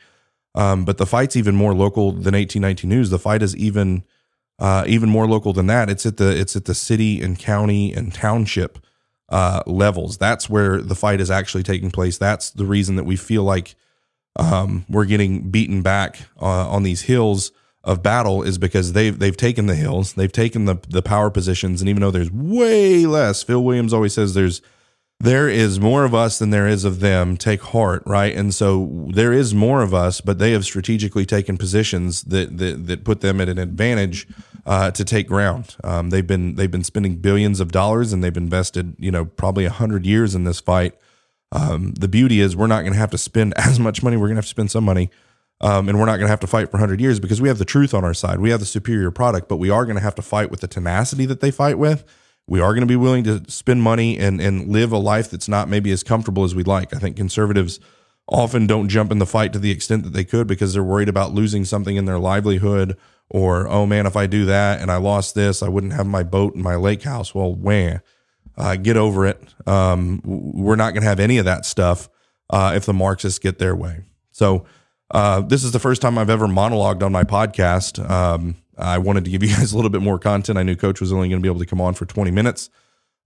Um, 0.53 0.83
but 0.83 0.97
the 0.97 1.05
fight's 1.05 1.37
even 1.37 1.55
more 1.55 1.73
local 1.73 2.11
than 2.11 2.33
1819 2.33 2.89
News. 2.89 3.09
The 3.09 3.17
fight 3.17 3.41
is 3.41 3.55
even 3.55 4.03
uh, 4.59 4.83
even 4.87 5.07
more 5.07 5.25
local 5.25 5.53
than 5.53 5.67
that. 5.67 5.89
It's 5.89 6.05
at 6.05 6.17
the 6.17 6.37
it's 6.37 6.57
at 6.57 6.65
the 6.65 6.75
city 6.75 7.21
and 7.21 7.39
county 7.39 7.93
and 7.93 8.13
township 8.13 8.77
uh, 9.29 9.63
levels. 9.65 10.17
That's 10.17 10.49
where 10.49 10.81
the 10.81 10.95
fight 10.95 11.21
is 11.21 11.31
actually 11.31 11.63
taking 11.63 11.91
place. 11.91 12.17
That's 12.17 12.49
the 12.49 12.65
reason 12.65 12.97
that 12.97 13.05
we 13.05 13.15
feel 13.15 13.43
like 13.43 13.75
um, 14.35 14.85
we're 14.89 15.05
getting 15.05 15.49
beaten 15.49 15.81
back 15.81 16.19
uh, 16.41 16.69
on 16.69 16.83
these 16.83 17.03
hills 17.03 17.51
of 17.83 18.03
battle 18.03 18.43
is 18.43 18.57
because 18.57 18.93
they've 18.93 19.17
they've 19.17 19.37
taken 19.37 19.65
the 19.65 19.75
hills, 19.75 20.13
they've 20.13 20.31
taken 20.31 20.65
the 20.65 20.79
the 20.87 21.01
power 21.01 21.29
positions, 21.29 21.81
and 21.81 21.89
even 21.89 22.01
though 22.01 22.11
there's 22.11 22.31
way 22.31 23.05
less, 23.05 23.43
Phil 23.43 23.63
Williams 23.63 23.93
always 23.93 24.13
says 24.13 24.33
there's 24.33 24.61
there 25.19 25.49
is 25.49 25.79
more 25.79 26.03
of 26.03 26.15
us 26.15 26.39
than 26.39 26.49
there 26.49 26.67
is 26.67 26.83
of 26.83 26.99
them. 26.99 27.37
Take 27.37 27.61
heart, 27.61 28.01
right? 28.07 28.35
And 28.35 28.53
so 28.53 29.07
there 29.13 29.31
is 29.31 29.53
more 29.53 29.83
of 29.83 29.93
us, 29.93 30.19
but 30.19 30.39
they 30.39 30.51
have 30.51 30.65
strategically 30.65 31.25
taken 31.25 31.57
positions 31.57 32.23
that 32.23 32.57
that, 32.57 32.87
that 32.87 33.03
put 33.03 33.21
them 33.21 33.41
at 33.41 33.49
an 33.49 33.57
advantage 33.57 34.27
uh, 34.65 34.91
to 34.91 35.03
take 35.03 35.27
ground. 35.27 35.75
Um, 35.83 36.09
they've 36.09 36.25
been 36.25 36.55
they've 36.55 36.71
been 36.71 36.83
spending 36.83 37.15
billions 37.17 37.59
of 37.59 37.71
dollars, 37.71 38.13
and 38.13 38.23
they've 38.23 38.37
invested 38.37 38.95
you 38.99 39.11
know 39.11 39.25
probably 39.25 39.65
a 39.65 39.71
hundred 39.71 40.05
years 40.05 40.35
in 40.35 40.43
this 40.43 40.59
fight. 40.59 40.95
Um, 41.51 41.93
the 41.93 42.07
beauty 42.07 42.39
is 42.39 42.55
we're 42.55 42.67
not 42.67 42.81
going 42.81 42.93
to 42.93 42.99
have 42.99 43.11
to 43.11 43.17
spend 43.17 43.53
as 43.57 43.79
much 43.79 44.03
money. 44.03 44.17
We're 44.17 44.27
going 44.27 44.35
to 44.35 44.39
have 44.39 44.45
to 44.45 44.49
spend 44.49 44.71
some 44.71 44.83
money 44.83 45.09
um, 45.61 45.87
and 45.87 45.99
we're 45.99 46.05
not 46.05 46.17
going 46.17 46.25
to 46.25 46.31
have 46.31 46.39
to 46.39 46.47
fight 46.47 46.71
for 46.71 46.77
100 46.77 46.99
years 46.99 47.19
because 47.19 47.39
we 47.39 47.47
have 47.47 47.59
the 47.59 47.65
truth 47.65 47.93
on 47.93 48.03
our 48.03 48.15
side. 48.15 48.39
We 48.39 48.49
have 48.49 48.59
the 48.59 48.65
superior 48.65 49.11
product, 49.11 49.47
but 49.47 49.57
we 49.57 49.69
are 49.69 49.85
going 49.85 49.95
to 49.95 50.01
have 50.01 50.15
to 50.15 50.21
fight 50.21 50.49
with 50.49 50.61
the 50.61 50.67
tenacity 50.67 51.25
that 51.27 51.39
they 51.39 51.51
fight 51.51 51.77
with. 51.77 52.03
We 52.47 52.59
are 52.59 52.73
going 52.73 52.81
to 52.81 52.87
be 52.87 52.95
willing 52.95 53.23
to 53.25 53.43
spend 53.49 53.83
money 53.83 54.17
and, 54.17 54.41
and 54.41 54.69
live 54.69 54.91
a 54.91 54.97
life 54.97 55.29
that's 55.29 55.47
not 55.47 55.69
maybe 55.69 55.91
as 55.91 56.01
comfortable 56.01 56.43
as 56.43 56.55
we'd 56.55 56.67
like. 56.67 56.95
I 56.95 56.97
think 56.97 57.15
conservatives 57.15 57.79
often 58.27 58.65
don't 58.65 58.89
jump 58.89 59.11
in 59.11 59.19
the 59.19 59.25
fight 59.27 59.53
to 59.53 59.59
the 59.59 59.69
extent 59.69 60.03
that 60.03 60.13
they 60.13 60.23
could 60.23 60.47
because 60.47 60.73
they're 60.73 60.83
worried 60.83 61.09
about 61.09 61.33
losing 61.33 61.63
something 61.63 61.95
in 61.95 62.05
their 62.05 62.19
livelihood 62.19 62.97
or, 63.29 63.67
oh 63.67 63.85
man, 63.85 64.07
if 64.07 64.17
I 64.17 64.25
do 64.25 64.45
that 64.45 64.81
and 64.81 64.91
I 64.91 64.97
lost 64.97 65.35
this, 65.35 65.61
I 65.61 65.69
wouldn't 65.69 65.93
have 65.93 66.07
my 66.07 66.23
boat 66.23 66.55
and 66.55 66.63
my 66.63 66.75
lake 66.75 67.03
house. 67.03 67.35
Well, 67.35 67.53
wah, 67.53 67.99
uh, 68.57 68.75
get 68.75 68.97
over 68.97 69.25
it. 69.25 69.41
Um, 69.67 70.21
we're 70.23 70.75
not 70.75 70.93
going 70.93 71.03
to 71.03 71.09
have 71.09 71.19
any 71.19 71.37
of 71.37 71.45
that 71.45 71.65
stuff 71.65 72.09
uh, 72.49 72.73
if 72.75 72.85
the 72.85 72.93
Marxists 72.93 73.39
get 73.39 73.59
their 73.59 73.75
way. 73.75 74.03
So, 74.31 74.65
uh, 75.11 75.41
this 75.41 75.63
is 75.63 75.73
the 75.73 75.79
first 75.79 76.01
time 76.01 76.17
I've 76.17 76.29
ever 76.29 76.47
monologued 76.47 77.03
on 77.03 77.11
my 77.11 77.23
podcast. 77.23 78.09
Um, 78.09 78.55
I 78.77 78.97
wanted 78.97 79.25
to 79.25 79.31
give 79.31 79.43
you 79.49 79.49
guys 79.49 79.73
a 79.73 79.75
little 79.75 79.91
bit 79.91 80.01
more 80.01 80.19
content. 80.19 80.57
I 80.57 80.63
knew 80.63 80.75
Coach 80.75 81.01
was 81.01 81.11
only 81.11 81.29
going 81.29 81.41
to 81.41 81.43
be 81.43 81.49
able 81.49 81.59
to 81.59 81.65
come 81.65 81.81
on 81.81 81.93
for 81.93 82.05
20 82.05 82.31
minutes. 82.31 82.69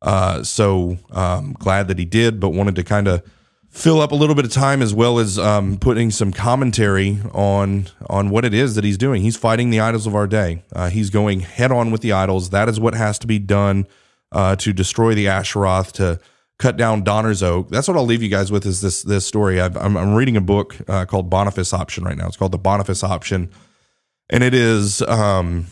Uh, 0.01 0.43
so 0.43 0.97
um, 1.11 1.53
glad 1.53 1.87
that 1.87 1.97
he 1.97 2.05
did, 2.05 2.39
but 2.39 2.49
wanted 2.49 2.75
to 2.75 2.83
kind 2.83 3.07
of 3.07 3.23
fill 3.69 3.99
up 3.99 4.11
a 4.11 4.15
little 4.15 4.35
bit 4.35 4.45
of 4.45 4.51
time 4.51 4.81
as 4.81 4.93
well 4.93 5.19
as 5.19 5.37
um, 5.37 5.77
putting 5.77 6.09
some 6.11 6.31
commentary 6.31 7.19
on 7.33 7.87
on 8.09 8.29
what 8.29 8.45
it 8.45 8.53
is 8.53 8.75
that 8.75 8.83
he's 8.83 8.97
doing. 8.97 9.21
He's 9.21 9.35
fighting 9.35 9.69
the 9.69 9.79
idols 9.79 10.07
of 10.07 10.15
our 10.15 10.27
day. 10.27 10.63
Uh, 10.73 10.89
he's 10.89 11.09
going 11.09 11.41
head 11.41 11.71
on 11.71 11.91
with 11.91 12.01
the 12.01 12.11
idols. 12.11 12.51
That 12.51 12.69
is 12.69 12.79
what 12.79 12.93
has 12.93 13.19
to 13.19 13.27
be 13.27 13.39
done 13.39 13.87
uh, 14.35 14.55
to 14.57 14.73
destroy 14.73 15.15
the 15.15 15.25
Asheroth, 15.25 15.93
to 15.93 16.19
cut 16.59 16.77
down 16.77 17.03
Donner's 17.03 17.41
Oak. 17.41 17.69
That's 17.69 17.87
what 17.87 17.95
I'll 17.97 18.05
leave 18.05 18.21
you 18.21 18.29
guys 18.29 18.51
with 18.51 18.65
is 18.65 18.81
this 18.81 19.01
this 19.01 19.25
story. 19.25 19.59
i 19.59 19.65
am 19.65 19.97
I'm 19.97 20.13
reading 20.13 20.37
a 20.37 20.41
book 20.41 20.75
uh, 20.87 21.05
called 21.05 21.29
Boniface 21.29 21.73
Option 21.73 22.03
right 22.03 22.17
now. 22.17 22.27
It's 22.27 22.37
called 22.37 22.51
the 22.51 22.57
Boniface 22.57 23.03
Option, 23.03 23.49
and 24.29 24.43
it 24.43 24.53
is 24.53 25.01
um, 25.03 25.67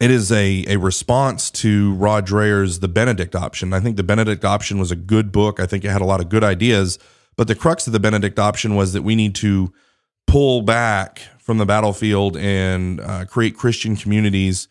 it 0.00 0.12
is 0.12 0.30
a 0.30 0.64
a 0.68 0.76
response 0.76 1.50
to 1.50 1.92
Rod 1.94 2.24
Dreher's 2.24 2.78
The 2.78 2.88
Benedict 2.88 3.34
Option. 3.34 3.72
I 3.72 3.80
think 3.80 3.96
The 3.96 4.04
Benedict 4.04 4.44
Option 4.44 4.78
was 4.78 4.92
a 4.92 4.96
good 4.96 5.32
book. 5.32 5.58
I 5.58 5.66
think 5.66 5.84
it 5.84 5.90
had 5.90 6.02
a 6.02 6.06
lot 6.06 6.20
of 6.20 6.28
good 6.28 6.44
ideas, 6.44 7.00
but 7.36 7.48
the 7.48 7.56
crux 7.56 7.86
of 7.88 7.92
the 7.92 8.00
Benedict 8.00 8.38
Option 8.38 8.76
was 8.76 8.92
that 8.92 9.02
we 9.02 9.16
need 9.16 9.34
to 9.36 9.72
pull 10.28 10.62
back 10.62 11.22
from 11.40 11.58
the 11.58 11.66
battlefield 11.66 12.36
and 12.36 13.00
uh, 13.00 13.24
create 13.24 13.56
Christian 13.56 13.96
communities 13.96 14.68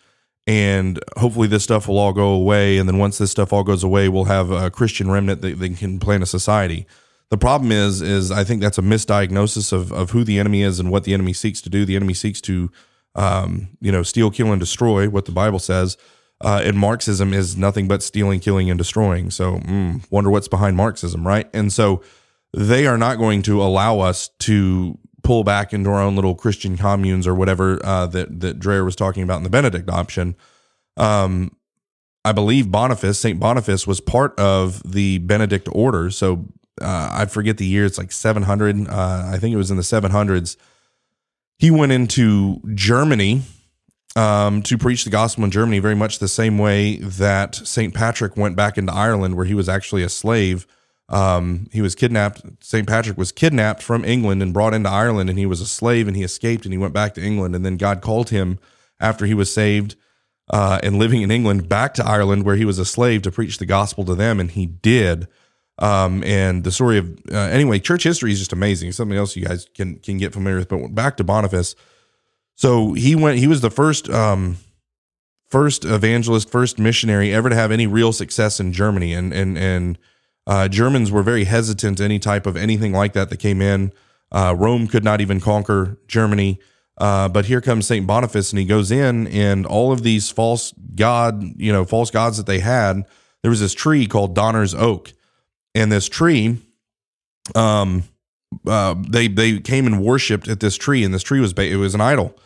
and 0.49 0.99
hopefully 1.15 1.47
this 1.47 1.63
stuff 1.63 1.87
will 1.87 1.99
all 1.99 2.11
go 2.11 2.29
away. 2.29 2.79
And 2.79 2.89
then 2.89 2.97
once 2.97 3.19
this 3.19 3.29
stuff 3.29 3.53
all 3.53 3.63
goes 3.63 3.83
away, 3.83 4.09
we'll 4.09 4.23
have 4.23 4.49
a 4.49 4.71
Christian 4.71 5.11
remnant 5.11 5.41
that, 5.41 5.59
that 5.59 5.77
can 5.77 5.99
plan 5.99 6.23
a 6.23 6.25
society. 6.25 6.87
The 7.29 7.37
problem 7.37 7.71
is, 7.71 8.01
is 8.01 8.31
I 8.31 8.43
think 8.43 8.59
that's 8.59 8.79
a 8.79 8.81
misdiagnosis 8.81 9.71
of, 9.71 9.91
of 9.91 10.09
who 10.09 10.23
the 10.23 10.39
enemy 10.39 10.63
is 10.63 10.79
and 10.79 10.89
what 10.89 11.03
the 11.03 11.13
enemy 11.13 11.33
seeks 11.33 11.61
to 11.61 11.69
do. 11.69 11.85
The 11.85 11.95
enemy 11.95 12.15
seeks 12.15 12.41
to, 12.41 12.71
um, 13.13 13.67
you 13.79 13.91
know, 13.91 14.01
steal, 14.01 14.31
kill, 14.31 14.51
and 14.51 14.59
destroy. 14.59 15.07
What 15.07 15.25
the 15.25 15.31
Bible 15.31 15.59
says, 15.59 15.97
uh, 16.43 16.63
and 16.63 16.79
Marxism 16.79 17.31
is 17.31 17.55
nothing 17.55 17.87
but 17.87 18.01
stealing, 18.01 18.39
killing, 18.39 18.71
and 18.71 18.77
destroying. 18.79 19.29
So, 19.29 19.57
mm, 19.57 20.03
wonder 20.09 20.31
what's 20.31 20.47
behind 20.47 20.75
Marxism, 20.75 21.27
right? 21.27 21.47
And 21.53 21.71
so, 21.71 22.01
they 22.53 22.87
are 22.87 22.97
not 22.97 23.19
going 23.19 23.43
to 23.43 23.61
allow 23.61 23.99
us 23.99 24.29
to 24.39 24.97
pull 25.29 25.43
back 25.43 25.73
into 25.73 25.91
our 25.91 26.01
own 26.01 26.15
little 26.15 26.33
Christian 26.33 26.75
communes 26.75 27.27
or 27.27 27.35
whatever 27.35 27.79
uh, 27.85 28.07
that 28.07 28.39
that 28.39 28.57
Dreher 28.57 28.83
was 28.83 28.95
talking 28.95 29.21
about 29.21 29.37
in 29.37 29.43
the 29.43 29.49
Benedict 29.51 29.87
option. 29.87 30.35
um, 30.97 31.55
I 32.25 32.31
believe 32.31 32.71
Boniface, 32.71 33.19
St. 33.19 33.39
Boniface, 33.39 33.85
was 33.85 34.01
part 34.01 34.37
of 34.39 34.81
the 34.83 35.19
Benedict 35.19 35.69
order. 35.71 36.09
So 36.09 36.47
uh, 36.81 37.09
I 37.13 37.25
forget 37.25 37.57
the 37.57 37.65
year, 37.67 37.85
it's 37.85 37.99
like 37.99 38.11
700. 38.11 38.87
Uh, 38.87 39.29
I 39.31 39.37
think 39.37 39.53
it 39.53 39.57
was 39.57 39.69
in 39.69 39.77
the 39.77 39.83
700s. 39.83 40.57
He 41.59 41.69
went 41.69 41.91
into 41.91 42.59
Germany 42.73 43.43
um, 44.15 44.63
to 44.63 44.79
preach 44.79 45.03
the 45.03 45.11
gospel 45.11 45.43
in 45.43 45.51
Germany, 45.51 45.77
very 45.77 45.95
much 45.95 46.17
the 46.17 46.27
same 46.27 46.57
way 46.57 46.97
that 46.97 47.53
St. 47.55 47.93
Patrick 47.93 48.35
went 48.35 48.55
back 48.55 48.79
into 48.79 48.91
Ireland, 48.91 49.35
where 49.35 49.45
he 49.45 49.53
was 49.53 49.69
actually 49.69 50.01
a 50.01 50.09
slave. 50.09 50.65
Um, 51.09 51.67
he 51.71 51.81
was 51.81 51.95
kidnapped. 51.95 52.41
St. 52.61 52.87
Patrick 52.87 53.17
was 53.17 53.31
kidnapped 53.31 53.81
from 53.81 54.05
England 54.05 54.43
and 54.43 54.53
brought 54.53 54.73
into 54.73 54.89
Ireland, 54.89 55.29
and 55.29 55.39
he 55.39 55.45
was 55.45 55.59
a 55.59 55.65
slave 55.65 56.07
and 56.07 56.15
he 56.15 56.23
escaped 56.23 56.65
and 56.65 56.73
he 56.73 56.77
went 56.77 56.93
back 56.93 57.15
to 57.15 57.21
England. 57.21 57.55
And 57.55 57.65
then 57.65 57.77
God 57.77 58.01
called 58.01 58.29
him 58.29 58.59
after 58.99 59.25
he 59.25 59.33
was 59.33 59.51
saved 59.51 59.95
uh, 60.49 60.79
and 60.83 60.97
living 60.97 61.21
in 61.21 61.31
England 61.31 61.67
back 61.67 61.93
to 61.95 62.05
Ireland, 62.05 62.43
where 62.43 62.55
he 62.55 62.65
was 62.65 62.79
a 62.79 62.85
slave 62.85 63.23
to 63.23 63.31
preach 63.31 63.57
the 63.57 63.65
gospel 63.65 64.03
to 64.05 64.15
them, 64.15 64.39
and 64.39 64.51
he 64.51 64.65
did. 64.65 65.27
Um, 65.79 66.23
and 66.23 66.63
the 66.63 66.71
story 66.71 66.97
of 66.97 67.19
uh, 67.31 67.37
anyway, 67.37 67.79
church 67.79 68.03
history 68.03 68.31
is 68.31 68.39
just 68.39 68.53
amazing. 68.53 68.91
Something 68.91 69.17
else 69.17 69.35
you 69.35 69.45
guys 69.45 69.67
can 69.73 69.97
can 69.99 70.17
get 70.17 70.33
familiar 70.33 70.59
with. 70.59 70.69
But 70.69 70.93
back 70.93 71.17
to 71.17 71.23
Boniface. 71.23 71.75
So 72.55 72.93
he 72.93 73.15
went. 73.15 73.39
He 73.39 73.47
was 73.47 73.61
the 73.61 73.69
first 73.71 74.09
um, 74.09 74.57
first 75.47 75.85
evangelist, 75.85 76.49
first 76.49 76.77
missionary 76.79 77.33
ever 77.33 77.49
to 77.49 77.55
have 77.55 77.71
any 77.71 77.87
real 77.87 78.11
success 78.11 78.59
in 78.59 78.73
Germany, 78.73 79.13
and 79.13 79.33
and 79.33 79.57
and 79.57 79.97
uh, 80.49 80.67
Germans 80.67 81.11
were 81.11 81.21
very 81.21 81.43
hesitant 81.43 82.01
any 82.01 82.17
type 82.17 82.47
of 82.47 82.57
anything 82.57 82.91
like 82.91 83.13
that 83.13 83.29
that 83.29 83.37
came 83.37 83.61
in. 83.61 83.93
Uh, 84.31 84.55
Rome 84.57 84.87
could 84.87 85.03
not 85.03 85.21
even 85.21 85.39
conquer 85.39 85.99
Germany. 86.07 86.59
Uh, 86.97 87.29
but 87.29 87.45
here 87.45 87.61
comes 87.61 87.85
Saint 87.85 88.05
Boniface, 88.05 88.51
and 88.51 88.59
he 88.59 88.65
goes 88.65 88.91
in, 88.91 89.27
and 89.27 89.65
all 89.65 89.91
of 89.93 90.03
these 90.03 90.31
false 90.31 90.73
god, 90.95 91.41
you 91.55 91.71
know, 91.71 91.85
false 91.85 92.11
gods 92.11 92.35
that 92.37 92.45
they 92.45 92.59
had. 92.59 93.05
There 93.41 93.51
was 93.51 93.61
this 93.61 93.73
tree 93.73 94.05
called 94.05 94.35
Donner's 94.35 94.73
Oak, 94.73 95.13
and 95.73 95.91
this 95.91 96.09
tree, 96.09 96.57
um, 97.55 98.03
uh, 98.67 98.95
they 99.07 99.29
they 99.29 99.59
came 99.59 99.85
and 99.85 100.03
worshipped 100.03 100.49
at 100.49 100.59
this 100.59 100.75
tree, 100.75 101.05
and 101.05 101.13
this 101.13 101.23
tree 101.23 101.39
was 101.39 101.53
it 101.53 101.77
was 101.77 101.95
an 101.95 102.01
idol. 102.01 102.37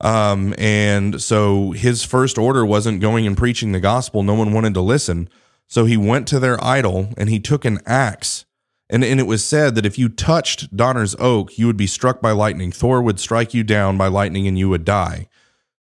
Um, 0.00 0.54
and 0.58 1.22
so 1.22 1.70
his 1.70 2.02
first 2.02 2.36
order 2.36 2.66
wasn't 2.66 3.00
going 3.00 3.28
and 3.28 3.36
preaching 3.36 3.70
the 3.70 3.80
gospel. 3.80 4.24
No 4.24 4.34
one 4.34 4.52
wanted 4.52 4.74
to 4.74 4.80
listen. 4.80 5.28
So 5.66 5.84
he 5.84 5.96
went 5.96 6.28
to 6.28 6.38
their 6.38 6.62
idol 6.62 7.08
and 7.16 7.28
he 7.28 7.40
took 7.40 7.64
an 7.64 7.80
axe 7.86 8.44
and, 8.90 9.02
and 9.02 9.18
it 9.18 9.26
was 9.26 9.44
said 9.44 9.74
that 9.74 9.86
if 9.86 9.98
you 9.98 10.08
touched 10.08 10.76
Donner's 10.76 11.16
oak, 11.18 11.58
you 11.58 11.66
would 11.66 11.76
be 11.76 11.86
struck 11.86 12.20
by 12.20 12.32
lightning. 12.32 12.70
Thor 12.70 13.00
would 13.02 13.18
strike 13.18 13.54
you 13.54 13.64
down 13.64 13.96
by 13.96 14.08
lightning 14.08 14.46
and 14.46 14.58
you 14.58 14.68
would 14.68 14.84
die. 14.84 15.28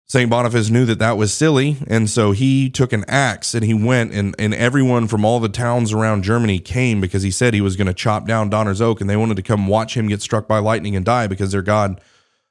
St. 0.06 0.28
Boniface 0.28 0.70
knew 0.70 0.86
that 0.86 0.98
that 0.98 1.18
was 1.18 1.32
silly. 1.32 1.76
And 1.86 2.08
so 2.08 2.32
he 2.32 2.70
took 2.70 2.92
an 2.92 3.04
axe 3.08 3.54
and 3.54 3.64
he 3.64 3.74
went, 3.74 4.12
and, 4.12 4.34
and 4.38 4.54
everyone 4.54 5.06
from 5.06 5.24
all 5.24 5.38
the 5.38 5.50
towns 5.50 5.92
around 5.92 6.22
Germany 6.22 6.58
came 6.58 7.00
because 7.00 7.22
he 7.22 7.30
said 7.30 7.54
he 7.54 7.60
was 7.60 7.76
going 7.76 7.86
to 7.86 7.94
chop 7.94 8.26
down 8.26 8.48
Donner's 8.48 8.80
oak. 8.80 9.00
And 9.00 9.08
they 9.08 9.16
wanted 9.16 9.36
to 9.36 9.42
come 9.42 9.68
watch 9.68 9.96
him 9.96 10.08
get 10.08 10.22
struck 10.22 10.48
by 10.48 10.58
lightning 10.58 10.96
and 10.96 11.04
die 11.04 11.26
because 11.26 11.52
their 11.52 11.62
God 11.62 12.00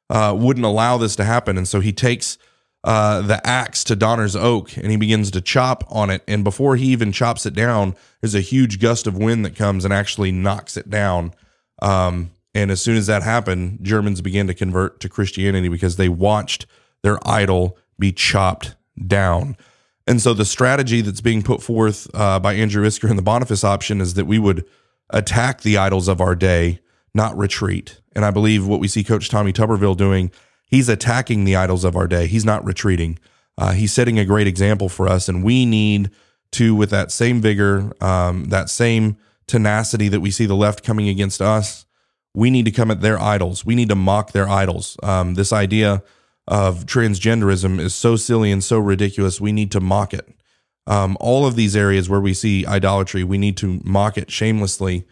uh, 0.09 0.35
wouldn't 0.37 0.65
allow 0.65 0.97
this 0.97 1.15
to 1.17 1.23
happen. 1.23 1.57
And 1.57 1.67
so 1.67 1.81
he 1.81 1.91
takes 1.91 2.37
uh, 2.87 3.19
the 3.19 3.45
axe 3.45 3.83
to 3.83 3.97
Donner's 3.97 4.33
oak 4.33 4.77
and 4.77 4.89
he 4.89 4.95
begins 4.95 5.29
to 5.31 5.41
chop 5.41 5.83
on 5.89 6.09
it. 6.09 6.23
And 6.25 6.45
before 6.45 6.77
he 6.77 6.85
even 6.85 7.11
chops 7.11 7.45
it 7.45 7.53
down, 7.53 7.97
there's 8.21 8.33
a 8.33 8.39
huge 8.39 8.79
gust 8.79 9.07
of 9.07 9.17
wind 9.17 9.43
that 9.43 9.57
comes 9.57 9.83
and 9.83 9.93
actually 9.93 10.31
knocks 10.31 10.77
it 10.77 10.89
down. 10.89 11.33
Um, 11.81 12.31
and 12.55 12.71
as 12.71 12.79
soon 12.79 12.95
as 12.95 13.05
that 13.07 13.23
happened, 13.23 13.79
Germans 13.81 14.21
began 14.21 14.47
to 14.47 14.53
convert 14.53 15.01
to 15.01 15.09
Christianity 15.09 15.67
because 15.67 15.97
they 15.97 16.07
watched 16.07 16.65
their 17.03 17.19
idol 17.27 17.77
be 17.99 18.13
chopped 18.13 18.77
down. 19.05 19.57
And 20.07 20.21
so 20.21 20.33
the 20.33 20.45
strategy 20.45 21.01
that's 21.01 21.19
being 21.19 21.43
put 21.43 21.61
forth 21.61 22.07
uh, 22.13 22.39
by 22.39 22.53
Andrew 22.53 22.87
Isker 22.87 23.09
in 23.09 23.17
the 23.17 23.21
Boniface 23.21 23.65
option 23.65 23.99
is 23.99 24.13
that 24.13 24.27
we 24.27 24.39
would 24.39 24.63
attack 25.09 25.59
the 25.59 25.77
idols 25.77 26.07
of 26.07 26.21
our 26.21 26.35
day, 26.35 26.79
not 27.13 27.37
retreat. 27.37 27.99
And 28.15 28.23
I 28.23 28.31
believe 28.31 28.65
what 28.65 28.79
we 28.79 28.87
see 28.87 29.03
Coach 29.03 29.27
Tommy 29.27 29.51
Tuberville 29.51 29.97
doing 29.97 30.31
he's 30.67 30.89
attacking 30.89 31.43
the 31.43 31.55
idols 31.55 31.83
of 31.83 31.95
our 31.95 32.07
day. 32.07 32.27
He's 32.27 32.45
not 32.45 32.63
retreating. 32.63 33.17
Uh, 33.57 33.71
he's 33.71 33.91
setting 33.91 34.19
a 34.19 34.25
great 34.25 34.47
example 34.47 34.87
for 34.87 35.07
us, 35.07 35.27
and 35.27 35.43
we 35.43 35.65
need 35.65 36.11
to, 36.51 36.75
with 36.75 36.91
that 36.91 37.11
same 37.11 37.41
vigor, 37.41 37.91
um, 38.01 38.45
that 38.45 38.69
same 38.69 39.17
tenacity 39.47 40.07
that 40.09 40.19
we 40.19 40.29
see 40.29 40.45
the 40.45 40.55
left 40.55 40.83
coming 40.83 41.09
against 41.09 41.41
us, 41.41 41.85
we 42.33 42.51
need 42.51 42.65
to 42.65 42.71
come 42.71 42.91
at 42.91 43.01
their 43.01 43.19
idols. 43.19 43.65
We 43.65 43.73
need 43.73 43.89
to 43.89 43.95
mock 43.95 44.31
their 44.31 44.47
idols. 44.47 44.97
Um, 45.01 45.33
this 45.33 45.51
idea 45.51 46.03
of 46.47 46.85
transgenderism 46.85 47.79
is 47.79 47.95
so 47.95 48.15
silly 48.15 48.51
and 48.51 48.63
so 48.63 48.77
ridiculous. 48.77 49.41
We 49.41 49.51
need 49.51 49.71
to 49.71 49.79
mock 49.79 50.13
it. 50.13 50.27
Um, 50.85 51.17
all 51.19 51.45
of 51.45 51.55
these 51.55 51.75
areas 51.75 52.09
where 52.09 52.21
we 52.21 52.33
see 52.33 52.65
idolatry, 52.65 53.23
we 53.23 53.37
need 53.37 53.57
to 53.57 53.81
mock 53.83 54.17
it 54.17 54.31
shamelessly 54.31 55.05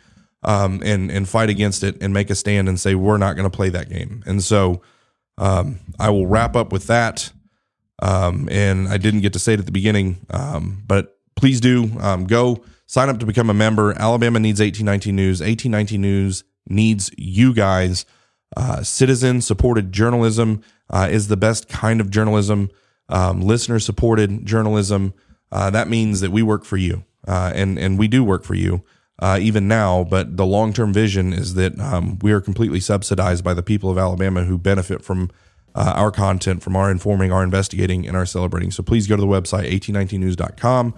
um, 0.44 0.82
and 0.86 1.12
and 1.12 1.28
fight 1.28 1.50
against 1.50 1.84
it 1.84 1.98
and 2.02 2.14
make 2.14 2.30
a 2.30 2.36
stand 2.36 2.70
and 2.70 2.80
say 2.80 2.96
we're 2.96 3.18
not 3.18 3.36
going 3.36 3.50
to 3.50 3.56
play 3.56 3.70
that 3.70 3.90
game. 3.90 4.24
And 4.26 4.44
so 4.44 4.82
um, 5.38 5.80
I 6.00 6.10
will 6.10 6.28
wrap 6.28 6.56
up 6.56 6.72
with 6.72 6.88
that. 6.88 7.32
Um, 8.02 8.50
and 8.52 8.88
I 8.90 8.98
didn't 8.98 9.22
get 9.22 9.34
to 9.34 9.40
say 9.40 9.54
it 9.54 9.60
at 9.60 9.66
the 9.66 9.72
beginning, 9.72 10.26
um, 10.30 10.84
but 10.86 11.18
please 11.36 11.62
do 11.62 11.92
um, 12.02 12.28
go 12.28 12.62
sign 12.88 13.08
up 13.08 13.20
to 13.20 13.26
become 13.26 13.50
a 13.50 13.54
member. 13.54 13.94
Alabama 13.98 14.40
needs 14.40 14.60
1819 14.60 15.16
News. 15.16 15.40
1819 15.40 16.02
News 16.02 16.44
needs 16.68 17.10
you 17.18 17.54
guys. 17.54 18.06
Uh, 18.58 18.84
citizen 18.84 19.42
supported 19.42 19.92
journalism 19.92 20.62
uh, 20.90 21.08
is 21.10 21.30
the 21.30 21.38
best 21.38 21.70
kind 21.70 22.02
of 22.02 22.10
journalism, 22.10 22.70
um, 23.10 23.42
listener 23.42 23.80
supported 23.80 24.46
journalism. 24.46 25.14
Uh, 25.52 25.70
that 25.70 25.88
means 25.88 26.20
that 26.22 26.32
we 26.32 26.44
work 26.44 26.66
for 26.66 26.78
you, 26.78 27.04
uh, 27.28 27.52
and 27.56 27.80
and 27.80 27.98
we 27.98 28.08
do 28.08 28.24
work 28.24 28.44
for 28.44 28.56
you 28.56 28.84
uh, 29.20 29.38
even 29.42 29.68
now. 29.68 30.04
But 30.04 30.38
the 30.38 30.46
long 30.46 30.74
term 30.74 30.94
vision 30.94 31.34
is 31.34 31.54
that 31.56 31.80
um, 31.80 32.20
we 32.22 32.32
are 32.32 32.42
completely 32.42 32.80
subsidized 32.80 33.44
by 33.44 33.54
the 33.54 33.64
people 33.64 33.90
of 33.90 33.98
Alabama 33.98 34.44
who 34.44 34.58
benefit 34.58 35.04
from 35.04 35.32
uh, 35.74 35.94
our 35.96 36.12
content, 36.12 36.64
from 36.64 36.76
our 36.76 36.90
informing, 36.90 37.32
our 37.32 37.44
investigating, 37.44 38.08
and 38.08 38.16
our 38.16 38.26
celebrating. 38.26 38.72
So 38.72 38.82
please 38.82 39.08
go 39.08 39.16
to 39.16 39.22
the 39.22 39.28
website, 39.28 39.72
1819news.com. 39.72 40.96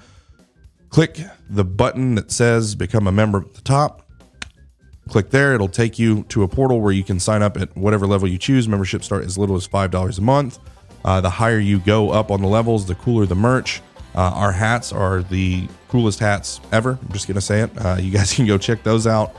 Click 0.89 1.19
the 1.49 1.65
button 1.65 2.15
that 2.15 2.31
says 2.31 2.75
Become 2.75 3.07
a 3.07 3.11
Member 3.11 3.39
at 3.39 3.53
the 3.53 3.61
top. 3.61 4.03
Click 5.09 5.31
there. 5.31 5.53
It'll 5.53 5.67
take 5.67 5.97
you 5.97 6.23
to 6.23 6.43
a 6.43 6.47
portal 6.47 6.81
where 6.81 6.91
you 6.91 7.03
can 7.03 7.19
sign 7.19 7.41
up 7.41 7.57
at 7.57 7.75
whatever 7.75 8.05
level 8.05 8.27
you 8.27 8.37
choose. 8.37 8.67
Membership 8.67 9.03
start 9.03 9.23
as 9.23 9.37
little 9.37 9.55
as 9.55 9.67
$5 9.67 10.17
a 10.17 10.21
month. 10.21 10.59
Uh, 11.03 11.21
the 11.21 11.29
higher 11.29 11.59
you 11.59 11.79
go 11.79 12.09
up 12.09 12.31
on 12.31 12.41
the 12.41 12.47
levels, 12.47 12.85
the 12.85 12.95
cooler 12.95 13.25
the 13.25 13.35
merch. 13.35 13.81
Uh, 14.15 14.31
our 14.33 14.51
hats 14.51 14.91
are 14.91 15.21
the 15.23 15.67
coolest 15.89 16.19
hats 16.19 16.59
ever. 16.71 16.99
I'm 17.01 17.13
just 17.13 17.27
going 17.27 17.35
to 17.35 17.41
say 17.41 17.61
it. 17.61 17.71
Uh, 17.77 17.97
you 17.99 18.11
guys 18.11 18.33
can 18.35 18.45
go 18.45 18.57
check 18.57 18.83
those 18.83 19.07
out. 19.07 19.35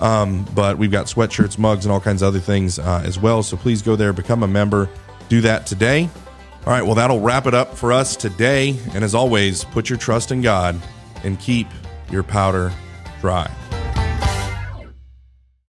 Um, 0.00 0.46
but 0.54 0.78
we've 0.78 0.90
got 0.90 1.06
sweatshirts, 1.06 1.58
mugs, 1.58 1.84
and 1.84 1.92
all 1.92 2.00
kinds 2.00 2.22
of 2.22 2.28
other 2.28 2.40
things 2.40 2.78
uh, 2.78 3.02
as 3.04 3.18
well. 3.18 3.42
So 3.42 3.56
please 3.56 3.82
go 3.82 3.96
there, 3.96 4.12
become 4.12 4.42
a 4.42 4.48
member, 4.48 4.88
do 5.28 5.42
that 5.42 5.66
today. 5.66 6.08
All 6.66 6.72
right, 6.72 6.82
well, 6.82 6.94
that'll 6.94 7.20
wrap 7.20 7.46
it 7.46 7.54
up 7.54 7.76
for 7.76 7.92
us 7.92 8.16
today. 8.16 8.76
And 8.94 9.04
as 9.04 9.14
always, 9.14 9.64
put 9.64 9.88
your 9.90 9.98
trust 9.98 10.32
in 10.32 10.40
God 10.40 10.80
and 11.22 11.38
keep 11.38 11.68
your 12.10 12.22
powder 12.22 12.72
dry. 13.20 13.50